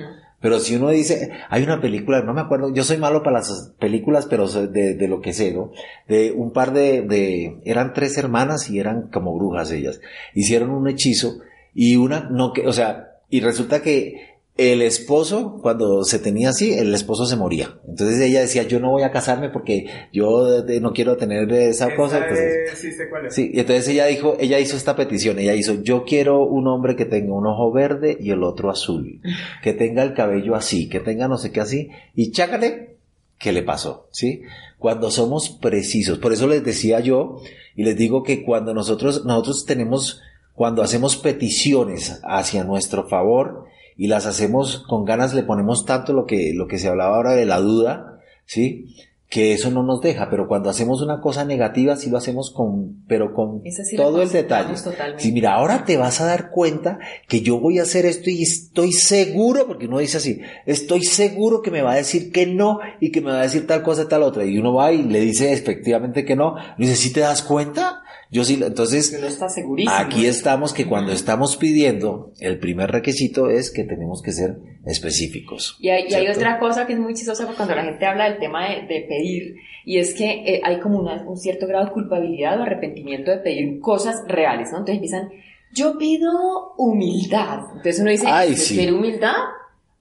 Pero 0.41 0.59
si 0.59 0.75
uno 0.75 0.89
dice, 0.89 1.31
hay 1.49 1.61
una 1.63 1.79
película, 1.79 2.21
no 2.23 2.33
me 2.33 2.41
acuerdo, 2.41 2.73
yo 2.73 2.83
soy 2.83 2.97
malo 2.97 3.21
para 3.21 3.37
las 3.37 3.73
películas, 3.77 4.25
pero 4.27 4.47
de, 4.47 4.95
de 4.95 5.07
lo 5.07 5.21
que 5.21 5.33
sé, 5.33 5.53
¿no? 5.53 5.71
De 6.07 6.31
un 6.31 6.51
par 6.51 6.73
de, 6.73 7.03
de, 7.03 7.57
eran 7.63 7.93
tres 7.93 8.17
hermanas 8.17 8.69
y 8.69 8.79
eran 8.79 9.09
como 9.11 9.37
brujas 9.37 9.71
ellas. 9.71 10.01
Hicieron 10.33 10.71
un 10.71 10.87
hechizo 10.87 11.41
y 11.75 11.95
una, 11.95 12.27
no 12.31 12.53
que, 12.53 12.67
o 12.67 12.73
sea, 12.73 13.19
y 13.29 13.39
resulta 13.41 13.81
que 13.81 14.30
el 14.61 14.81
esposo, 14.81 15.59
cuando 15.61 16.03
se 16.03 16.19
tenía 16.19 16.49
así, 16.49 16.73
el 16.73 16.93
esposo 16.93 17.25
se 17.25 17.35
moría. 17.35 17.79
Entonces 17.87 18.19
ella 18.21 18.41
decía, 18.41 18.63
yo 18.63 18.79
no 18.79 18.91
voy 18.91 19.03
a 19.03 19.11
casarme 19.11 19.49
porque 19.49 19.87
yo 20.13 20.63
eh, 20.67 20.79
no 20.79 20.93
quiero 20.93 21.17
tener 21.17 21.51
esa, 21.51 21.87
Esa 21.87 21.95
cosa. 21.95 22.17
Entonces, 22.19 22.71
es- 22.73 22.79
sí 22.79 22.91
sé 22.91 23.09
cuál 23.09 23.25
es. 23.25 23.33
Sí, 23.35 23.49
y 23.53 23.59
entonces 23.59 23.87
ella 23.87 24.05
dijo, 24.05 24.37
ella 24.39 24.59
hizo 24.59 24.77
esta 24.77 24.95
petición, 24.95 25.39
ella 25.39 25.55
hizo, 25.55 25.81
yo 25.81 26.03
quiero 26.05 26.43
un 26.45 26.67
hombre 26.67 26.95
que 26.95 27.05
tenga 27.05 27.33
un 27.33 27.47
ojo 27.47 27.71
verde 27.71 28.17
y 28.19 28.31
el 28.31 28.43
otro 28.43 28.69
azul, 28.69 29.21
que 29.63 29.73
tenga 29.73 30.03
el 30.03 30.13
cabello 30.13 30.55
así, 30.55 30.89
que 30.89 30.99
tenga 30.99 31.27
no 31.27 31.37
sé 31.37 31.51
qué 31.51 31.61
así, 31.61 31.89
y 32.15 32.31
chácale, 32.31 32.97
¿qué 33.39 33.51
le 33.51 33.63
pasó? 33.63 34.07
¿Sí? 34.11 34.41
Cuando 34.77 35.09
somos 35.11 35.49
precisos, 35.49 36.19
por 36.19 36.33
eso 36.33 36.47
les 36.47 36.63
decía 36.63 36.99
yo, 36.99 37.41
y 37.75 37.83
les 37.83 37.95
digo 37.97 38.23
que 38.23 38.43
cuando 38.43 38.73
nosotros, 38.73 39.25
nosotros 39.25 39.65
tenemos, 39.65 40.21
cuando 40.53 40.81
hacemos 40.83 41.17
peticiones 41.17 42.19
hacia 42.23 42.63
nuestro 42.63 43.07
favor, 43.07 43.65
y 44.01 44.07
las 44.07 44.25
hacemos 44.25 44.83
con 44.89 45.05
ganas, 45.05 45.35
le 45.35 45.43
ponemos 45.43 45.85
tanto 45.85 46.11
lo 46.11 46.25
que, 46.25 46.53
lo 46.55 46.65
que 46.65 46.79
se 46.79 46.87
hablaba 46.87 47.17
ahora 47.17 47.33
de 47.33 47.45
la 47.45 47.59
duda, 47.59 48.17
¿sí? 48.47 48.87
que 49.29 49.53
eso 49.53 49.69
no 49.69 49.83
nos 49.83 50.01
deja, 50.01 50.27
pero 50.31 50.47
cuando 50.47 50.71
hacemos 50.71 51.03
una 51.03 51.21
cosa 51.21 51.45
negativa 51.45 51.95
sí 51.95 52.09
lo 52.09 52.17
hacemos 52.17 52.49
con, 52.49 53.03
pero 53.07 53.31
con 53.35 53.61
sí 53.63 53.95
todo 53.95 54.23
el 54.23 54.31
detalle. 54.31 54.73
totalmente. 54.73 55.21
Sí, 55.21 55.31
mira, 55.31 55.53
ahora 55.53 55.85
te 55.85 55.97
vas 55.97 56.19
a 56.19 56.25
dar 56.25 56.49
cuenta 56.49 56.97
que 57.27 57.41
yo 57.41 57.59
voy 57.59 57.77
a 57.77 57.83
hacer 57.83 58.07
esto 58.07 58.31
y 58.31 58.41
estoy 58.41 58.91
seguro, 58.91 59.67
porque 59.67 59.85
uno 59.85 59.99
dice 59.99 60.17
así, 60.17 60.41
estoy 60.65 61.03
seguro 61.03 61.61
que 61.61 61.69
me 61.69 61.83
va 61.83 61.91
a 61.91 61.97
decir 61.97 62.31
que 62.31 62.47
no 62.47 62.79
y 62.99 63.11
que 63.11 63.21
me 63.21 63.29
va 63.29 63.41
a 63.41 63.43
decir 63.43 63.67
tal 63.67 63.83
cosa, 63.83 64.09
tal 64.09 64.23
otra. 64.23 64.45
Y 64.45 64.57
uno 64.57 64.73
va 64.73 64.91
y 64.91 65.03
le 65.03 65.19
dice 65.19 65.53
efectivamente 65.53 66.25
que 66.25 66.35
no. 66.35 66.55
Y 66.79 66.87
dice, 66.87 66.95
¿sí 66.95 67.13
te 67.13 67.19
das 67.19 67.43
cuenta? 67.43 68.01
Yo 68.31 68.45
sí, 68.45 68.57
entonces, 68.63 69.11
está 69.11 69.49
segurísimo. 69.49 69.93
aquí 69.93 70.25
estamos 70.25 70.73
que 70.73 70.87
cuando 70.87 71.11
estamos 71.11 71.57
pidiendo, 71.57 72.31
el 72.39 72.59
primer 72.59 72.89
requisito 72.89 73.49
es 73.49 73.71
que 73.71 73.83
tenemos 73.83 74.21
que 74.21 74.31
ser 74.31 74.55
específicos. 74.85 75.75
Y 75.81 75.89
hay, 75.89 76.05
y 76.07 76.13
hay 76.13 76.27
otra 76.29 76.57
cosa 76.57 76.87
que 76.87 76.93
es 76.93 76.99
muy 76.99 77.13
chistosa 77.13 77.45
cuando 77.57 77.75
la 77.75 77.83
gente 77.83 78.05
habla 78.05 78.29
del 78.29 78.39
tema 78.39 78.69
de, 78.69 78.87
de 78.87 79.05
pedir, 79.07 79.55
y 79.83 79.97
es 79.97 80.13
que 80.13 80.29
eh, 80.45 80.61
hay 80.63 80.79
como 80.79 80.99
una, 80.99 81.23
un 81.27 81.35
cierto 81.35 81.67
grado 81.67 81.87
de 81.87 81.91
culpabilidad 81.91 82.57
o 82.57 82.63
arrepentimiento 82.63 83.31
de 83.31 83.39
pedir 83.39 83.79
cosas 83.81 84.23
reales, 84.27 84.69
¿no? 84.71 84.77
Entonces 84.77 84.95
empiezan, 84.95 85.29
yo 85.73 85.97
pido 85.97 86.73
humildad. 86.77 87.59
Entonces 87.75 87.99
uno 87.99 88.11
dice, 88.11 88.27
Ay, 88.29 88.51
¿yo 88.51 88.55
sí. 88.55 88.75
quiero 88.75 88.95
humildad? 88.95 89.35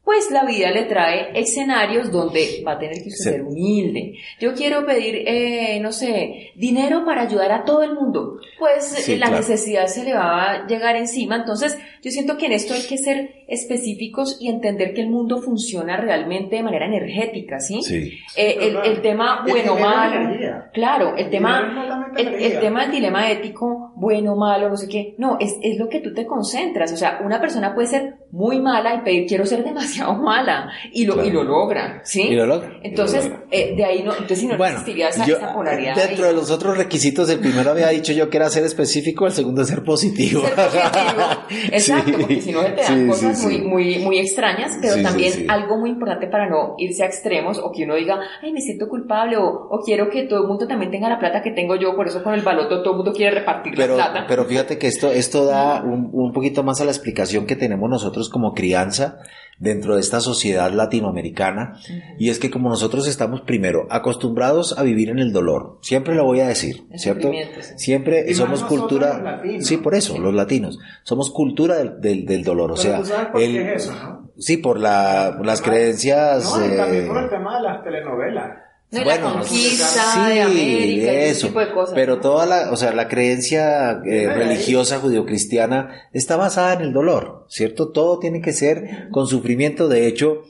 Pues 0.02 0.30
la 0.30 0.44
vida 0.44 0.70
le 0.72 0.84
trae 0.86 1.38
escenarios 1.38 2.10
donde 2.10 2.62
va 2.66 2.72
a 2.72 2.78
tener 2.78 2.94
que 3.02 3.10
usted 3.10 3.22
Sí. 3.24 3.30
ser 3.30 3.42
humilde. 3.42 4.14
Yo 4.40 4.54
quiero 4.54 4.84
pedir, 4.84 5.22
eh, 5.26 5.78
no 5.80 5.92
sé, 5.92 6.50
dinero 6.56 7.04
para 7.04 7.22
ayudar 7.22 7.52
a 7.52 7.64
todo 7.64 7.82
el 7.82 7.94
mundo. 7.94 8.38
Pues 8.58 8.84
Sí, 8.86 9.12
eh, 9.12 9.18
la 9.18 9.26
claro. 9.26 9.40
necesidad 9.42 9.86
se 9.86 10.02
le 10.04 10.14
va 10.14 10.50
a 10.50 10.66
llegar 10.66 10.96
encima. 10.96 11.36
Entonces, 11.36 11.78
yo 12.02 12.10
siento 12.10 12.38
que 12.38 12.46
en 12.46 12.52
esto 12.52 12.74
hay 12.74 12.82
que 12.88 12.96
ser 12.98 13.44
específicos 13.46 14.38
y 14.40 14.48
entender 14.48 14.94
que 14.94 15.02
el 15.02 15.10
mundo 15.10 15.42
funciona 15.42 15.96
realmente 15.98 16.56
de 16.56 16.62
manera 16.62 16.86
energética, 16.86 17.60
¿sí? 17.60 17.82
Sí. 17.82 18.18
Eh, 18.36 18.56
el, 18.60 18.76
el 18.84 19.02
tema 19.02 19.42
El 19.46 19.52
bueno 19.52 19.74
es 19.76 19.80
malo. 19.80 20.64
Claro, 20.72 21.14
el 21.16 21.24
El 21.26 21.30
tema, 21.30 22.12
el, 22.16 22.28
el 22.34 22.60
tema 22.60 22.82
del 22.82 22.90
dilema 22.92 23.30
ético, 23.30 23.92
bueno, 23.96 24.34
malo, 24.34 24.68
no 24.70 24.76
sé 24.76 24.88
qué. 24.88 25.14
No, 25.18 25.36
es, 25.40 25.56
es 25.62 25.78
lo 25.78 25.88
que 25.88 26.00
tú 26.00 26.12
te 26.14 26.26
concentras. 26.26 26.92
O 26.92 26.96
sea, 26.96 27.20
una 27.24 27.40
persona 27.40 27.74
puede 27.74 27.86
ser 27.88 28.14
muy 28.32 28.60
mala 28.60 28.94
y 28.96 29.00
pedir 29.00 29.26
quiero 29.26 29.44
ser 29.46 29.64
demasiado 29.64 30.14
mala 30.22 30.70
y 30.92 31.04
lo, 31.04 31.24
y 31.24 31.30
lo 31.30 31.42
logra, 31.44 32.00
¿sí? 32.04 32.22
Y 32.28 32.34
lo 32.34 32.46
logra, 32.46 32.78
Entonces, 32.82 33.24
lo 33.24 33.30
logra. 33.30 33.46
eh, 33.50 33.74
de 33.76 33.84
ahí 33.84 34.02
no, 34.02 34.12
entonces 34.12 34.38
si 34.40 34.46
no 34.46 34.56
Bueno, 34.56 34.74
existiría 34.78 35.08
esa, 35.08 35.26
yo, 35.26 35.36
esa 35.36 35.52
polaridad. 35.52 35.94
dentro 35.96 36.24
ahí. 36.26 36.30
de 36.30 36.36
los 36.36 36.50
otros 36.50 36.76
requisitos, 36.76 37.28
el 37.30 37.40
primero 37.40 37.70
había 37.70 37.88
dicho 37.90 38.12
yo 38.12 38.30
que 38.30 38.36
era 38.36 38.48
ser 38.50 38.64
específico, 38.64 39.26
el 39.26 39.32
segundo 39.32 39.64
ser 39.64 39.82
positivo. 39.82 40.42
Ser 40.42 40.54
positivo. 40.54 41.22
Exacto, 41.72 42.10
Sí. 42.10 42.16
porque 42.18 42.40
si 42.40 42.52
no 42.52 42.62
se 42.62 42.70
te 42.70 42.82
dan 42.82 43.00
Sí, 43.02 43.06
cosas 43.08 43.38
sí. 43.40 43.46
Muy, 43.46 43.62
muy, 43.62 43.98
muy 44.00 44.18
extrañas, 44.18 44.72
pero 44.80 45.02
también 45.02 45.50
algo 45.50 45.78
muy 45.78 45.90
importante 45.90 46.26
para 46.28 46.48
no 46.48 46.74
irse 46.78 47.02
a 47.02 47.06
extremos 47.06 47.58
o 47.58 47.70
que 47.72 47.84
uno 47.84 47.94
diga, 47.96 48.20
ay, 48.42 48.52
me 48.52 48.60
siento 48.60 48.88
culpable 48.88 49.36
o, 49.36 49.44
o 49.70 49.80
quiero 49.84 50.08
que 50.10 50.24
todo 50.24 50.42
el 50.42 50.48
mundo 50.48 50.66
también 50.66 50.90
tenga 50.90 51.08
la 51.08 51.18
plata 51.18 51.42
que 51.42 51.50
tengo 51.50 51.76
yo, 51.76 51.94
por 51.96 52.06
eso 52.06 52.22
con 52.22 52.34
el 52.34 52.42
baloto 52.42 52.82
todo 52.82 52.92
el 52.92 52.96
mundo 52.98 53.12
quiere 53.12 53.34
repartir 53.40 53.72
Pero, 53.76 53.96
la 53.96 54.10
plata. 54.12 54.26
pero 54.28 54.44
fíjate 54.44 54.78
que 54.78 54.86
esto, 54.86 55.10
esto 55.10 55.44
da 55.46 55.82
un, 55.82 56.10
un 56.12 56.32
poquito 56.32 56.62
más 56.62 56.80
a 56.80 56.84
la 56.84 56.90
explicación 56.90 57.46
que 57.46 57.56
tenemos 57.56 57.88
nosotros 57.88 58.19
como 58.28 58.52
crianza 58.54 59.18
dentro 59.58 59.94
de 59.94 60.00
esta 60.00 60.20
sociedad 60.20 60.72
latinoamericana. 60.72 61.74
Y 62.18 62.30
es 62.30 62.38
que 62.38 62.50
como 62.50 62.68
nosotros 62.70 63.06
estamos 63.06 63.42
primero 63.42 63.86
acostumbrados 63.90 64.78
a 64.78 64.82
vivir 64.82 65.10
en 65.10 65.18
el 65.18 65.32
dolor, 65.32 65.78
siempre 65.82 66.14
lo 66.14 66.24
voy 66.24 66.40
a 66.40 66.48
decir, 66.48 66.84
El 66.90 66.98
¿cierto? 66.98 67.30
sí. 67.60 67.72
Siempre 67.76 68.24
Y 68.28 68.34
somos 68.34 68.62
cultura, 68.64 69.14
los 69.14 69.22
latinos. 69.22 69.66
sí, 69.66 69.76
por 69.76 69.94
eso, 69.94 70.18
los 70.18 70.34
latinos, 70.34 70.78
somos 71.02 71.30
cultura 71.30 71.76
del, 71.76 72.00
del, 72.00 72.24
del 72.26 72.42
dolor, 72.42 72.72
o 72.72 72.74
Pero 72.74 72.82
sea, 72.82 72.98
tú 73.00 73.04
sabes 73.06 73.26
por 73.28 73.42
el- 73.42 73.52
qué 73.52 73.74
es 73.74 73.82
eso, 73.84 73.92
¿no? 74.02 74.30
sí, 74.38 74.56
por 74.56 74.78
la, 74.78 75.34
por 75.36 75.44
las 75.46 75.60
creencias, 75.60 76.42
No, 76.44 76.66
y 76.66 76.76
también 76.76 77.04
eh, 77.04 77.06
por 77.06 77.22
el 77.22 77.28
tema 77.28 77.56
de 77.56 77.62
las 77.62 77.84
telenovelas. 77.84 78.50
No, 78.92 79.04
bueno, 79.04 79.28
la 79.28 79.32
conquista 79.34 79.86
sí, 79.86 80.34
de 80.34 80.42
América 80.42 81.12
y 81.12 81.16
ese 81.16 81.30
eso, 81.30 81.46
tipo 81.46 81.60
de 81.60 81.72
cosas. 81.72 81.94
pero 81.94 82.16
¿no? 82.16 82.20
toda 82.20 82.44
la, 82.44 82.72
o 82.72 82.76
sea, 82.76 82.92
la 82.92 83.06
creencia 83.06 84.00
eh, 84.04 84.26
religiosa 84.28 84.98
judio-cristiana 84.98 86.08
está 86.12 86.36
basada 86.36 86.72
en 86.74 86.80
el 86.80 86.92
dolor, 86.92 87.46
¿cierto? 87.48 87.90
Todo 87.92 88.18
tiene 88.18 88.40
que 88.40 88.52
ser 88.52 89.08
con 89.12 89.28
sufrimiento. 89.28 89.86
De 89.88 90.08
hecho, 90.08 90.42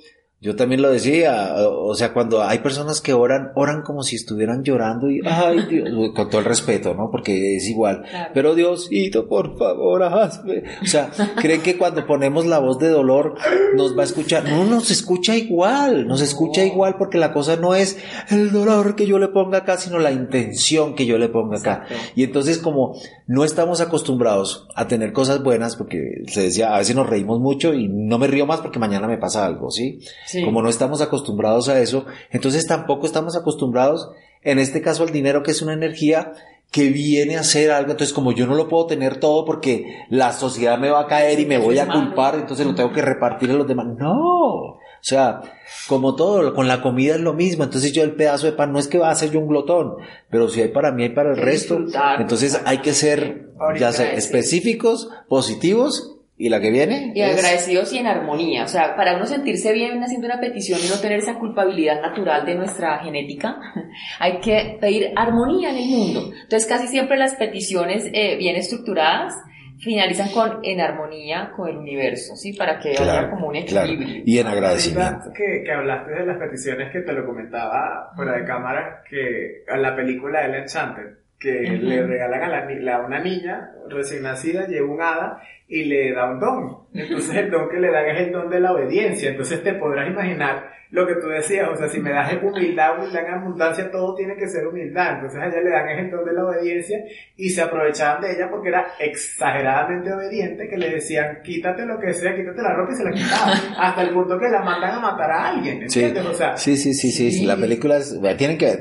yo 0.43 0.57
también 0.57 0.81
lo 0.81 0.91
decía, 0.91 1.55
o 1.69 1.95
sea, 1.95 2.15
cuando 2.15 2.43
hay 2.43 2.61
personas 2.61 3.03
que 3.03 3.13
oran, 3.13 3.53
oran 3.57 3.83
como 3.83 4.03
si 4.03 4.17
estuvieran 4.17 4.65
llorando 4.65 5.11
y, 5.11 5.21
ay 5.27 5.67
Dios, 5.69 5.91
con 6.15 6.31
todo 6.31 6.39
el 6.39 6.47
respeto, 6.47 6.95
¿no? 6.95 7.11
Porque 7.11 7.57
es 7.57 7.69
igual. 7.69 8.05
Claro. 8.09 8.31
Pero 8.33 8.55
Diosito, 8.55 9.29
por 9.29 9.59
favor, 9.59 10.03
hazme. 10.03 10.63
O 10.83 10.87
sea, 10.87 11.11
creen 11.37 11.61
que 11.61 11.77
cuando 11.77 12.07
ponemos 12.07 12.47
la 12.47 12.59
voz 12.59 12.79
de 12.79 12.89
dolor 12.89 13.35
nos 13.77 13.95
va 13.95 14.01
a 14.01 14.07
escuchar. 14.07 14.49
No, 14.49 14.65
nos 14.65 14.91
escucha 14.91 15.37
igual, 15.37 16.09
nos 16.09 16.23
escucha 16.23 16.65
igual 16.65 16.97
porque 16.97 17.19
la 17.19 17.35
cosa 17.35 17.57
no 17.57 17.75
es 17.75 17.99
el 18.31 18.51
dolor 18.51 18.97
que 18.97 19.07
yo 19.07 19.19
le 19.19 19.29
ponga 19.29 19.59
acá, 19.59 19.77
sino 19.77 19.99
la 19.99 20.11
intención 20.11 20.95
que 20.95 21.05
yo 21.05 21.19
le 21.19 21.29
ponga 21.29 21.59
acá. 21.59 21.85
Exacto. 21.87 22.13
Y 22.15 22.25
entonces 22.25 22.57
como 22.57 22.99
no 23.27 23.45
estamos 23.45 23.83
acostumbrados 23.83 24.67
a 24.75 24.89
tener 24.89 25.13
cosas 25.13 25.43
buenas, 25.43 25.77
porque 25.77 26.23
se 26.29 26.45
decía, 26.45 26.75
a 26.75 26.79
veces 26.79 26.97
nos 26.97 27.11
reímos 27.11 27.41
mucho 27.41 27.75
y 27.75 27.89
no 27.89 28.19
me 28.19 28.27
río 28.27 28.47
más 28.47 28.61
porque 28.61 28.79
mañana 28.79 29.07
me 29.07 29.19
pasa 29.19 29.45
algo, 29.45 29.71
¿sí? 29.71 30.01
Sí. 30.31 30.45
Como 30.45 30.63
no 30.63 30.69
estamos 30.69 31.01
acostumbrados 31.01 31.69
a 31.69 31.81
eso, 31.81 32.07
entonces 32.31 32.67
tampoco 32.67 33.07
estamos 33.07 33.37
acostumbrados, 33.37 34.11
en 34.43 34.61
este 34.61 34.81
caso 34.81 35.03
al 35.03 35.11
dinero 35.11 35.43
que 35.43 35.51
es 35.51 35.61
una 35.61 35.73
energía 35.73 36.33
que 36.71 36.91
viene 36.91 37.37
a 37.37 37.41
hacer 37.41 37.73
algo, 37.73 37.91
entonces 37.91 38.15
como 38.15 38.31
yo 38.31 38.47
no 38.47 38.55
lo 38.55 38.69
puedo 38.69 38.87
tener 38.87 39.19
todo 39.19 39.45
porque 39.45 40.05
la 40.09 40.33
sociedad 40.33 40.79
me 40.79 40.89
va 40.89 41.01
a 41.01 41.07
caer 41.09 41.41
y 41.41 41.47
me 41.47 41.59
voy 41.59 41.81
a 41.81 41.89
culpar, 41.89 42.37
entonces 42.37 42.65
lo 42.65 42.77
tengo 42.77 42.93
que 42.93 43.03
repartir 43.03 43.51
a 43.51 43.55
los 43.55 43.67
demás. 43.67 43.87
No, 43.99 44.79
o 45.01 45.03
sea, 45.03 45.41
como 45.89 46.15
todo, 46.15 46.55
con 46.55 46.69
la 46.69 46.81
comida 46.81 47.17
es 47.17 47.21
lo 47.21 47.33
mismo, 47.33 47.65
entonces 47.65 47.93
yo 47.93 48.05
el 48.05 48.15
pedazo 48.15 48.47
de 48.47 48.53
pan 48.53 48.73
no 48.73 48.79
es 48.79 48.87
que 48.87 48.99
va 48.99 49.11
a 49.11 49.15
ser 49.17 49.33
yo 49.33 49.41
un 49.41 49.49
glotón, 49.49 49.97
pero 50.31 50.49
si 50.49 50.63
hay 50.63 50.69
para 50.69 50.93
mí, 50.93 51.03
hay 51.03 51.09
para 51.09 51.31
el 51.31 51.39
resto, 51.39 51.79
entonces 52.19 52.61
hay 52.65 52.79
que 52.79 52.93
ser, 52.93 53.51
ya 53.77 53.91
sea, 53.91 54.13
específicos, 54.13 55.11
positivos, 55.29 56.20
y 56.43 56.49
la 56.49 56.59
que 56.59 56.71
viene 56.71 57.13
Y 57.15 57.21
es- 57.21 57.37
agradecidos 57.37 57.93
y 57.93 57.99
en 57.99 58.07
armonía. 58.07 58.65
O 58.65 58.69
sea, 58.69 58.97
para 58.97 59.15
uno 59.17 59.27
sentirse 59.27 59.73
bien 59.75 60.03
haciendo 60.03 60.27
una 60.27 60.41
petición 60.41 60.81
y 60.83 60.89
no 60.89 60.99
tener 61.01 61.19
esa 61.19 61.39
culpabilidad 61.39 62.01
natural 62.01 62.47
de 62.47 62.55
nuestra 62.55 62.99
genética, 62.99 63.59
hay 64.19 64.41
que 64.41 64.79
pedir 64.81 65.13
armonía 65.17 65.71
en 65.71 65.77
el 65.77 65.89
mundo. 65.89 66.33
Entonces, 66.43 66.67
casi 66.67 66.89
siempre 66.89 67.19
las 67.19 67.35
peticiones 67.35 68.09
eh, 68.13 68.37
bien 68.39 68.57
estructuradas 68.57 69.35
finalizan 69.83 70.29
con 70.31 70.59
en 70.63 70.81
armonía 70.81 71.53
con 71.57 71.69
el 71.69 71.77
universo, 71.79 72.37
¿sí? 72.37 72.53
Para 72.53 72.79
que 72.79 72.91
haya 72.91 73.03
Claro, 73.03 73.31
como 73.31 73.49
un 73.49 73.63
claro, 73.63 73.87
equilibrio. 73.93 74.23
y 74.27 74.39
en 74.39 74.47
agradecimiento. 74.47 75.15
Ahorita 75.25 75.33
Que, 75.35 75.63
que 75.65 75.73
hablaste 75.73 76.11
de 76.13 76.27
las 76.27 76.39
peticiones 76.39 76.93
que 76.93 77.01
te 77.01 77.13
lo 77.15 77.25
comentaba 77.25 78.11
fuera 78.15 78.33
de 78.39 78.45
cámara, 78.45 79.03
que 79.09 79.63
a 79.73 79.77
la 79.79 79.97
película 79.97 80.45
El 80.45 80.55
Enchanted, 80.57 81.19
que 81.39 81.63
Ujú. 81.77 81.87
le 81.87 82.07
regalan 82.07 82.43
a, 82.43 82.49
la, 82.49 82.65
ni- 82.67 82.87
a 82.89 82.99
una 83.01 83.21
niña 83.21 83.71
recién 83.89 84.23
nacida, 84.23 84.67
lleva 84.67 84.93
un 84.93 85.01
hada 85.01 85.41
y 85.71 85.85
le 85.85 86.13
da 86.13 86.33
un 86.33 86.41
don. 86.41 86.79
Entonces 86.93 87.37
el 87.37 87.51
don 87.51 87.69
que 87.69 87.79
le 87.79 87.93
dan 87.93 88.05
es 88.09 88.27
el 88.27 88.33
don 88.33 88.51
de 88.51 88.61
la 88.61 88.73
obediencia. 88.73 89.31
Entonces 89.31 89.63
te 89.63 89.75
podrás 89.75 90.11
imaginar 90.11 90.69
lo 90.91 91.07
que 91.07 91.15
tú 91.15 91.29
decías, 91.29 91.69
o 91.73 91.77
sea, 91.77 91.89
si 91.89 92.01
me 92.01 92.11
das 92.11 92.33
humildad, 92.43 92.99
humildad 92.99 93.25
en 93.25 93.35
abundancia, 93.35 93.89
todo 93.93 94.17
tiene 94.17 94.35
que 94.35 94.49
ser 94.49 94.67
humildad. 94.67 95.15
Entonces 95.15 95.41
a 95.41 95.47
ella 95.47 95.61
le 95.63 95.71
dan 95.71 95.89
es 95.89 95.99
el 96.01 96.11
don 96.11 96.25
de 96.25 96.33
la 96.33 96.45
obediencia 96.45 96.99
y 97.37 97.49
se 97.51 97.63
aprovechaban 97.63 98.21
de 98.21 98.33
ella 98.33 98.49
porque 98.51 98.71
era 98.71 98.89
exageradamente 98.99 100.13
obediente, 100.13 100.69
que 100.69 100.77
le 100.77 100.91
decían, 100.91 101.39
quítate 101.45 101.87
lo 101.87 102.01
que 102.01 102.13
sea, 102.13 102.35
quítate 102.35 102.61
la 102.61 102.75
ropa 102.75 102.93
y 102.93 102.97
se 102.97 103.05
la 103.05 103.13
quitaban. 103.13 103.59
Hasta 103.79 104.03
el 104.03 104.11
punto 104.11 104.37
que 104.37 104.49
la 104.49 104.63
mandan 104.63 104.95
a 104.97 105.01
matar 105.01 105.31
a 105.31 105.49
alguien, 105.51 105.89
Sí, 105.89 106.03
¿entiendes? 106.03 106.35
O 106.35 106.37
sea, 106.37 106.57
sí, 106.57 106.77
sí, 106.77 106.93
sí, 106.93 107.13
sí, 107.13 107.31
sí, 107.31 107.47
la 107.47 107.57
película 107.57 107.99
es, 107.99 108.21
tienen 108.37 108.59
que, 108.59 108.77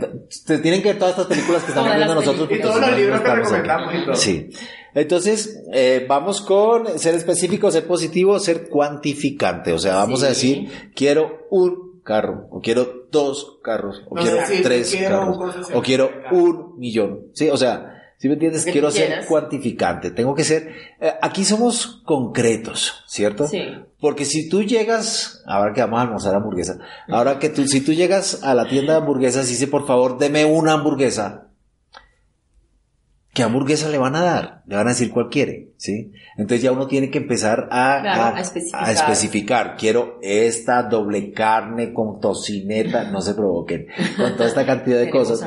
tienen 0.64 0.82
que 0.82 0.90
ver 0.90 0.98
todas 0.98 1.12
estas 1.12 1.28
películas 1.28 1.64
que 1.64 1.70
estamos 1.70 1.96
viendo 1.96 2.16
nosotros. 2.16 2.50
y 2.52 2.60
todos 2.60 2.82
los 2.82 2.98
libros 2.98 3.22
que 3.22 3.28
estamos 3.28 3.54
aquí. 3.54 3.62
recomendamos 3.62 3.94
y 3.94 4.06
todo. 4.06 4.16
Sí. 4.16 4.50
Entonces, 4.94 5.64
eh, 5.74 6.06
vamos 6.08 6.42
con 6.42 6.98
ser 7.00 7.16
específico, 7.16 7.72
ser 7.72 7.86
positivo, 7.88 8.40
ser 8.40 8.70
cuantificante. 8.70 9.74
O 9.74 9.80
sea, 9.80 9.96
vamos 9.96 10.24
a 10.24 10.34
Sí. 10.34 10.66
decir, 10.66 10.92
quiero 10.96 11.48
un 11.50 12.02
carro, 12.04 12.48
o 12.52 12.60
quiero 12.62 13.06
dos 13.12 13.60
carros, 13.64 14.02
o 14.10 14.16
No 14.16 14.22
quiero 14.22 14.38
tres 14.64 14.92
quiero 14.96 15.20
carros, 15.38 15.68
o 15.74 15.82
quiero 15.82 16.10
un 16.32 16.80
millón. 16.80 17.28
Sí, 17.34 17.50
o 17.50 17.58
sea, 17.58 17.96
si 18.18 18.28
me 18.28 18.34
entiendes, 18.34 18.66
que 18.66 18.72
quiero 18.72 18.90
ser 18.92 19.26
cuantificante. 19.28 20.12
Tengo 20.12 20.34
que 20.36 20.44
ser, 20.44 20.74
eh, 21.00 21.14
aquí 21.22 21.46
somos 21.46 22.02
concretos, 22.06 23.04
¿cierto? 23.08 23.48
Sí. 23.48 23.62
Porque 24.02 24.26
si 24.26 24.50
tú 24.50 24.64
llegas, 24.64 25.44
ahora 25.46 25.74
que 25.74 25.82
vamos 25.82 26.00
a 26.00 26.02
almorzar 26.04 26.36
hamburguesa, 26.36 26.80
ahora 27.10 27.38
que 27.40 27.50
tú, 27.50 27.66
si 27.68 27.82
tú 27.82 27.94
llegas 27.94 28.44
a 28.44 28.54
la 28.56 28.68
tienda 28.68 28.94
de 28.94 29.00
hamburguesas 29.00 29.48
y 29.48 29.52
dice, 29.52 29.68
por 29.68 29.86
favor, 29.86 30.18
deme 30.18 30.46
una 30.46 30.74
hamburguesa, 30.74 31.49
¿qué 33.34 33.44
hamburguesa 33.44 33.90
le 33.90 33.98
van 33.98 34.16
a 34.16 34.22
dar? 34.24 34.64
Le 34.68 34.76
van 34.76 34.88
a 34.88 34.92
decir 34.92 35.12
cuál 35.12 35.30
quiere, 35.30 35.70
¿sí? 35.78 36.12
Entonces 36.38 36.62
ya 36.64 36.72
uno 36.72 36.88
tiene 36.88 37.10
que 37.12 37.20
empezar 37.20 37.68
a, 37.72 38.00
Claro, 38.02 38.22
a- 38.22 38.38
a 38.38 38.42
especificar. 38.42 38.84
a 38.84 38.92
especificar. 38.92 39.78
Quiero 39.78 40.18
esta 40.22 40.84
doble 40.84 41.32
carne 41.32 41.94
con 41.94 42.20
tocineta, 42.20 43.10
no 43.12 43.22
se 43.22 43.34
provoquen, 43.36 43.88
con 44.18 44.34
toda 44.36 44.48
esta 44.48 44.66
cantidad 44.66 45.00
de 45.00 45.10
cosas. 45.12 45.44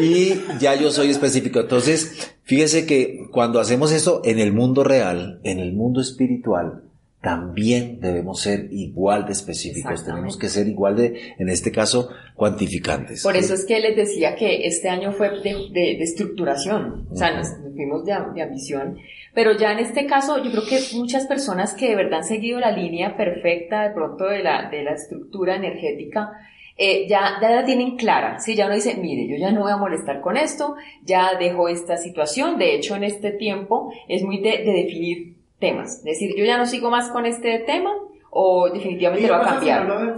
Y 0.00 0.34
ya 0.60 0.74
yo 0.74 0.90
soy 0.90 1.10
específico. 1.10 1.60
Entonces, 1.60 2.34
fíjese 2.42 2.86
que 2.86 3.28
cuando 3.30 3.60
hacemos 3.60 3.92
eso 3.92 4.20
en 4.24 4.38
el 4.40 4.52
mundo 4.52 4.82
real, 4.84 5.40
en 5.44 5.58
el 5.60 5.72
mundo 5.72 6.00
espiritual, 6.00 6.82
también 7.24 7.98
debemos 8.00 8.40
ser 8.42 8.68
igual 8.70 9.24
de 9.26 9.32
específicos. 9.32 10.04
Tenemos 10.04 10.36
que 10.36 10.48
ser 10.48 10.68
igual 10.68 10.94
de, 10.96 11.34
en 11.38 11.48
este 11.48 11.72
caso, 11.72 12.10
cuantificantes. 12.36 13.22
Por 13.22 13.36
eso 13.36 13.54
es 13.54 13.64
que 13.64 13.80
les 13.80 13.96
decía 13.96 14.36
que 14.36 14.66
este 14.66 14.88
año 14.88 15.10
fue 15.12 15.30
de, 15.30 15.54
de- 15.72 15.96
de 15.96 16.02
estructuración, 16.04 17.08
o 17.10 17.16
sea, 17.16 17.28
Ujú. 17.30 17.38
nos, 17.38 17.48
nos 17.60 17.74
fuimos 17.74 18.04
de, 18.04 18.14
de 18.34 18.42
ambición, 18.42 18.98
pero 19.34 19.56
ya 19.56 19.72
en 19.72 19.78
este 19.80 20.06
caso 20.06 20.36
yo 20.44 20.50
creo 20.50 20.64
que 20.68 20.78
muchas 20.96 21.26
personas 21.26 21.74
que 21.74 21.88
de 21.88 21.96
verdad 21.96 22.18
han 22.20 22.24
seguido 22.24 22.60
la 22.60 22.70
línea 22.70 23.16
perfecta 23.16 23.88
de 23.88 23.94
pronto 23.94 24.24
de 24.26 24.42
la, 24.42 24.68
de 24.70 24.82
la 24.84 24.92
estructura 24.92 25.56
energética, 25.56 26.30
eh, 26.76 27.06
ya, 27.08 27.38
ya 27.40 27.50
la 27.50 27.64
tienen 27.64 27.96
clara, 27.96 28.38
¿sí? 28.40 28.54
Ya 28.56 28.66
uno 28.66 28.74
dice, 28.74 28.96
mire, 28.96 29.28
yo 29.28 29.36
ya 29.36 29.52
no 29.52 29.60
voy 29.62 29.72
a 29.72 29.76
molestar 29.76 30.20
con 30.20 30.36
esto, 30.36 30.74
ya 31.04 31.38
dejo 31.38 31.68
esta 31.68 31.96
situación, 31.96 32.58
de 32.58 32.74
hecho 32.74 32.96
en 32.96 33.04
este 33.04 33.30
tiempo 33.30 33.92
es 34.08 34.22
muy 34.24 34.38
de, 34.40 34.58
definir 34.64 35.33
temas, 35.64 35.98
es 35.98 36.04
decir, 36.04 36.34
yo 36.36 36.44
ya 36.44 36.58
no 36.58 36.66
sigo 36.66 36.90
más 36.90 37.08
con 37.08 37.24
este 37.24 37.60
tema 37.60 37.90
o 38.30 38.68
definitivamente 38.70 39.26
lo 39.26 39.34
va 39.34 39.42
a 39.42 39.54
cambiar. 39.54 40.14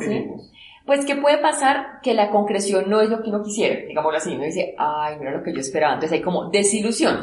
Pues 0.84 1.04
que 1.04 1.16
puede 1.16 1.38
pasar 1.38 2.00
que 2.02 2.14
la 2.14 2.30
concreción 2.30 2.88
no 2.88 3.00
es 3.00 3.10
lo 3.10 3.20
que 3.22 3.28
uno 3.28 3.42
quisiera, 3.42 3.86
digámoslo 3.86 4.18
así, 4.18 4.34
uno 4.34 4.44
dice, 4.44 4.74
ay, 4.78 5.16
mira 5.18 5.32
lo 5.32 5.42
que 5.42 5.52
yo 5.52 5.60
esperaba, 5.60 5.94
entonces 5.94 6.18
hay 6.18 6.22
como 6.22 6.48
desilusión. 6.50 7.20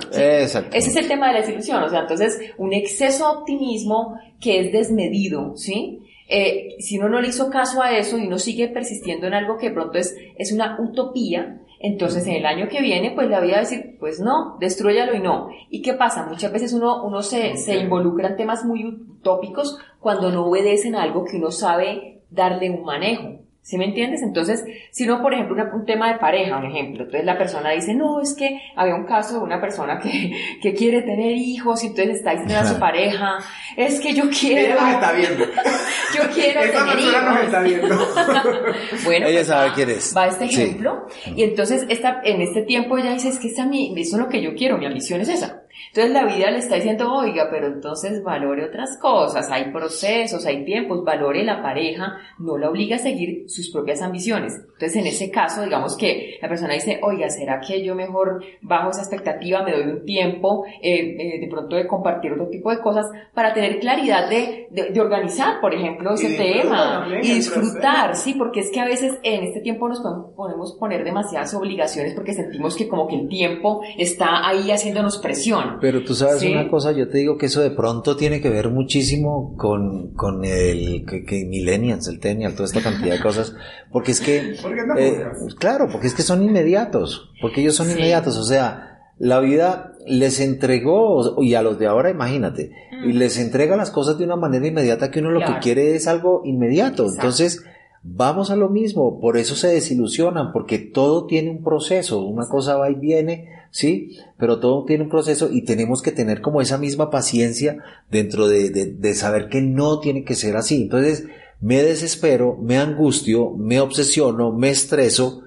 Ese 0.74 0.90
es 0.90 0.96
el 0.96 1.08
tema 1.08 1.28
de 1.28 1.34
la 1.34 1.40
desilusión, 1.40 1.84
o 1.84 1.90
sea, 1.90 2.02
entonces 2.02 2.40
un 2.58 2.74
exceso 2.74 3.24
de 3.26 3.38
optimismo 3.40 4.20
que 4.40 4.60
es 4.60 4.72
desmedido, 4.72 5.56
¿sí? 5.56 6.00
Eh, 6.28 6.76
si 6.80 6.98
uno 6.98 7.10
no 7.10 7.22
le 7.22 7.30
hizo 7.30 7.50
caso 7.50 7.82
a 7.82 7.98
eso 7.98 8.18
y 8.18 8.28
uno 8.28 8.38
sigue 8.38 8.68
persistiendo 8.68 9.28
en 9.28 9.34
algo 9.34 9.58
que 9.58 9.70
de 9.70 9.74
pronto 9.74 9.98
es, 9.98 10.16
es 10.38 10.52
una 10.52 10.78
utopía, 10.80 11.62
entonces 11.84 12.26
en 12.28 12.36
el 12.36 12.46
año 12.46 12.70
que 12.70 12.82
viene, 12.82 13.12
pues 13.12 13.30
la 13.30 13.42
vida 13.42 13.56
va 13.56 13.58
a 13.58 13.64
decir, 13.64 13.98
pues 14.00 14.22
no, 14.22 14.56
destruyalo 14.58 15.16
y 15.16 15.20
no. 15.20 15.50
¿Y 15.70 15.82
qué 15.82 15.94
pasa? 15.94 16.26
Muchas 16.26 16.50
veces 16.54 16.72
uno, 16.72 17.04
uno 17.04 17.22
se, 17.22 17.58
se 17.58 17.76
involucra 17.76 18.30
en 18.30 18.38
temas 18.38 18.64
muy 18.64 18.86
utópicos 18.86 19.78
cuando 20.00 20.32
no 20.32 20.46
obedecen 20.46 20.96
a 20.96 21.04
algo 21.04 21.26
que 21.26 21.36
uno 21.36 21.52
sabe 21.52 22.22
darle 22.30 22.70
un 22.70 22.86
manejo. 22.86 23.42
¿Sí 23.64 23.78
me 23.78 23.86
entiendes? 23.86 24.22
Entonces, 24.22 24.62
si 24.92 25.06
no, 25.06 25.22
por 25.22 25.34
ejemplo, 25.34 25.56
un 25.74 25.86
tema 25.86 26.12
de 26.12 26.20
pareja, 26.20 26.58
un 26.58 26.66
ejemplo, 26.66 27.04
entonces 27.06 27.24
la 27.26 27.38
persona 27.38 27.72
dice, 27.72 27.94
no, 27.96 28.20
es 28.22 28.36
que 28.36 28.60
había 28.76 28.94
un 28.94 29.06
caso 29.06 29.38
de 29.38 29.44
una 29.46 29.62
persona 29.62 30.00
que, 30.00 30.32
que 30.62 30.74
quiere 30.74 31.02
tener 31.02 31.32
hijos 31.32 31.82
y 31.84 31.88
entonces 31.88 32.18
está 32.18 32.32
diciendo 32.32 32.58
a 32.60 32.66
su 32.66 32.78
pareja, 32.80 33.38
es 33.78 34.02
que 34.02 34.14
yo 34.14 34.26
quiero... 34.30 34.74
Ella 34.74 34.82
nos 34.82 34.94
está 34.96 35.12
viendo. 35.14 35.46
yo 36.16 36.22
quiero 36.34 36.60
tener 36.60 36.74
persona 36.74 37.02
hijos. 37.02 37.24
nos 37.24 37.44
está 37.44 37.62
viendo. 37.62 37.96
bueno, 39.06 39.28
Ella 39.28 39.38
pues 39.38 39.48
sabe 39.48 39.70
va, 39.70 39.76
quién 39.76 39.90
es. 39.92 40.14
Va 40.16 40.28
este 40.28 40.50
Sí. 40.50 40.62
ejemplo 40.62 41.08
y 41.36 41.44
entonces 41.44 41.86
esta, 41.88 42.20
en 42.26 42.42
este 42.42 42.64
tiempo 42.64 42.98
ella 42.98 43.14
dice, 43.14 43.30
es 43.30 43.40
que 43.40 43.48
esta 43.48 43.66
mi, 43.66 43.94
eso 43.98 44.18
es 44.18 44.22
lo 44.22 44.28
que 44.30 44.42
yo 44.42 44.56
quiero, 44.56 44.78
mi 44.78 44.86
ambición 44.86 45.22
es 45.22 45.30
esa. 45.30 45.63
Entonces 45.90 46.12
la 46.14 46.26
vida 46.26 46.52
le 46.52 46.60
está 46.60 46.76
diciendo, 46.76 47.12
oiga, 47.14 47.48
pero 47.52 47.68
entonces 47.68 48.24
valore 48.24 48.66
otras 48.66 48.98
cosas, 49.00 49.50
hay 49.52 49.72
procesos, 49.72 50.46
hay 50.46 50.66
tiempos, 50.66 51.04
valore 51.04 51.44
la 51.44 51.62
pareja, 51.62 52.18
no 52.40 52.58
la 52.58 52.70
obliga 52.70 52.96
a 52.96 53.00
seguir 53.00 53.44
sus 53.48 53.70
propias 53.72 54.02
ambiciones. 54.02 54.54
Entonces 54.56 54.96
en 54.96 55.08
ese 55.08 55.32
caso, 55.32 55.64
digamos 55.64 55.96
que 55.98 56.38
la 56.42 56.48
persona 56.50 56.74
dice, 56.74 57.00
oiga, 57.04 57.30
¿será 57.30 57.60
que 57.62 57.84
yo 57.84 57.96
mejor 57.96 58.44
bajo 58.62 58.90
esa 58.92 59.02
expectativa, 59.02 59.64
me 59.64 59.72
doy 59.72 59.84
un 59.84 60.06
tiempo 60.06 60.66
eh, 60.82 61.16
eh, 61.20 61.40
de 61.40 61.48
pronto 61.50 61.76
de 61.76 61.88
compartir 61.88 62.32
otro 62.34 62.48
tipo 62.50 62.70
de 62.72 62.80
cosas 62.80 63.06
para 63.34 63.54
tener 63.54 63.80
claridad 63.80 64.30
de, 64.30 64.68
de, 64.72 64.90
de 64.92 65.02
organizar, 65.02 65.60
por 65.62 65.74
ejemplo, 65.74 66.14
ese 66.14 66.34
Y 66.34 66.38
tema 66.38 67.08
y 67.22 67.28
disfrutar, 67.36 68.16
sí, 68.16 68.34
porque 68.34 68.62
es 68.62 68.72
que 68.72 68.80
a 68.80 68.86
veces 68.86 69.14
en 69.24 69.44
este 69.44 69.62
tiempo 69.62 69.88
nos 69.88 70.02
podemos- 70.02 70.32
podemos 70.36 70.74
poner 70.80 71.04
demasiadas 71.04 71.54
obligaciones 71.54 72.14
porque 72.14 72.34
sentimos 72.34 72.76
que 72.76 72.88
como 72.88 73.08
que 73.08 73.16
el 73.16 73.28
tiempo 73.28 73.82
está 73.98 74.48
ahí 74.48 74.72
haciéndonos 74.72 75.18
presión. 75.20 75.63
Pero 75.82 76.04
tú 76.04 76.16
sabes 76.16 76.40
Sí. 76.40 76.52
una 76.52 76.70
cosa, 76.70 76.92
yo 76.92 77.10
te 77.10 77.18
digo 77.20 77.38
que 77.38 77.48
eso 77.48 77.62
de 77.62 77.72
pronto 77.72 78.16
tiene 78.16 78.42
que 78.42 78.50
ver 78.50 78.70
muchísimo 78.70 79.56
con, 79.58 80.14
con 80.14 80.44
el 80.46 81.06
que, 81.06 81.24
que 81.26 81.46
millennials, 81.46 82.08
el 82.08 82.20
tennial, 82.20 82.54
toda 82.54 82.66
esta 82.66 82.82
cantidad 82.82 83.16
de 83.16 83.22
cosas, 83.22 83.56
porque 83.92 84.12
es 84.12 84.22
que, 84.22 84.56
¿Por 84.62 84.76
qué 84.76 84.82
no 84.86 84.98
eh, 84.98 85.24
claro, 85.60 85.88
porque 85.92 86.08
es 86.08 86.14
que 86.14 86.22
son 86.24 86.44
inmediatos, 86.44 87.32
porque 87.42 87.62
ellos 87.62 87.76
son 87.76 87.88
Sí. 87.88 87.94
inmediatos, 87.94 88.38
o 88.38 88.44
sea, 88.44 89.00
la 89.20 89.40
vida 89.40 89.94
les 90.08 90.40
entregó, 90.40 91.42
y 91.42 91.54
a 91.54 91.62
los 91.62 91.80
de 91.80 91.88
ahora 91.88 92.10
imagínate, 92.10 92.72
Mm. 92.92 93.10
y 93.10 93.14
les 93.14 93.38
entrega 93.40 93.76
las 93.76 93.92
cosas 93.92 94.18
de 94.18 94.24
una 94.26 94.36
manera 94.36 94.68
inmediata 94.68 95.12
que 95.12 95.20
uno 95.20 95.32
lo 95.32 95.40
Claro. 95.40 95.56
que 95.56 95.60
quiere 95.62 95.96
es 95.96 96.08
algo 96.08 96.42
inmediato, 96.46 97.04
Exacto. 97.04 97.22
entonces... 97.22 97.64
Vamos 98.06 98.52
a 98.52 98.58
lo 98.58 98.68
mismo, 98.68 99.22
por 99.22 99.38
eso 99.38 99.56
se 99.56 99.70
desilusionan, 99.70 100.52
porque 100.52 100.78
todo 100.78 101.26
tiene 101.26 101.50
un 101.52 101.64
proceso, 101.64 102.22
una 102.26 102.50
cosa 102.50 102.76
va 102.76 102.92
y 102.92 102.96
viene, 102.96 103.48
¿sí? 103.74 104.18
Pero 104.38 104.60
todo 104.62 104.86
tiene 104.86 105.04
un 105.04 105.10
proceso 105.10 105.50
y 105.52 105.66
tenemos 105.66 106.02
que 106.02 106.12
tener 106.14 106.40
como 106.40 106.62
esa 106.62 106.78
misma 106.78 107.10
paciencia 107.10 107.78
dentro 108.10 108.48
de, 108.48 108.70
de- 108.70 108.94
de 108.94 109.14
saber 109.16 109.50
que 109.50 109.62
no 109.62 110.00
tiene 110.00 110.24
que 110.24 110.36
ser 110.36 110.56
así. 110.56 110.84
Entonces, 110.84 111.26
me 111.60 111.82
desespero, 111.84 112.56
me 112.62 112.78
angustio, 112.78 113.50
me 113.52 113.80
obsesiono, 113.82 114.52
me 114.54 114.70
estreso 114.70 115.42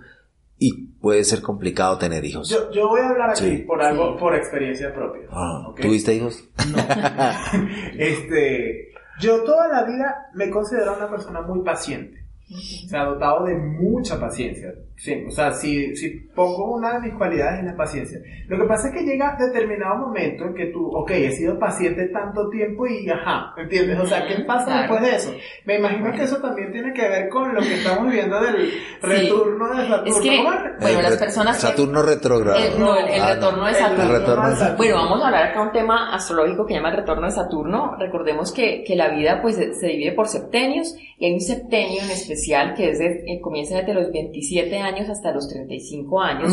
y 0.59 0.87
puede 1.01 1.23
ser 1.25 1.43
complicado 1.43 1.99
tener 1.99 2.25
hijos. 2.25 2.49
Yo, 2.49 2.71
yo 2.73 2.89
voy 2.89 3.01
a 3.01 3.11
hablar 3.11 3.31
aquí 3.31 3.45
Sí. 3.45 3.57
por 3.59 3.83
algo, 3.83 4.17
por 4.17 4.35
experiencia 4.35 4.93
propia. 4.95 5.23
Ah. 5.31 5.73
¿Tuviste 5.81 6.15
hijos? 6.15 6.43
Este, 7.99 8.89
yo 9.21 9.43
toda 9.45 9.69
la 9.69 9.85
vida 9.85 10.31
me 10.35 10.51
considero 10.51 10.97
una 10.97 11.11
persona 11.11 11.43
muy 11.43 11.62
paciente. 11.62 12.25
O 12.48 12.88
sea, 12.88 13.04
dotado 13.06 13.44
de 13.44 13.56
mucha 13.56 14.20
paciencia. 14.20 14.72
Sí, 14.98 15.24
o 15.26 15.30
sea, 15.30 15.52
si, 15.52 15.94
si 15.96 16.09
pongo 16.35 16.76
una 16.76 16.94
de 16.94 17.00
mis 17.09 17.14
cualidades 17.14 17.59
es 17.59 17.66
la 17.66 17.76
paciencia. 17.76 18.18
Lo 18.46 18.56
que 18.56 18.64
pasa 18.64 18.88
es 18.88 18.94
que 18.94 19.02
llega 19.02 19.37
determinado 19.38 19.96
momento 19.96 20.44
en 20.46 20.54
que 20.54 20.66
tú, 20.66 20.87
ok, 20.96 21.11
he 21.11 21.32
sido 21.32 21.59
paciente 21.59 22.06
tanto 22.09 22.48
tiempo 22.48 22.87
y 22.87 23.11
ajá, 23.11 23.52
¿entiendes? 23.59 23.98
O 23.98 24.06
sea, 24.06 24.26
¿qué 24.26 24.42
pasa 24.44 24.64
Claro. 24.64 24.80
después 24.94 25.02
de 25.02 25.16
eso? 25.16 25.35
Me 25.66 25.78
imagino 25.78 26.12
que 26.12 26.22
eso 26.22 26.37
también 26.37 26.70
tiene 26.72 26.92
que 26.94 27.02
ver 27.02 27.28
con 27.28 27.52
lo 27.52 27.61
que 27.61 27.74
estamos 27.74 28.06
viviendo 28.06 28.40
del 28.40 28.70
retorno 29.02 29.68
de 29.76 29.88
Saturno. 29.88 30.04
Es 30.06 30.20
que, 30.20 30.37
¿Cómo 30.37 30.50
bueno, 30.80 30.98
El 30.98 31.02
las 31.02 31.16
personas 31.16 31.56
que- 31.56 31.66
Saturno 31.66 32.02
retrógrado. 32.02 32.59
El, 32.59 32.78
no, 32.78 32.96
el, 32.96 33.09
el 33.09 33.20
Ah, 33.20 33.26
no. 33.28 33.35
retorno 33.35 33.64
de 33.64 33.70
El 33.70 33.76
Saturno. 33.76 34.02
El 34.04 34.09
retorno 34.20 34.48
de 34.48 34.56
Saturno. 34.56 34.76
Bueno, 34.78 34.94
vamos 34.96 35.22
a 35.22 35.26
hablar 35.26 35.42
acá 35.50 35.62
un 35.62 35.72
tema 35.72 36.14
astrológico 36.14 36.64
que 36.64 36.74
llama 36.74 36.90
el 36.90 36.96
retorno 36.98 37.26
de 37.26 37.32
Saturno. 37.32 37.96
Recordemos 37.98 38.52
que, 38.52 38.82
que 38.87 38.94
la 38.96 39.09
vida 39.09 39.40
pues 39.42 39.56
se 39.56 39.74
se 39.74 39.88
divide 39.88 40.12
por 40.12 40.28
septenios 40.28 40.96
y 41.18 41.26
hay 41.26 41.32
un 41.35 41.40
septenio 41.40 42.02
en 42.02 42.11
especial 42.11 42.36
que 42.75 42.90
es 42.90 42.99
de- 42.99 43.25
eh, 43.27 43.40
comienza 43.40 43.77
desde 43.79 43.94
los 43.94 44.11
27 44.12 44.79
años 44.79 45.09
hasta 45.09 45.33
los 45.33 45.49
35 45.49 46.20
años. 46.20 46.53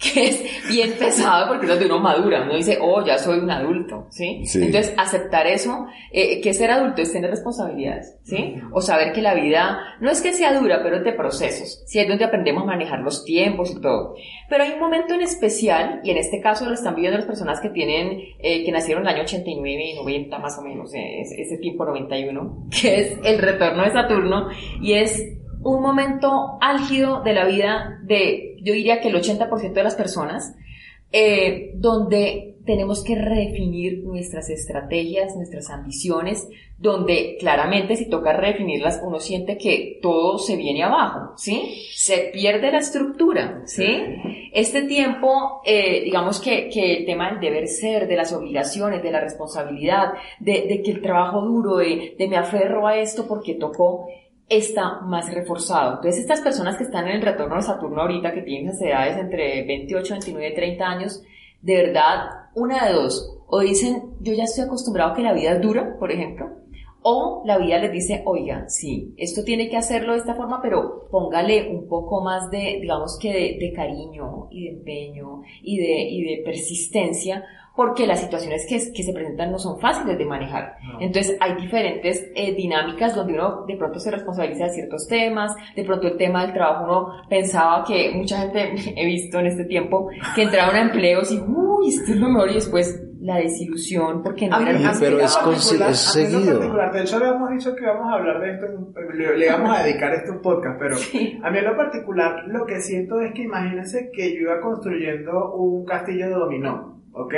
que 0.14 0.28
es 0.28 0.68
bien 0.70 0.92
pesado 0.98 1.48
porque 1.48 1.66
es 1.66 1.70
donde 1.70 1.84
uno 1.84 1.98
madura, 1.98 2.42
uno 2.42 2.56
dice, 2.56 2.78
oh, 2.80 3.04
ya 3.04 3.18
soy 3.18 3.38
un 3.38 3.50
adulto, 3.50 4.06
¿sí? 4.08 4.46
Sí. 4.46 4.62
Entonces, 4.64 4.94
aceptar 4.96 5.46
eso, 5.46 5.86
eh, 6.10 6.40
que 6.40 6.54
ser 6.54 6.70
adulto 6.70 7.02
es 7.02 7.12
tener 7.12 7.30
responsabilidades, 7.30 8.16
¿sí? 8.22 8.56
O 8.72 8.80
saber 8.80 9.12
que 9.12 9.20
la 9.20 9.34
vida 9.34 9.78
no 10.00 10.10
es 10.10 10.22
que 10.22 10.32
sea 10.32 10.58
dura, 10.58 10.80
pero 10.82 10.96
es 10.96 11.04
de 11.04 11.12
procesos, 11.12 11.82
¿sí? 11.86 11.98
Es 11.98 12.08
donde 12.08 12.24
aprendemos 12.24 12.62
a 12.62 12.66
manejar 12.66 13.00
los 13.00 13.24
tiempos 13.24 13.72
y 13.72 13.80
todo. 13.80 14.14
Pero 14.48 14.64
hay 14.64 14.70
un 14.70 14.80
momento 14.80 15.14
en 15.14 15.20
especial, 15.20 16.00
y 16.02 16.10
en 16.10 16.16
este 16.16 16.40
caso 16.40 16.64
lo 16.66 16.74
están 16.74 16.94
viviendo 16.94 17.18
las 17.18 17.26
personas 17.26 17.60
que 17.60 17.68
tienen, 17.68 18.20
eh, 18.38 18.64
que 18.64 18.72
nacieron 18.72 19.02
en 19.02 19.08
el 19.10 19.14
año 19.16 19.24
89 19.24 19.84
y 19.84 19.94
90 19.96 20.38
más 20.38 20.58
o 20.58 20.62
menos, 20.62 20.94
eh, 20.94 21.20
ese 21.20 21.58
tiempo 21.58 21.84
91, 21.84 22.68
que 22.80 23.00
es 23.00 23.18
el 23.22 23.38
retorno 23.38 23.84
de 23.84 23.90
Saturno, 23.90 24.48
y 24.80 24.94
es 24.94 25.39
un 25.62 25.82
momento 25.82 26.58
álgido 26.60 27.22
de 27.22 27.32
la 27.32 27.46
vida 27.46 27.98
de, 28.02 28.56
yo 28.62 28.72
diría 28.72 29.00
que 29.00 29.08
el 29.08 29.16
80% 29.16 29.72
de 29.72 29.82
las 29.82 29.94
personas, 29.94 30.54
eh, 31.12 31.72
donde 31.74 32.50
tenemos 32.64 33.02
que 33.02 33.16
redefinir 33.16 34.04
nuestras 34.04 34.48
estrategias, 34.48 35.34
nuestras 35.34 35.70
ambiciones, 35.70 36.48
donde 36.78 37.36
claramente 37.40 37.96
si 37.96 38.08
toca 38.08 38.32
redefinirlas 38.32 39.00
uno 39.04 39.18
siente 39.18 39.58
que 39.58 39.98
todo 40.00 40.38
se 40.38 40.56
viene 40.56 40.82
abajo, 40.82 41.32
¿sí? 41.36 41.86
Se 41.92 42.30
pierde 42.32 42.70
la 42.70 42.78
estructura, 42.78 43.62
¿sí? 43.64 43.84
Este 44.52 44.82
tiempo, 44.82 45.62
eh, 45.64 46.02
digamos 46.04 46.40
que, 46.40 46.68
que 46.68 46.98
el 46.98 47.06
tema 47.06 47.30
del 47.30 47.40
deber 47.40 47.66
ser, 47.66 48.06
de 48.06 48.16
las 48.16 48.32
obligaciones, 48.32 49.02
de 49.02 49.10
la 49.10 49.20
responsabilidad, 49.20 50.12
de, 50.38 50.66
de 50.68 50.82
que 50.82 50.92
el 50.92 51.02
trabajo 51.02 51.40
duro, 51.42 51.78
de, 51.78 52.14
de 52.16 52.28
me 52.28 52.36
aferro 52.36 52.86
a 52.86 52.98
esto 52.98 53.26
porque 53.26 53.54
tocó, 53.54 54.06
está 54.50 55.00
más 55.02 55.32
reforzado. 55.32 55.94
Entonces, 55.94 56.20
estas 56.20 56.40
personas 56.40 56.76
que 56.76 56.84
están 56.84 57.06
en 57.06 57.16
el 57.16 57.22
retorno 57.22 57.54
de 57.54 57.62
Saturno 57.62 58.02
ahorita, 58.02 58.34
que 58.34 58.42
tienen 58.42 58.68
esas 58.68 58.82
edades 58.82 59.16
entre 59.16 59.64
28, 59.64 60.14
29, 60.14 60.50
30 60.50 60.84
años, 60.84 61.22
de 61.62 61.76
verdad, 61.76 62.48
una 62.56 62.86
de 62.86 62.94
dos, 62.94 63.38
o 63.46 63.60
dicen, 63.60 64.16
yo 64.20 64.32
ya 64.32 64.44
estoy 64.44 64.64
acostumbrado 64.64 65.12
a 65.12 65.14
que 65.14 65.22
la 65.22 65.32
vida 65.32 65.52
es 65.52 65.62
dura, 65.62 65.96
por 65.98 66.10
ejemplo, 66.10 66.50
o 67.02 67.42
la 67.46 67.58
vida 67.58 67.78
les 67.78 67.92
dice, 67.92 68.22
oiga, 68.26 68.68
sí, 68.68 69.14
esto 69.16 69.44
tiene 69.44 69.70
que 69.70 69.76
hacerlo 69.76 70.12
de 70.12 70.18
esta 70.18 70.34
forma, 70.34 70.60
pero 70.60 71.08
póngale 71.10 71.70
un 71.70 71.88
poco 71.88 72.20
más 72.20 72.50
de, 72.50 72.78
digamos 72.80 73.18
que 73.20 73.32
de, 73.32 73.58
de 73.58 73.72
cariño 73.72 74.48
y 74.50 74.64
de 74.64 74.70
empeño 74.70 75.42
y 75.62 75.78
de, 75.78 76.02
y 76.02 76.24
de 76.24 76.42
persistencia, 76.44 77.44
porque 77.76 78.06
las 78.06 78.20
situaciones 78.20 78.66
que, 78.68 78.76
que 78.92 79.02
se 79.02 79.12
presentan 79.12 79.50
no 79.52 79.58
son 79.58 79.80
fáciles 79.80 80.18
de 80.18 80.24
manejar. 80.26 80.74
No. 80.84 81.00
Entonces 81.00 81.36
hay 81.40 81.54
diferentes 81.54 82.30
eh, 82.34 82.54
dinámicas 82.54 83.14
donde 83.14 83.34
uno 83.34 83.64
de 83.66 83.76
pronto 83.76 83.98
se 84.00 84.10
responsabiliza 84.10 84.64
de 84.64 84.70
ciertos 84.70 85.06
temas, 85.08 85.54
de 85.76 85.84
pronto 85.84 86.08
el 86.08 86.16
tema 86.16 86.42
del 86.42 86.52
trabajo 86.52 86.84
uno 86.84 87.08
pensaba 87.28 87.84
que 87.84 88.12
mucha 88.14 88.38
gente 88.40 88.74
he 88.96 89.06
visto 89.06 89.38
en 89.38 89.46
este 89.46 89.64
tiempo 89.64 90.08
que 90.34 90.42
entraban 90.42 90.76
a 90.76 90.80
empleos 90.82 91.30
y 91.32 91.38
uy, 91.38 91.88
esto 91.88 92.12
es 92.12 92.18
lo 92.18 92.28
mejor 92.28 92.50
y 92.50 92.54
después 92.54 93.02
la 93.22 93.36
desilusión 93.36 94.22
porque 94.22 94.48
no 94.48 94.58
era 94.60 94.92
pero 94.98 95.18
es 95.20 95.36
particular- 95.36 95.90
es 95.90 96.16
a 96.16 96.18
mí 96.18 96.24
en 96.24 96.32
lo 96.32 96.38
seguido. 96.38 96.58
particular, 96.58 96.92
De 96.92 97.00
hecho, 97.02 97.16
habíamos 97.16 97.50
dicho 97.50 97.76
que 97.76 97.82
íbamos 97.84 98.06
a 98.10 98.14
hablar 98.16 98.40
de 98.40 98.50
esto, 98.54 98.66
le, 99.14 99.36
le 99.36 99.46
íbamos 99.46 99.78
a 99.78 99.82
dedicar 99.82 100.14
esto 100.14 100.32
un 100.32 100.40
podcast, 100.40 100.78
pero 100.78 100.96
Sí. 100.96 101.38
a 101.42 101.50
mí 101.50 101.58
en 101.58 101.64
lo 101.66 101.76
particular 101.76 102.44
lo 102.46 102.64
que 102.64 102.80
siento 102.80 103.20
es 103.20 103.32
que 103.34 103.42
imagínense 103.42 104.10
que 104.12 104.34
yo 104.34 104.40
iba 104.42 104.60
construyendo 104.62 105.52
un 105.54 105.84
castillo 105.84 106.26
de 106.28 106.32
dominó, 106.34 106.99
¿ok? 107.12 107.34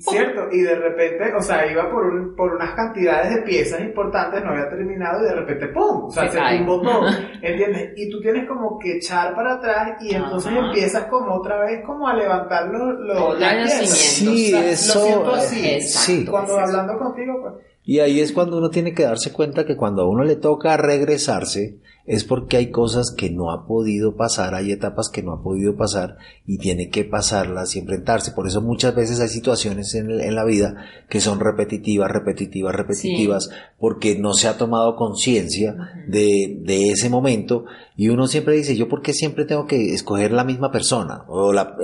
¿Cierto? 0.00 0.48
Y 0.50 0.62
de 0.62 0.74
repente, 0.74 1.34
o 1.34 1.42
sea, 1.42 1.70
iba 1.70 1.90
por, 1.90 2.06
un, 2.06 2.34
por 2.34 2.54
unas 2.54 2.74
cantidades 2.74 3.34
de 3.34 3.42
piezas 3.42 3.82
importantes, 3.82 4.42
no 4.42 4.52
había 4.52 4.70
terminado 4.70 5.20
y 5.20 5.28
de 5.28 5.34
repente 5.34 5.66
¡pum! 5.68 6.04
O 6.06 6.10
sea, 6.10 6.30
se, 6.30 6.38
tumbó 6.56 6.80
todo. 6.80 7.06
¿Entiendes? 7.42 7.92
Y 7.94 8.08
tú 8.08 8.18
tienes 8.22 8.48
como 8.48 8.78
que 8.78 8.96
echar 8.96 9.34
para 9.34 9.56
atrás 9.56 10.02
y 10.02 10.14
entonces 10.14 10.50
empiezas 10.50 11.04
como 11.08 11.34
otra 11.34 11.60
vez 11.60 11.84
como 11.84 12.08
a 12.08 12.14
levantar 12.14 12.68
los, 12.68 12.98
los 13.00 13.38
Sí, 13.86 14.54
eso. 14.54 14.98
Lo 14.98 15.04
siento 15.04 15.32
así. 15.32 15.80
Sí. 15.82 16.24
Cuando 16.24 16.58
hablando 16.58 16.96
contigo, 16.98 17.34
pues. 17.42 17.66
Y 17.84 18.00
ahí 18.00 18.20
es 18.20 18.32
cuando 18.32 18.56
uno 18.56 18.70
tiene 18.70 18.94
que 18.94 19.04
darse 19.04 19.30
cuenta 19.32 19.66
que 19.66 19.76
cuando 19.76 20.02
a 20.02 20.08
uno 20.08 20.24
le 20.24 20.36
toca 20.36 20.76
regresarse, 20.78 21.76
es 22.06 22.24
porque 22.24 22.56
hay 22.56 22.70
cosas 22.70 23.12
que 23.16 23.30
no 23.30 23.50
ha 23.50 23.66
podido 23.66 24.16
pasar, 24.16 24.54
hay 24.54 24.70
etapas 24.70 25.10
que 25.12 25.22
no 25.22 25.32
ha 25.32 25.42
podido 25.42 25.76
pasar 25.76 26.18
y 26.46 26.58
tiene 26.58 26.88
que 26.88 27.04
pasarlas 27.04 27.74
y 27.74 27.80
enfrentarse. 27.80 28.30
Por 28.30 28.46
eso 28.46 28.62
muchas 28.62 28.94
veces 28.94 29.20
hay 29.20 29.28
situaciones 29.28 29.94
en, 29.94 30.34
la 30.34 30.44
vida 30.44 30.84
que 31.08 31.20
son 31.20 31.40
repetitivas, 31.40 32.10
repetitivas, 32.10 32.74
repetitivas, 32.74 33.50
porque 33.78 34.16
no 34.16 34.34
se 34.34 34.46
ha 34.46 34.56
tomado 34.56 34.94
conciencia 34.94 35.74
de, 36.06 36.60
de, 36.62 36.90
ese 36.90 37.10
momento 37.10 37.64
y 37.96 38.08
uno 38.08 38.26
siempre 38.26 38.54
dice, 38.54 38.76
yo 38.76 38.88
por 38.88 39.02
qué 39.02 39.12
siempre 39.12 39.44
tengo 39.44 39.66
que 39.66 39.94
escoger 39.94 40.32
la 40.32 40.44
misma 40.44 40.70
persona 40.70 41.24
o, 41.28 41.52
la, 41.52 41.76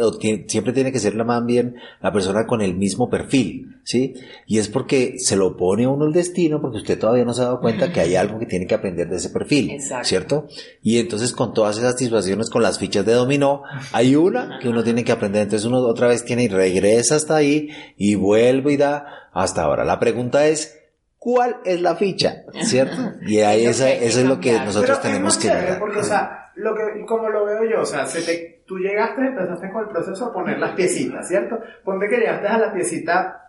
siempre 0.46 0.72
tiene 0.72 0.92
que 0.92 0.98
ser 0.98 1.14
la, 1.14 1.25
más 1.25 1.44
bien 1.44 1.77
la 2.01 2.12
persona 2.12 2.46
con 2.46 2.61
el 2.61 2.75
mismo 2.75 3.09
perfil, 3.09 3.77
¿sí? 3.83 4.14
Y 4.46 4.59
es 4.59 4.68
porque 4.68 5.14
se 5.18 5.37
lo 5.37 5.57
pone 5.57 5.85
a 5.85 5.88
uno 5.88 6.07
el 6.07 6.12
destino 6.12 6.61
porque 6.61 6.79
usted 6.79 6.98
todavía 6.98 7.25
no 7.25 7.33
se 7.33 7.42
ha 7.42 7.46
dado 7.46 7.61
cuenta 7.61 7.92
que 7.92 8.01
hay 8.01 8.14
algo 8.14 8.38
que 8.38 8.46
tiene 8.46 8.66
que 8.66 8.75
aprender 8.75 9.09
de 9.09 9.16
ese 9.16 9.31
perfil. 9.31 9.70
Exacto. 9.70 10.09
¿cierto? 10.09 10.48
Y 10.83 10.98
entonces 10.98 11.33
con 11.33 11.55
todas 11.55 11.79
esas 11.79 11.98
situaciones, 11.98 12.51
con 12.51 12.62
las 12.62 12.79
fichas 12.79 13.07
de 13.07 13.14
dominó, 13.14 13.62
hay 13.92 14.14
una 14.14 14.59
que 14.61 14.68
uno 14.68 14.85
tiene 14.85 15.05
que 15.05 15.12
aprender. 15.12 15.42
Entonces 15.42 15.66
uno 15.66 15.79
otra 15.79 16.09
vez 16.09 16.25
tiene 16.25 16.44
y 16.44 16.48
regresa 16.48 17.16
hasta 17.16 17.37
ahí 17.37 17.70
y 17.96 18.14
vuelve 18.14 18.75
y 18.75 18.77
da 18.77 19.07
hasta 19.33 19.62
ahora. 19.62 19.85
La 19.85 19.98
pregunta 19.98 20.46
es, 20.46 20.81
¿cuál 21.22 21.58
es 21.64 21.80
la 21.80 21.94
ficha? 21.94 22.42
¿Cierto? 22.62 22.96
Y 23.24 23.38
ahí 23.38 23.64
esa, 23.64 23.88
eso 23.88 24.18
es 24.18 24.26
lo 24.26 24.40
que 24.40 24.54
nosotros 24.54 25.00
tenemos 25.00 25.38
que 25.38 25.48
ver. 25.48 25.78
Porque, 25.78 26.00
o 26.00 26.02
sea, 26.02 26.50
lo 26.56 26.74
que, 26.74 27.06
como 27.06 27.28
lo 27.28 27.44
veo 27.44 27.64
yo, 27.64 27.82
o 27.82 27.85
sea, 27.85 28.04
se 28.06 28.22
te, 28.22 28.64
tú 28.66 28.76
llegaste, 28.78 29.20
empezaste 29.20 29.70
con 29.70 29.85
el 29.85 29.88
proceso 29.90 30.26
a 30.26 30.32
poner 30.32 30.58
las 30.58 30.72
piecitas, 30.72 31.28
¿cierto? 31.28 31.61
Ponte 31.85 32.08
que 32.08 32.16
llegaste 32.16 32.48
a 32.48 32.58
la 32.58 32.72
piecita 32.72 33.41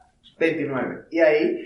29. 0.43 1.05
Y 1.11 1.19
ahí, 1.19 1.57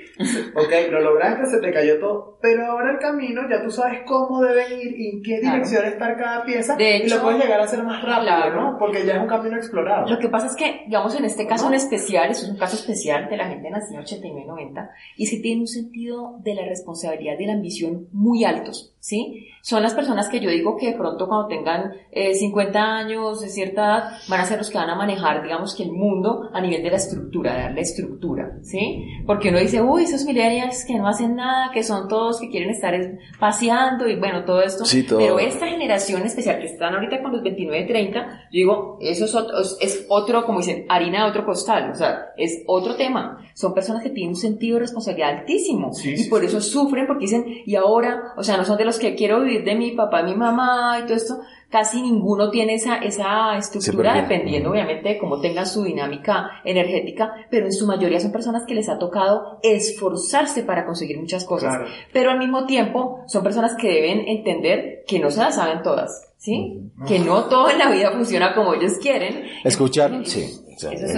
ok, 0.56 0.92
lo 0.92 1.02
lograste, 1.02 1.46
se 1.46 1.60
te 1.60 1.72
cayó 1.72 2.00
todo, 2.00 2.38
pero 2.42 2.66
ahora 2.66 2.92
el 2.92 3.00
camino 3.00 3.42
ya 3.50 3.64
tú 3.64 3.72
sabes 3.72 4.02
cómo 4.06 4.42
deben 4.42 4.80
ir 4.80 4.94
y 4.98 5.10
en 5.10 5.24
qué 5.24 5.40
dirección 5.40 5.86
estar 5.86 6.18
cada 6.18 6.44
pieza 6.44 6.76
y 6.80 7.10
lo 7.10 7.22
puedes 7.22 7.42
llegar 7.42 7.60
a 7.60 7.64
hacer 7.64 7.84
más 7.84 8.04
rápido, 8.04 8.50
¿no? 8.56 8.78
Porque 8.78 9.06
ya 9.06 9.16
es 9.16 9.22
un 9.22 9.28
camino 9.28 9.58
explorado. 9.58 10.08
Lo 10.08 10.20
que 10.20 10.30
pasa 10.30 10.48
es 10.48 10.56
que, 10.56 10.84
digamos, 10.86 11.16
en 11.16 11.26
este 11.26 11.48
caso 11.48 11.68
en 11.68 11.76
especial, 11.76 12.32
es 12.32 12.44
un 12.48 12.58
caso 12.58 12.76
especial 12.76 13.30
de 13.30 13.38
la 13.38 13.48
gente 13.48 13.70
nacida 13.70 13.98
en 13.98 14.04
89 14.04 14.48
90, 14.48 14.90
y 15.18 15.24
es 15.24 15.32
que 15.32 15.38
tiene 15.38 15.62
un 15.62 15.68
sentido 15.68 16.38
de 16.44 16.56
la 16.56 16.66
responsabilidad 16.66 17.34
y 17.36 17.38
de 17.38 17.48
la 17.48 17.54
ambición 17.54 18.08
muy 18.12 18.44
altos, 18.44 18.96
¿sí? 19.00 19.48
Son 19.62 19.84
las 19.84 19.94
personas 19.94 20.30
que 20.30 20.40
yo 20.40 20.50
digo 20.50 20.78
que 20.78 20.92
de 20.92 20.98
pronto 20.98 21.28
cuando 21.28 21.48
tengan 21.48 21.92
50 22.14 22.80
eh, 22.80 22.82
años, 22.82 23.42
de 23.42 23.50
cierta 23.50 23.82
edad, 23.82 24.04
van 24.30 24.42
a 24.42 24.46
ser 24.46 24.58
los 24.60 24.70
que 24.70 24.78
van 24.78 24.90
a 24.90 24.96
manejar, 24.96 25.44
digamos, 25.44 25.76
que 25.76 25.84
el 25.84 25.92
mundo 25.92 26.50
a 26.54 26.62
nivel 26.62 26.84
de 26.84 26.92
la 26.92 26.98
estructura, 26.98 27.54
de 27.54 27.62
darle 27.64 27.82
estructura. 27.82 28.58
¿Sí? 28.68 29.24
Porque 29.26 29.50
uno 29.50 29.60
dice, 29.60 29.82
uy, 29.82 30.04
esos 30.04 30.26
millennials 30.26 30.84
que 30.86 30.96
no 30.96 31.08
hacen 31.08 31.36
nada, 31.36 31.72
que 31.72 31.84
son 31.84 32.08
todos 32.08 32.40
que 32.40 32.50
quieren 32.50 32.70
estar 32.70 32.94
paseando 33.40 34.08
y 34.08 34.18
bueno, 34.18 34.44
todo 34.44 34.62
esto. 34.62 34.84
Pero 35.18 35.40
esta 35.40 35.68
generación 35.68 36.24
especial 36.24 36.60
que 36.60 36.66
están 36.66 36.94
ahorita 36.94 37.22
con 37.22 37.32
los 37.32 37.42
29, 37.44 37.86
30, 37.88 38.20
yo 38.20 38.28
digo, 38.52 38.98
eso 39.02 39.26
es 39.26 39.36
otro, 39.36 39.58
es 39.60 40.06
otro, 40.10 40.46
como 40.46 40.60
dicen, 40.60 40.86
harina 40.90 41.24
de 41.24 41.30
otro 41.30 41.46
costal, 41.46 41.92
o 41.92 41.96
sea, 41.96 42.34
es 42.36 42.64
otro 42.68 42.96
tema. 42.96 43.38
Son 43.54 43.74
personas 43.74 44.04
que 44.04 44.10
tienen 44.10 44.32
un 44.32 44.36
sentido 44.36 44.76
de 44.76 44.82
responsabilidad 44.82 45.40
altísimo 45.40 45.92
y 46.04 46.26
por 46.26 46.44
eso 46.44 46.60
sufren 46.60 47.08
porque 47.08 47.26
dicen, 47.26 47.46
y 47.66 47.76
ahora, 47.76 48.34
o 48.36 48.44
sea, 48.44 48.58
no 48.58 48.66
son 48.66 48.78
de 48.78 48.86
los 48.86 49.00
que 49.00 49.16
quiero 49.16 49.42
vivir 49.42 49.64
de 49.64 49.76
mi 49.76 49.92
papá, 49.92 50.24
mi 50.24 50.36
mamá 50.36 51.00
y 51.00 51.04
todo 51.04 51.16
esto, 51.16 51.40
casi 51.70 52.02
ninguno 52.02 52.50
tiene 52.50 52.76
esa, 52.76 52.98
esa 52.98 53.58
estructura, 53.58 54.14
dependiendo 54.22 54.72
obviamente 54.72 55.10
de 55.10 55.18
cómo 55.18 55.40
tengan 55.42 55.66
su 55.66 55.84
dinámica 55.84 56.62
energética, 56.64 57.34
pero 57.50 57.66
en 57.66 57.74
su 57.74 57.86
mayoría 57.86 58.20
son 58.20 58.32
personas 58.32 58.64
que 58.66 58.76
les 58.76 58.90
ha 58.90 58.98
tocado 58.98 59.60
esforzarse 59.64 60.64
para 60.64 60.86
conseguir 60.86 61.20
muchas 61.20 61.44
cosas. 61.46 61.76
Pero 62.14 62.32
al 62.32 62.40
mismo 62.40 62.66
tiempo 62.66 63.24
son 63.28 63.44
personas 63.44 63.76
que 63.76 63.90
deben 63.90 64.28
entender 64.28 65.04
que 65.08 65.20
no 65.20 65.30
se 65.30 65.42
las 65.42 65.56
saben 65.56 65.84
todas, 65.84 66.34
¿sí? 66.38 66.92
Que 67.08 67.20
no 67.20 67.46
todo 67.46 67.70
en 67.70 67.80
la 67.80 67.92
vida 67.92 68.12
funciona 68.12 68.56
como 68.56 68.74
ellos 68.74 68.94
quieren. 69.02 69.44
Escuchar, 69.64 70.26
sí. 70.26 70.64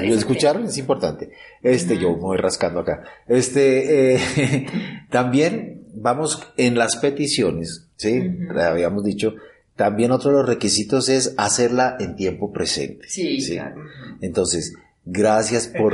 escuchar 0.04 0.60
es 0.62 0.78
importante. 0.78 1.32
Este, 1.62 1.98
yo 1.98 2.12
me 2.12 2.22
voy 2.22 2.38
rascando 2.38 2.80
acá. 2.80 3.04
Este, 3.28 4.16
eh, 4.16 4.68
también 5.10 5.86
vamos 5.94 6.52
en 6.58 6.78
las 6.78 6.98
peticiones, 6.98 7.90
¿sí? 7.96 8.22
Habíamos 8.58 9.04
dicho, 9.04 9.36
también 9.80 10.12
otro 10.12 10.32
de 10.32 10.38
los 10.40 10.46
requisitos 10.46 11.08
es 11.08 11.34
hacerla 11.38 11.96
en 12.02 12.18
tiempo 12.18 12.52
presente. 12.52 13.08
Sí, 13.08 13.38
Claro. 13.50 13.82
Entonces, 14.20 14.74
gracias 15.06 15.70
por 15.70 15.94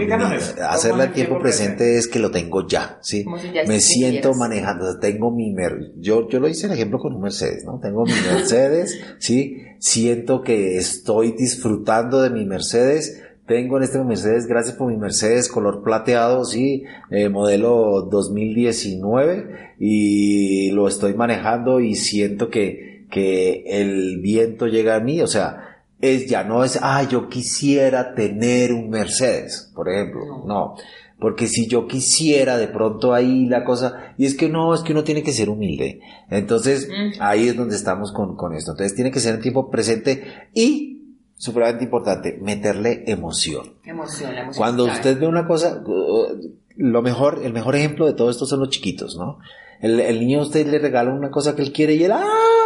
hacerla 0.68 1.04
en 1.04 1.14
tiempo 1.14 1.38
presente, 1.38 2.00
es 2.00 2.08
que 2.08 2.18
lo 2.18 2.32
tengo 2.32 2.68
ya, 2.68 2.98
¿sí? 3.04 3.24
Me 3.68 3.80
siento 3.80 4.34
manejando, 4.34 4.98
tengo 4.98 5.30
mi 5.30 5.56
yo 5.98 6.28
yo 6.28 6.40
lo 6.40 6.48
hice 6.48 6.66
el 6.66 6.74
ejemplo 6.74 6.98
con 6.98 7.14
un 7.14 7.22
Mercedes, 7.22 7.64
¿no? 7.64 7.80
Tengo 7.80 8.06
mi 8.06 8.14
Mercedes, 8.14 9.00
¿sí? 9.20 9.58
Siento 9.78 10.42
que 10.42 10.78
estoy 10.78 11.34
disfrutando 11.34 12.24
de 12.24 12.32
mi 12.32 12.44
Mercedes. 12.44 13.22
Tengo 13.46 13.78
en 13.78 13.84
este 13.84 14.04
Mercedes, 14.04 14.48
gracias 14.48 14.76
por 14.76 14.92
mi 14.92 14.98
Mercedes 14.98 15.48
color 15.48 15.84
plateado, 15.84 16.44
sí, 16.44 16.86
eh, 17.12 17.30
modelo 17.30 18.02
2019 18.10 19.76
y 19.78 20.72
lo 20.72 20.88
estoy 20.88 21.14
manejando 21.14 21.82
y 21.82 21.94
siento 21.94 22.50
que 22.50 22.95
que 23.16 23.64
el 23.66 24.20
viento 24.20 24.68
llega 24.68 24.98
a 24.98 25.00
mí, 25.00 25.22
o 25.22 25.28
sea, 25.28 25.78
es 26.02 26.28
ya 26.28 26.44
no 26.44 26.66
es, 26.66 26.78
ah, 26.82 27.02
yo 27.04 27.30
quisiera 27.30 28.14
tener 28.14 28.74
un 28.74 28.90
Mercedes, 28.90 29.72
por 29.74 29.90
ejemplo, 29.90 30.44
no. 30.46 30.76
Porque 31.18 31.48
si 31.48 31.68
yo 31.68 31.88
quisiera 31.88 32.58
de 32.58 32.68
pronto 32.68 33.14
ahí 33.14 33.46
la 33.46 33.64
cosa, 33.64 34.14
y 34.18 34.26
es 34.26 34.36
que 34.36 34.50
no, 34.50 34.76
es 34.76 34.82
que 34.82 34.92
uno 34.92 35.06
tiene 35.06 35.24
que 35.24 35.32
ser 35.32 35.50
humilde. 35.50 36.02
Entonces, 36.30 36.90
ahí 37.22 37.48
es 37.48 37.56
donde 37.56 37.78
estamos 37.78 38.12
con, 38.12 38.36
con 38.36 38.54
esto. 38.54 38.72
Entonces, 38.72 38.96
tiene 38.96 39.12
que 39.12 39.22
ser 39.22 39.36
en 39.36 39.42
tiempo 39.42 39.72
presente 39.72 40.50
y, 40.54 41.16
supremamente 41.38 41.86
importante, 41.86 42.38
meterle 42.42 43.06
emoción. 43.08 43.76
Emoción, 43.86 44.34
emoción. 44.34 44.58
Cuando 44.58 44.84
usted 44.84 45.18
ve 45.18 45.26
una 45.26 45.48
cosa, 45.48 45.82
uh, 45.86 46.52
lo 46.76 47.02
mejor, 47.02 47.40
el 47.46 47.54
mejor 47.54 47.78
ejemplo 47.78 48.08
de 48.08 48.14
todo 48.14 48.30
esto 48.30 48.46
son 48.46 48.60
los 48.60 48.72
chiquitos, 48.72 49.16
¿no? 49.16 49.40
El, 49.80 50.02
el 50.02 50.20
niño 50.20 50.40
a 50.40 50.44
usted 50.44 50.68
le 50.68 50.80
regala 50.80 51.14
una 51.14 51.32
cosa 51.32 51.56
que 51.56 51.62
él 51.62 51.72
quiere 51.72 51.94
y 51.96 52.04
él, 52.04 52.12
¡ah! 52.12 52.65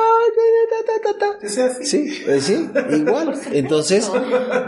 Sí, 1.83 2.21
pues 2.25 2.43
sí, 2.43 2.69
igual. 2.91 3.33
Entonces, 3.51 4.11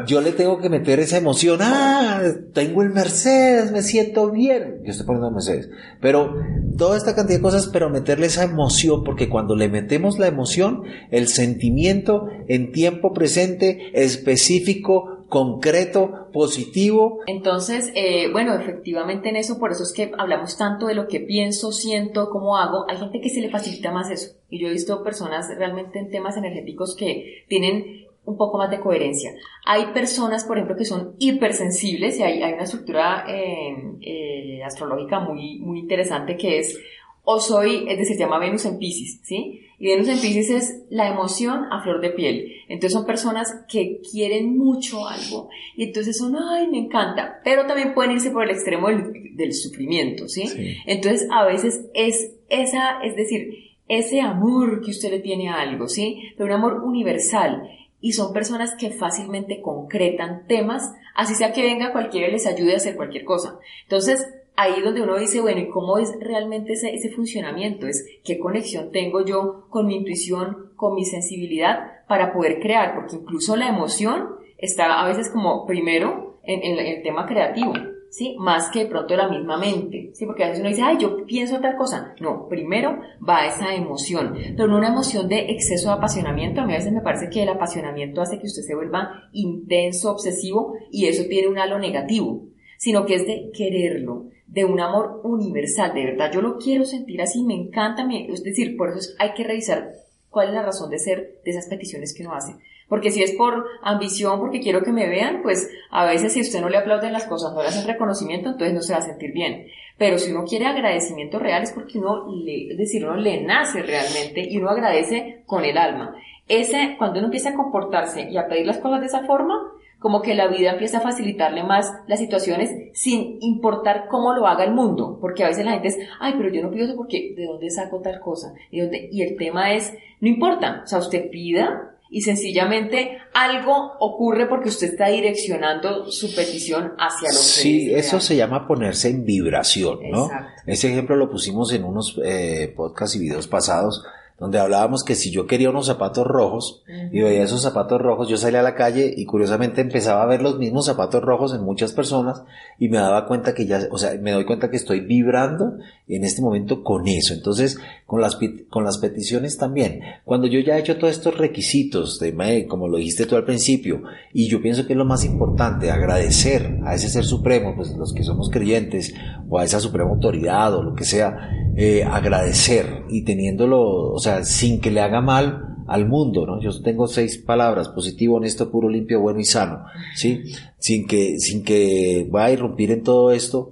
yo 0.07 0.21
le 0.21 0.31
tengo 0.31 0.59
que 0.59 0.69
meter 0.69 0.99
esa 0.99 1.17
emoción. 1.17 1.59
Ah, 1.61 2.21
tengo 2.53 2.81
el 2.81 2.89
Mercedes, 2.89 3.71
me 3.71 3.81
siento 3.81 4.31
bien. 4.31 4.81
Yo 4.83 4.91
estoy 4.91 5.05
poniendo 5.05 5.29
el 5.29 5.33
Mercedes. 5.35 5.69
Pero 6.01 6.35
toda 6.77 6.97
esta 6.97 7.15
cantidad 7.15 7.39
de 7.39 7.43
cosas, 7.43 7.67
pero 7.67 7.89
meterle 7.89 8.27
esa 8.27 8.43
emoción, 8.43 9.03
porque 9.03 9.29
cuando 9.29 9.55
le 9.55 9.69
metemos 9.69 10.19
la 10.19 10.27
emoción, 10.27 10.83
el 11.11 11.27
sentimiento 11.27 12.27
en 12.47 12.71
tiempo 12.71 13.13
presente, 13.13 13.91
específico, 13.93 15.20
concreto, 15.31 16.27
positivo. 16.33 17.21
Entonces, 17.25 17.89
eh, 17.95 18.29
bueno, 18.33 18.53
efectivamente 18.53 19.29
en 19.29 19.37
eso, 19.37 19.59
por 19.59 19.71
eso 19.71 19.83
es 19.83 19.93
que 19.93 20.11
hablamos 20.17 20.57
tanto 20.57 20.87
de 20.87 20.93
lo 20.93 21.07
que 21.07 21.21
pienso, 21.21 21.71
siento, 21.71 22.29
cómo 22.29 22.57
hago. 22.57 22.83
Hay 22.89 22.97
gente 22.97 23.21
que 23.21 23.29
se 23.29 23.39
le 23.39 23.49
facilita 23.49 23.93
más 23.93 24.11
eso. 24.11 24.35
Y 24.49 24.61
yo 24.61 24.67
he 24.67 24.71
visto 24.71 25.01
personas 25.05 25.47
realmente 25.57 25.99
en 25.99 26.09
temas 26.09 26.35
energéticos 26.35 26.97
que 26.97 27.45
tienen 27.47 28.07
un 28.25 28.35
poco 28.35 28.57
más 28.57 28.69
de 28.71 28.81
coherencia. 28.81 29.31
Hay 29.65 29.93
personas, 29.93 30.43
por 30.43 30.57
ejemplo, 30.57 30.75
que 30.75 30.83
son 30.83 31.15
hipersensibles 31.17 32.19
y 32.19 32.23
hay, 32.23 32.43
hay 32.43 32.51
una 32.51 32.63
estructura 32.63 33.23
eh, 33.29 33.73
eh, 34.01 34.63
astrológica 34.65 35.21
muy, 35.21 35.59
muy 35.59 35.79
interesante 35.79 36.35
que 36.35 36.59
es 36.59 36.77
o 37.23 37.39
soy, 37.39 37.85
es 37.87 37.97
decir, 37.97 38.17
se 38.17 38.23
llama 38.23 38.39
Venus 38.39 38.65
en 38.65 38.79
Pisces, 38.79 39.21
¿sí? 39.23 39.61
Y 39.81 39.87
Venus 39.87 40.09
en 40.09 40.19
Pisces 40.19 40.49
es 40.51 40.83
la 40.91 41.07
emoción 41.07 41.65
a 41.71 41.81
flor 41.81 42.01
de 42.01 42.11
piel. 42.11 42.53
Entonces 42.67 42.93
son 42.93 43.07
personas 43.07 43.51
que 43.67 43.99
quieren 44.11 44.55
mucho 44.55 45.07
algo 45.07 45.49
y 45.75 45.85
entonces 45.85 46.19
son, 46.19 46.35
ay, 46.35 46.67
me 46.67 46.77
encanta, 46.77 47.39
pero 47.43 47.65
también 47.65 47.95
pueden 47.95 48.11
irse 48.11 48.29
por 48.29 48.43
el 48.43 48.51
extremo 48.51 48.89
del, 48.89 49.53
sufrimiento, 49.55 50.27
¿sí? 50.27 50.43
Entonces 50.85 51.27
a 51.31 51.45
veces 51.45 51.89
es 51.95 52.31
esa, 52.47 53.01
es 53.01 53.15
decir, 53.15 53.71
ese 53.87 54.21
amor 54.21 54.81
que 54.81 54.91
usted 54.91 55.09
le 55.09 55.19
tiene 55.19 55.49
a 55.49 55.59
algo, 55.59 55.87
¿sí? 55.87 56.31
Pero 56.37 56.45
un 56.45 56.53
amor 56.53 56.83
universal. 56.83 57.63
Y 57.99 58.11
son 58.11 58.33
personas 58.33 58.75
que 58.75 58.91
fácilmente 58.91 59.61
concretan 59.61 60.45
temas, 60.45 60.93
así 61.15 61.33
sea 61.33 61.53
que 61.53 61.63
venga 61.63 61.91
cualquiera 61.91 62.27
y 62.27 62.33
les 62.33 62.45
ayude 62.45 62.73
a 62.73 62.77
hacer 62.77 62.95
cualquier 62.95 63.23
cosa. 63.23 63.57
Entonces, 63.81 64.27
ahí 64.55 64.81
donde 64.81 65.01
uno 65.01 65.17
dice, 65.17 65.41
bueno, 65.41 65.61
¿y 65.61 65.69
cómo 65.69 65.97
es 65.97 66.13
realmente 66.19 66.73
ese, 66.73 67.09
funcionamiento? 67.09 67.87
Es 67.87 68.05
qué 68.23 68.39
conexión 68.39 68.91
tengo 68.91 69.25
yo 69.25 69.65
con 69.69 69.87
mi 69.87 69.95
intuición, 69.95 70.71
con 70.75 70.95
mi 70.95 71.05
sensibilidad 71.05 72.05
para 72.07 72.33
poder 72.33 72.59
crear, 72.59 72.95
porque 72.95 73.15
incluso 73.15 73.55
la 73.55 73.69
emoción 73.69 74.35
está 74.57 75.01
a 75.01 75.07
veces 75.07 75.29
como 75.29 75.65
primero 75.65 76.39
en, 76.43 76.79
el 76.79 77.01
tema 77.03 77.25
creativo. 77.25 77.73
¿sí? 78.11 78.35
Más 78.37 78.69
que 78.69 78.79
de 78.79 78.85
pronto 78.87 79.15
la 79.15 79.29
misma 79.29 79.57
mente, 79.57 80.11
¿sí? 80.13 80.25
Porque 80.25 80.43
a 80.43 80.47
veces 80.47 80.59
uno 80.59 80.69
dice, 80.69 80.81
ay, 80.83 80.97
yo 80.99 81.25
pienso 81.25 81.59
tal 81.59 81.77
cosa. 81.77 82.13
No, 82.19 82.47
primero 82.47 82.99
va 83.27 83.47
esa 83.47 83.73
emoción, 83.73 84.35
pero 84.55 84.67
no 84.67 84.77
una 84.77 84.89
emoción 84.89 85.29
de 85.29 85.51
exceso 85.51 85.87
de 85.87 85.95
apasionamiento. 85.95 86.61
A 86.61 86.65
mí 86.65 86.73
a 86.73 86.77
veces 86.77 86.91
me 86.91 87.01
parece 87.01 87.29
que 87.29 87.43
el 87.43 87.49
apasionamiento 87.49 88.21
hace 88.21 88.37
que 88.37 88.47
usted 88.47 88.63
se 88.63 88.75
vuelva 88.75 89.29
intenso, 89.31 90.11
obsesivo, 90.11 90.73
y 90.91 91.05
eso 91.05 91.23
tiene 91.29 91.47
un 91.47 91.57
halo 91.57 91.79
negativo, 91.79 92.50
sino 92.81 93.05
que 93.05 93.13
es 93.13 93.27
de 93.27 93.51
quererlo, 93.55 94.25
de 94.47 94.65
un 94.65 94.79
amor 94.79 95.21
universal, 95.23 95.93
de 95.93 96.03
verdad, 96.03 96.31
yo 96.33 96.41
lo 96.41 96.57
quiero 96.57 96.83
sentir 96.83 97.21
así, 97.21 97.43
me 97.43 97.53
encanta, 97.53 98.07
es 98.11 98.43
decir, 98.43 98.75
por 98.75 98.89
eso 98.89 99.11
hay 99.19 99.33
que 99.33 99.43
revisar 99.43 99.91
cuál 100.31 100.47
es 100.47 100.55
la 100.55 100.63
razón 100.63 100.89
de 100.89 100.97
ser 100.97 101.41
de 101.45 101.51
esas 101.51 101.67
peticiones 101.67 102.11
que 102.11 102.23
uno 102.23 102.33
hace. 102.33 102.55
Porque 102.89 103.11
si 103.11 103.21
es 103.21 103.33
por 103.33 103.67
ambición, 103.83 104.39
porque 104.39 104.61
quiero 104.61 104.81
que 104.81 104.91
me 104.91 105.07
vean, 105.07 105.43
pues 105.43 105.69
a 105.91 106.07
veces 106.07 106.33
si 106.33 106.41
usted 106.41 106.59
no 106.59 106.69
le 106.69 106.77
aplauden 106.77 107.13
las 107.13 107.25
cosas, 107.25 107.53
no 107.53 107.61
le 107.61 107.67
hacen 107.67 107.85
reconocimiento, 107.85 108.49
entonces 108.49 108.73
no 108.73 108.81
se 108.81 108.93
va 108.93 108.99
a 108.99 109.03
sentir 109.03 109.31
bien. 109.31 109.67
Pero 109.99 110.17
si 110.17 110.31
uno 110.31 110.43
quiere 110.45 110.65
agradecimiento 110.65 111.37
real 111.37 111.61
es 111.61 111.73
porque 111.73 111.99
uno 111.99 112.25
le, 112.33 112.71
es 112.71 112.77
decir, 112.79 113.05
uno 113.05 113.15
le 113.15 113.41
nace 113.41 113.83
realmente 113.83 114.41
y 114.49 114.57
uno 114.57 114.71
agradece 114.71 115.43
con 115.45 115.65
el 115.65 115.77
alma. 115.77 116.15
Ese, 116.47 116.95
cuando 116.97 117.19
uno 117.19 117.27
empieza 117.27 117.51
a 117.51 117.55
comportarse 117.55 118.27
y 118.27 118.37
a 118.37 118.47
pedir 118.47 118.65
las 118.65 118.79
cosas 118.79 119.01
de 119.01 119.05
esa 119.05 119.23
forma, 119.27 119.71
como 120.01 120.23
que 120.23 120.33
la 120.33 120.47
vida 120.47 120.71
empieza 120.71 120.97
a 120.97 121.01
facilitarle 121.01 121.63
más 121.63 121.93
las 122.07 122.17
situaciones 122.17 122.71
sin 122.93 123.37
importar 123.39 124.07
cómo 124.09 124.33
lo 124.33 124.47
haga 124.47 124.63
el 124.63 124.73
mundo, 124.73 125.19
porque 125.21 125.43
a 125.43 125.47
veces 125.47 125.63
la 125.63 125.73
gente 125.73 125.89
es, 125.89 125.99
ay, 126.19 126.33
pero 126.37 126.51
yo 126.51 126.63
no 126.63 126.71
pido 126.71 126.85
eso 126.85 126.95
porque 126.95 127.35
¿de 127.37 127.45
dónde 127.45 127.69
saco 127.69 128.01
tal 128.01 128.19
cosa? 128.19 128.51
¿Y, 128.71 128.79
dónde? 128.79 129.09
y 129.11 129.21
el 129.21 129.37
tema 129.37 129.75
es, 129.75 129.93
no 130.19 130.27
importa, 130.27 130.81
o 130.83 130.87
sea, 130.87 130.97
usted 130.97 131.29
pida 131.29 131.91
y 132.09 132.21
sencillamente 132.21 133.19
algo 133.35 133.93
ocurre 133.99 134.47
porque 134.47 134.69
usted 134.69 134.87
está 134.87 135.07
direccionando 135.09 136.11
su 136.11 136.33
petición 136.33 136.93
hacia 136.97 137.29
lo 137.29 137.37
que 137.37 137.43
Sí, 137.43 137.93
eso 137.93 138.19
se 138.19 138.35
llama 138.35 138.67
ponerse 138.67 139.09
en 139.09 139.23
vibración, 139.23 139.99
¿no? 140.09 140.31
Ese 140.65 140.89
ejemplo 140.89 141.15
lo 141.15 141.29
pusimos 141.29 141.71
en 141.73 141.83
unos 141.83 142.19
eh, 142.25 142.73
podcasts 142.75 143.15
y 143.17 143.19
videos 143.19 143.47
pasados 143.47 144.03
donde 144.41 144.57
hablábamos 144.57 145.03
que 145.03 145.13
si 145.13 145.29
yo 145.29 145.45
quería 145.45 145.69
unos 145.69 145.85
zapatos 145.85 146.25
rojos 146.25 146.81
y 147.11 147.21
veía 147.21 147.43
esos 147.43 147.61
zapatos 147.61 148.01
rojos, 148.01 148.27
yo 148.27 148.37
salía 148.37 148.61
a 148.61 148.63
la 148.63 148.73
calle 148.73 149.13
y 149.15 149.25
curiosamente 149.25 149.81
empezaba 149.81 150.23
a 150.23 150.25
ver 150.25 150.41
los 150.41 150.57
mismos 150.57 150.87
zapatos 150.87 151.21
rojos 151.21 151.53
en 151.53 151.61
muchas 151.61 151.93
personas 151.93 152.41
y 152.79 152.89
me 152.89 152.97
daba 152.97 153.27
cuenta 153.27 153.53
que 153.53 153.67
ya, 153.67 153.81
o 153.91 153.99
sea, 153.99 154.17
me 154.19 154.31
doy 154.31 154.45
cuenta 154.45 154.71
que 154.71 154.77
estoy 154.77 155.01
vibrando 155.01 155.77
en 156.07 156.23
este 156.23 156.41
momento 156.41 156.83
con 156.83 157.07
eso. 157.07 157.35
Entonces, 157.35 157.77
con 158.07 158.19
las, 158.19 158.39
con 158.71 158.83
las 158.83 158.97
peticiones 158.97 159.59
también. 159.59 159.99
Cuando 160.25 160.47
yo 160.47 160.59
ya 160.59 160.75
he 160.75 160.79
hecho 160.79 160.97
todos 160.97 161.13
estos 161.13 161.37
requisitos, 161.37 162.19
de, 162.19 162.65
como 162.67 162.87
lo 162.87 162.97
dijiste 162.97 163.27
tú 163.27 163.35
al 163.35 163.45
principio, 163.45 164.01
y 164.33 164.49
yo 164.49 164.59
pienso 164.59 164.87
que 164.87 164.93
es 164.93 164.97
lo 164.97 165.05
más 165.05 165.23
importante, 165.23 165.91
agradecer 165.91 166.79
a 166.83 166.95
ese 166.95 167.09
ser 167.09 167.25
supremo, 167.25 167.75
pues 167.75 167.95
los 167.95 168.11
que 168.11 168.23
somos 168.23 168.49
creyentes, 168.49 169.13
o 169.49 169.59
a 169.59 169.65
esa 169.65 169.79
suprema 169.79 170.09
autoridad, 170.09 170.73
o 170.73 170.81
lo 170.81 170.95
que 170.95 171.05
sea, 171.05 171.51
eh, 171.77 172.03
agradecer 172.03 173.03
y 173.09 173.23
teniéndolo, 173.23 173.81
o 174.11 174.19
sea, 174.19 174.30
sin 174.43 174.79
que 174.81 174.91
le 174.91 175.01
haga 175.01 175.21
mal 175.21 175.71
al 175.87 176.07
mundo, 176.07 176.45
¿no? 176.45 176.61
Yo 176.61 176.71
tengo 176.81 177.07
seis 177.07 177.37
palabras, 177.37 177.89
positivo, 177.89 178.37
honesto, 178.37 178.71
puro, 178.71 178.89
limpio, 178.89 179.19
bueno 179.19 179.39
y 179.39 179.45
sano, 179.45 179.85
¿sí? 180.15 180.43
Sin 180.79 181.07
que, 181.07 181.37
sin 181.39 181.63
que 181.63 182.27
vaya 182.29 182.47
a 182.47 182.51
irrumpir 182.51 182.91
en 182.91 183.03
todo 183.03 183.31
esto, 183.31 183.71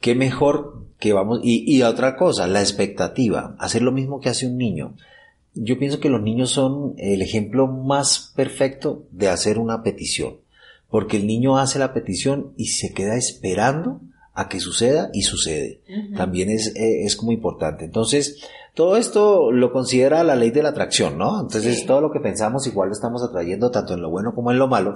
qué 0.00 0.14
mejor 0.14 0.84
que 0.98 1.12
vamos, 1.12 1.40
y, 1.42 1.64
y 1.66 1.82
otra 1.82 2.16
cosa, 2.16 2.46
la 2.46 2.60
expectativa, 2.60 3.56
hacer 3.58 3.82
lo 3.82 3.92
mismo 3.92 4.20
que 4.20 4.28
hace 4.28 4.46
un 4.46 4.56
niño. 4.56 4.94
Yo 5.54 5.78
pienso 5.78 6.00
que 6.00 6.10
los 6.10 6.20
niños 6.20 6.50
son 6.50 6.94
el 6.98 7.22
ejemplo 7.22 7.66
más 7.66 8.32
perfecto 8.36 9.06
de 9.10 9.28
hacer 9.28 9.58
una 9.58 9.82
petición, 9.82 10.36
porque 10.90 11.16
el 11.16 11.26
niño 11.26 11.58
hace 11.58 11.78
la 11.78 11.94
petición 11.94 12.52
y 12.56 12.66
se 12.66 12.92
queda 12.92 13.16
esperando 13.16 14.00
a 14.34 14.50
que 14.50 14.60
suceda 14.60 15.08
y 15.14 15.22
sucede. 15.22 15.80
También 16.14 16.50
es, 16.50 16.76
eh, 16.76 17.04
es 17.04 17.16
como 17.16 17.32
importante. 17.32 17.86
Entonces, 17.86 18.36
todo 18.76 18.98
esto 18.98 19.52
lo 19.52 19.72
considera 19.72 20.22
la 20.22 20.36
ley 20.36 20.50
de 20.50 20.62
la 20.62 20.68
atracción, 20.68 21.16
¿no? 21.16 21.40
Entonces, 21.40 21.86
todo 21.86 22.02
lo 22.02 22.12
que 22.12 22.20
pensamos 22.20 22.66
igual 22.66 22.90
lo 22.90 22.92
estamos 22.92 23.22
atrayendo 23.22 23.70
tanto 23.70 23.94
en 23.94 24.02
lo 24.02 24.10
bueno 24.10 24.34
como 24.34 24.50
en 24.50 24.58
lo 24.58 24.68
malo. 24.68 24.94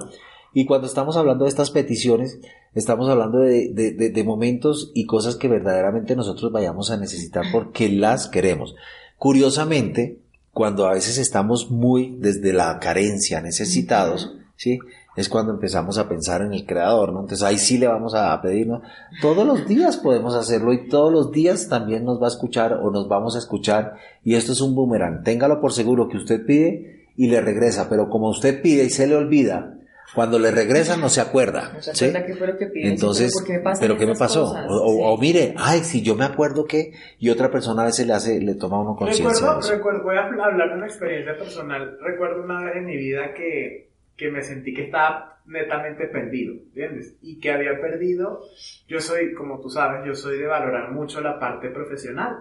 Y 0.53 0.67
cuando 0.67 0.87
estamos 0.87 1.17
hablando 1.17 1.45
de 1.45 1.49
estas 1.49 1.71
peticiones, 1.71 2.41
estamos 2.75 3.09
hablando 3.09 3.39
de, 3.39 3.73
de, 3.73 4.11
de, 4.11 4.25
momentos 4.25 4.91
y 4.95 5.07
cosas 5.07 5.37
que 5.37 5.49
verdaderamente 5.49 6.15
nosotros 6.15 6.53
vayamos 6.53 6.91
a 6.91 6.99
necesitar 6.99 7.47
porque 7.51 7.89
las 7.89 8.29
queremos. 8.29 8.75
Curiosamente, 9.17 10.19
cuando 10.53 10.87
a 10.87 10.93
veces 10.93 11.17
estamos 11.17 11.71
muy 11.71 12.17
desde 12.19 12.53
la 12.53 12.81
carencia 12.81 13.41
necesitados, 13.41 14.35
¿sí? 14.57 14.79
Es 15.17 15.29
cuando 15.29 15.53
empezamos 15.53 15.99
a 15.99 16.09
pensar 16.09 16.43
en 16.43 16.53
el 16.53 16.65
creador, 16.65 17.13
¿no? 17.13 17.21
Entonces 17.21 17.43
ahí 17.43 17.59
sí 17.59 17.79
le 17.79 17.89
vamos 17.89 18.15
a 18.15 18.41
pedir, 18.41 18.67
¿no? 18.67 18.83
Todos 19.21 19.47
los 19.47 19.67
días 19.67 19.97
podemos 19.97 20.35
hacerlo 20.35 20.73
y 20.73 20.89
todos 20.89 21.13
los 21.13 21.33
días 21.33 21.69
también 21.69 22.05
nos 22.05 22.21
va 22.21 22.27
a 22.27 22.31
escuchar 22.31 22.75
o 22.75 22.91
nos 22.91 23.09
vamos 23.09 23.35
a 23.37 23.39
escuchar 23.39 23.95
y 24.25 24.35
esto 24.35 24.53
es 24.53 24.61
un 24.61 24.75
boomerang. 24.75 25.23
Téngalo 25.23 25.61
por 25.61 25.73
seguro 25.73 26.09
que 26.09 26.17
usted 26.17 26.45
pide 26.47 27.07
y 27.17 27.29
le 27.29 27.41
regresa, 27.41 27.89
pero 27.89 28.09
como 28.09 28.31
usted 28.31 28.63
pide 28.63 28.85
y 28.85 28.91
se 28.91 29.07
le 29.07 29.17
olvida, 29.17 29.75
cuando 30.15 30.39
le 30.39 30.51
regresa 30.51 30.97
no 30.97 31.09
se 31.09 31.21
acuerda. 31.21 31.73
No 31.73 31.83
se 31.83 31.91
acuerda 31.91 32.27
qué 32.27 32.35
fue 32.35 32.47
lo 32.47 32.57
que 32.57 32.67
pidió. 32.67 32.91
Entonces, 32.91 33.33
¿pero 33.79 33.97
qué 33.97 34.07
me 34.07 34.15
pasó? 34.17 34.55
O, 34.69 35.17
mire, 35.19 35.55
ay, 35.57 35.81
si 35.81 36.03
yo 36.03 36.15
me 36.15 36.25
acuerdo 36.25 36.65
que, 36.65 36.93
y 37.19 37.31
otra 37.31 37.51
persona 37.51 37.83
a 37.83 37.87
veces 37.87 38.07
le 38.07 38.13
hace, 38.13 38.41
le 38.41 38.55
toma 38.55 38.81
uno 38.81 38.97
conciencia. 38.97 39.49
Recuerdo, 39.49 39.71
recuerdo, 39.71 40.03
voy 40.05 40.17
a 40.17 40.25
hablar 40.25 40.71
de 40.71 40.77
una 40.77 40.87
experiencia 40.87 41.37
personal. 41.37 41.99
Recuerdo 42.01 42.43
una 42.43 42.65
vez 42.65 42.77
en 42.77 42.87
mi 42.87 42.97
vida 42.97 43.35
que 43.37 43.90
que 44.21 44.31
me 44.31 44.43
sentí 44.43 44.75
que 44.75 44.85
estaba 44.85 45.41
netamente 45.47 46.07
perdido, 46.07 46.53
¿entiendes? 46.53 47.17
Y 47.23 47.41
que 47.41 47.53
había 47.53 47.81
perdido, 47.81 48.43
yo 48.87 49.01
soy, 49.01 49.33
como 49.33 49.61
tú 49.61 49.71
sabes, 49.71 50.07
yo 50.07 50.15
soy 50.15 50.39
de 50.39 50.47
valorar 50.47 50.93
mucho 50.93 51.23
la 51.23 51.41
parte 51.41 51.71
profesional. 51.71 52.37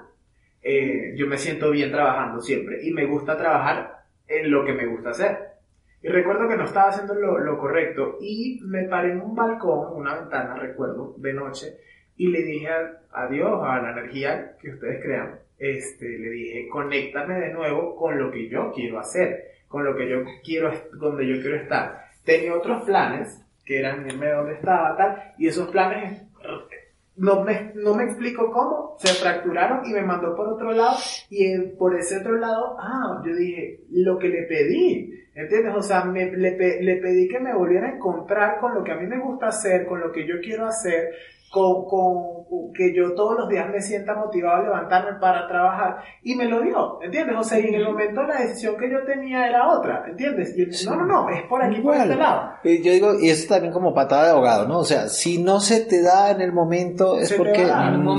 Eh, 0.62 1.14
yo 1.16 1.26
me 1.26 1.38
siento 1.38 1.72
bien 1.72 1.90
trabajando 1.90 2.42
siempre 2.42 2.86
y 2.86 2.92
me 2.92 3.06
gusta 3.06 3.38
trabajar 3.38 4.04
en 4.28 4.52
lo 4.52 4.66
que 4.66 4.74
me 4.74 4.88
gusta 4.88 5.12
hacer. 5.12 5.38
Y 6.04 6.10
recuerdo 6.10 6.50
que 6.50 6.58
no 6.58 6.66
estaba 6.66 6.90
haciendo 6.90 7.16
lo, 7.16 7.40
lo 7.40 7.58
correcto 7.58 8.18
y 8.20 8.60
me 8.66 8.84
paré 8.84 9.14
en 9.14 9.22
un 9.22 9.34
balcón, 9.34 9.96
una 9.96 10.20
ventana, 10.20 10.56
recuerdo, 10.56 11.16
de 11.18 11.32
noche, 11.32 11.78
y 12.18 12.28
le 12.28 12.44
dije 12.44 12.68
a, 13.12 13.28
Dios, 13.28 13.62
a 13.64 13.82
la 13.82 13.92
energía 13.94 14.58
que 14.62 14.72
ustedes 14.72 15.02
crean, 15.02 15.40
este, 15.58 16.10
le 16.10 16.30
dije, 16.30 16.68
conéctame 16.68 17.40
de 17.40 17.54
nuevo 17.54 17.96
con 17.96 18.20
lo 18.20 18.30
que 18.32 18.50
yo 18.50 18.74
quiero 18.74 19.00
hacer 19.00 19.59
con 19.70 19.86
lo 19.86 19.96
que 19.96 20.10
yo 20.10 20.18
quiero, 20.44 20.74
donde 20.94 21.26
yo 21.26 21.42
quiero 21.42 21.56
estar. 21.56 22.08
Tenía 22.26 22.54
otros 22.54 22.84
planes, 22.84 23.42
que 23.64 23.80
eran 23.80 24.06
irme 24.06 24.26
de 24.26 24.34
donde 24.34 24.54
estaba, 24.56 24.98
tal, 24.98 25.34
y 25.38 25.48
esos 25.48 25.70
planes 25.70 26.24
no 27.16 27.44
me, 27.44 27.72
no 27.76 27.94
me 27.94 28.06
explico 28.06 28.52
cómo, 28.52 28.96
se 28.98 29.10
fracturaron 29.10 29.86
y 29.86 29.94
me 29.94 30.02
mandó 30.02 30.36
por 30.36 30.48
otro 30.48 30.72
lado, 30.72 30.98
y 31.30 31.58
por 31.78 31.96
ese 31.96 32.18
otro 32.18 32.38
lado, 32.38 32.78
ah, 32.80 33.22
yo 33.26 33.36
dije, 33.36 33.82
lo 33.92 34.18
que 34.18 34.30
le 34.30 34.44
pedí, 34.44 35.14
¿entiendes? 35.36 35.74
O 35.76 35.82
sea, 35.84 36.04
me, 36.06 36.32
le, 36.32 36.82
le 36.82 36.96
pedí 36.96 37.28
que 37.28 37.40
me 37.40 37.54
volviera 37.54 37.88
a 37.88 37.96
encontrar 37.96 38.60
con 38.60 38.74
lo 38.74 38.84
que 38.84 38.92
a 38.92 38.96
mí 38.96 39.06
me 39.06 39.20
gusta 39.20 39.48
hacer, 39.48 39.86
con 39.86 40.00
lo 40.00 40.12
que 40.12 40.26
yo 40.26 40.36
quiero 40.42 40.66
hacer, 40.66 41.10
con, 41.52 41.86
con, 41.86 42.74
que 42.74 42.94
yo 42.96 43.14
todos 43.14 43.38
los 43.38 43.50
días 43.50 43.70
me 43.70 43.82
sienta 43.82 44.16
motivado 44.16 44.58
a 44.58 44.64
levantarme 44.64 45.20
para 45.20 45.48
trabajar 45.48 45.98
y 46.24 46.36
me 46.36 46.46
lo 46.46 46.62
dio, 46.62 47.00
¿entiendes? 47.02 47.36
O 47.38 47.44
sea, 47.44 47.60
y 47.60 47.68
en 47.68 47.76
el 47.76 47.86
momento 47.86 48.24
la 48.24 48.42
decisión 48.42 48.78
que 48.78 48.90
yo 48.90 49.04
tenía 49.06 49.48
era 49.48 49.68
otra, 49.70 50.06
¿entiendes? 50.08 50.56
Y 50.58 50.86
no, 50.86 50.96
no, 50.96 51.06
no, 51.06 51.30
es 51.30 51.44
por 51.44 51.64
aquí, 51.64 51.82
por 51.82 51.96
este 51.96 52.16
lado. 52.16 52.54
Yo 52.64 52.92
digo, 52.92 53.20
y 53.20 53.30
eso 53.30 53.48
también 53.54 53.74
como 53.74 53.94
patada 53.94 54.26
de 54.26 54.32
abogado, 54.32 54.68
¿no? 54.68 54.80
O 54.80 54.86
sea, 54.86 55.08
si 55.08 55.42
no 55.42 55.60
se 55.60 55.82
te 55.82 56.02
da 56.02 56.32
en 56.32 56.42
el 56.42 56.52
momento 56.52 57.18
es 57.18 57.34
porque 57.34 57.68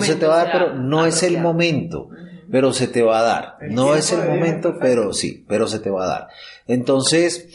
se 0.01 0.17
te 0.17 0.27
va 0.27 0.41
a 0.41 0.45
dar, 0.45 0.53
pero 0.53 0.75
no 0.75 1.07
es 1.07 1.23
el 1.23 1.39
momento, 1.41 2.09
pero 2.51 2.73
se 2.73 2.89
te 2.89 3.03
va 3.03 3.21
a 3.21 3.23
dar. 3.23 3.57
no 3.71 3.95
es 3.95 4.13
el 4.13 4.29
momento, 4.29 4.77
pero 4.81 5.13
sí, 5.13 5.45
pero 5.49 5.67
se 5.67 5.79
te 5.79 5.91
va 5.91 6.05
a 6.05 6.09
dar. 6.09 6.29
Entonces, 6.67 7.49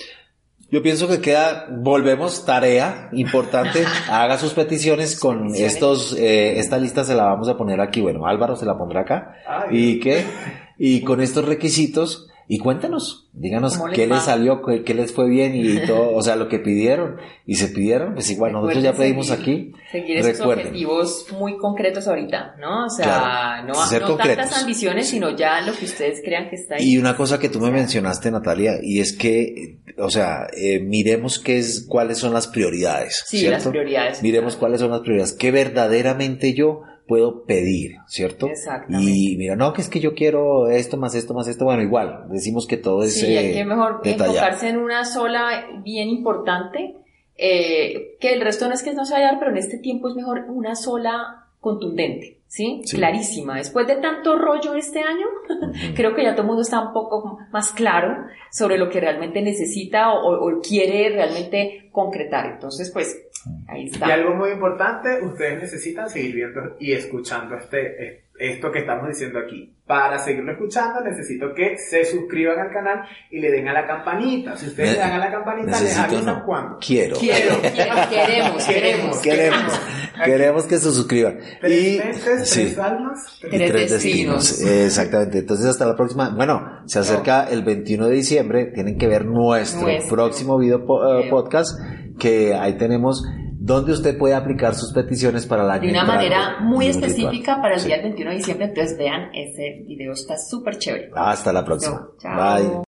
yo 0.72 0.82
pienso 0.82 1.08
que 1.08 1.22
queda, 1.22 1.68
volvemos, 1.70 2.46
tarea 2.46 3.10
importante, 3.14 3.86
haga 4.10 4.38
sus 4.38 4.54
peticiones 4.54 5.20
con 5.20 5.54
estos, 5.54 6.14
eh, 6.18 6.60
esta 6.60 6.78
lista 6.78 7.04
se 7.04 7.16
la 7.16 7.26
vamos 7.26 7.48
a 7.48 7.58
poner 7.58 7.82
aquí, 7.82 8.02
bueno, 8.02 8.26
Álvaro 8.26 8.56
se 8.56 8.66
la 8.66 8.78
pondrá 8.78 9.02
acá, 9.02 9.36
y 9.70 10.00
que, 10.00 10.26
y 10.78 11.02
con 11.02 11.22
estos 11.22 11.46
requisitos, 11.46 12.28
y 12.48 12.60
cuéntanos, 12.60 13.28
díganos 13.34 13.80
qué 13.94 14.06
les 14.06 14.22
salió, 14.24 14.62
qué, 14.62 14.94
les 14.94 15.12
fue 15.12 15.28
bien 15.28 15.56
y 15.56 15.80
todo, 15.88 16.16
o 16.16 16.22
sea, 16.22 16.36
lo 16.36 16.48
que 16.48 16.60
pidieron 16.60 17.18
y 17.46 17.56
se 17.56 17.70
pidieron, 17.70 18.14
pues 18.14 18.30
igual 18.30 18.54
nosotros 18.54 18.84
ya 18.84 18.94
pedimos 18.94 19.32
aquí. 19.32 19.74
Seguir 19.92 20.18
esos 20.18 20.46
objetivos 20.46 21.26
muy 21.38 21.58
concretos 21.58 22.08
ahorita, 22.08 22.56
¿no? 22.60 22.86
O 22.86 22.90
sea, 22.90 23.64
no, 23.66 23.74
no 23.74 24.18
tantas 24.18 24.62
ambiciones, 24.62 25.08
sino 25.08 25.36
ya 25.36 25.62
lo 25.62 25.74
que 25.74 25.86
ustedes 25.86 26.22
crean 26.24 26.50
que 26.50 26.56
está 26.58 26.76
ahí. 26.76 26.94
Y 26.94 26.98
una 27.00 27.18
cosa 27.18 27.40
que 27.40 27.50
tú 27.50 27.60
me 27.60 27.72
mencionaste, 27.72 28.30
Natalia, 28.30 28.76
y 28.82 29.00
es 29.00 29.14
que, 29.18 29.80
o 29.98 30.12
sea, 30.12 30.48
eh, 30.56 30.80
miremos 30.80 31.40
qué 31.40 31.58
es, 31.58 31.86
cuáles 31.88 32.20
son 32.20 32.34
las 32.34 32.48
prioridades. 32.48 33.24
Sí, 33.26 33.48
las 33.48 33.68
prioridades. 33.68 34.22
Miremos 34.22 34.56
cuáles 34.56 34.82
son 34.82 34.92
las 34.92 35.00
prioridades, 35.00 35.34
que 35.34 35.50
verdaderamente 35.50 36.54
yo 36.54 36.84
puedo 37.08 37.44
pedir, 37.44 37.98
¿cierto? 38.08 38.48
Exactamente. 38.48 39.12
Y 39.12 39.38
mira, 39.38 39.56
no, 39.56 39.74
que 39.74 39.82
es 39.82 39.90
que 39.90 40.00
yo 40.00 40.14
quiero 40.14 40.70
esto 40.70 40.98
más 40.98 41.16
esto 41.16 41.34
más 41.34 41.48
esto, 41.48 41.66
bueno, 41.66 41.84
igual, 41.84 42.26
decimos 42.30 42.68
que 42.68 42.78
todo 42.78 43.04
es... 43.04 43.20
Sí, 43.20 43.38
hay 43.38 43.54
que 43.54 43.66
mejor 43.66 44.02
enfocarse 44.04 44.70
en 44.70 44.78
una 44.78 45.06
sola 45.06 45.68
bien 45.84 46.10
importante 46.10 46.96
eh, 47.38 48.18
que 48.20 48.34
el 48.34 48.42
resto 48.42 48.68
no 48.68 48.74
es 48.74 48.82
que 48.82 48.94
no 48.94 49.06
se 49.06 49.14
vaya 49.14 49.28
a 49.28 49.32
dar, 49.32 49.40
pero 49.40 49.52
en 49.52 49.58
este 49.58 49.78
tiempo 49.78 50.08
es 50.08 50.16
mejor 50.16 50.46
una 50.48 50.76
sola 50.76 51.48
contundente, 51.60 52.40
¿sí? 52.56 52.82
Clarísima. 52.90 53.58
Después 53.58 53.86
de 53.86 53.98
tanto 53.98 54.38
rollo 54.38 54.76
este 54.76 55.02
año, 55.02 55.28
creo 55.96 56.16
que 56.16 56.24
ya 56.24 56.32
todo 56.32 56.44
el 56.44 56.48
mundo 56.48 56.62
está 56.62 56.80
un 56.80 56.94
poco 56.94 57.38
más 57.52 57.74
claro 57.74 58.28
sobre 58.50 58.78
lo 58.78 58.90
que 58.90 59.02
realmente 59.02 59.42
necesita 59.42 60.14
o, 60.14 60.62
quiere 60.62 61.10
realmente 61.10 61.90
concretar. 61.92 62.46
Entonces, 62.46 62.92
pues, 62.92 63.28
ahí 63.68 63.88
está. 63.88 64.08
Y 64.08 64.12
algo 64.12 64.36
muy 64.36 64.52
importante, 64.52 65.22
ustedes 65.22 65.64
necesitan 65.64 66.10
seguir 66.10 66.34
viendo 66.34 66.78
y 66.80 66.94
escuchando 66.94 67.58
este 67.58 68.25
esto 68.40 68.72
que 68.72 68.80
estamos 68.80 69.08
diciendo 69.08 69.40
aquí. 69.40 69.72
Para 69.86 70.18
seguirlo 70.18 70.52
escuchando 70.52 71.02
necesito 71.02 71.54
que 71.54 71.78
se 71.78 72.04
suscriban 72.06 72.58
al 72.60 72.72
canal 72.72 73.08
y 73.30 73.40
le 73.40 73.52
den 73.52 73.68
a 73.68 73.74
la 73.74 73.86
campanita. 73.86 74.56
Si 74.56 74.68
ustedes 74.68 74.94
le 74.94 74.98
dan 74.98 75.12
a 75.14 75.18
la 75.20 75.32
campanita, 75.32 75.80
les 75.80 75.98
avisan 75.98 76.44
cuándo. 76.44 76.78
Quiero. 76.80 77.18
Quiero. 77.18 77.62
queremos, 77.62 78.64
queremos. 78.68 79.18
Queremos. 79.20 79.82
Queremos 80.24 80.66
que 80.66 80.78
se 80.78 80.92
suscriban. 80.92 81.40
Tres 81.60 81.84
y, 81.84 81.98
mentes, 81.98 82.50
tres 82.50 82.80
almas, 82.80 83.38
tres, 83.42 83.72
tres 83.72 83.92
destinos. 83.92 84.62
Exactamente. 84.62 85.40
Entonces 85.40 85.66
hasta 85.66 85.86
la 85.86 85.96
próxima. 85.96 86.30
Bueno, 86.30 86.82
se 86.86 87.00
acerca 87.00 87.50
el 87.50 87.64
21 87.64 88.08
de 88.08 88.16
diciembre. 88.16 88.66
Tienen 88.74 88.98
que 88.98 89.08
ver 89.08 89.26
nuestro, 89.26 89.86
próximo 90.10 90.58
video 90.58 90.80
eh, 90.80 91.30
podcast 91.30 91.78
que 92.18 92.54
ahí 92.54 92.78
tenemos 92.78 93.26
donde 93.66 93.94
usted 93.94 94.16
puede 94.16 94.36
aplicar 94.36 94.76
sus 94.76 94.94
peticiones 94.94 95.48
para 95.48 95.64
la 95.64 95.80
De 95.80 95.90
una 95.90 96.06
manera 96.06 96.60
muy 96.62 96.86
específica 96.86 97.60
para 97.60 97.76
el 97.76 97.84
día 97.84 98.00
21 98.00 98.30
de 98.30 98.38
diciembre, 98.38 98.68
entonces 98.68 98.96
vean, 98.96 99.32
ese 99.34 99.84
video 99.88 100.14
está 100.14 100.38
súper 100.38 100.78
chévere. 100.78 101.10
Hasta 101.16 101.52
la 101.52 101.66
próxima. 101.66 102.08
Bye. 102.22 102.84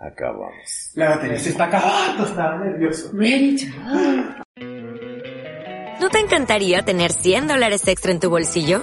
Acabamos. 0.00 0.92
La 0.94 1.10
batería 1.10 1.38
se 1.38 1.50
está 1.50 1.64
acabando, 1.66 2.24
estaba 2.24 2.58
nervioso. 2.58 3.10
Ready 3.12 3.58
¿No 6.00 6.08
te 6.10 6.18
encantaría 6.18 6.84
tener 6.84 7.12
100 7.12 7.46
dólares 7.46 7.86
extra 7.86 8.10
en 8.10 8.20
tu 8.20 8.28
bolsillo? 8.28 8.82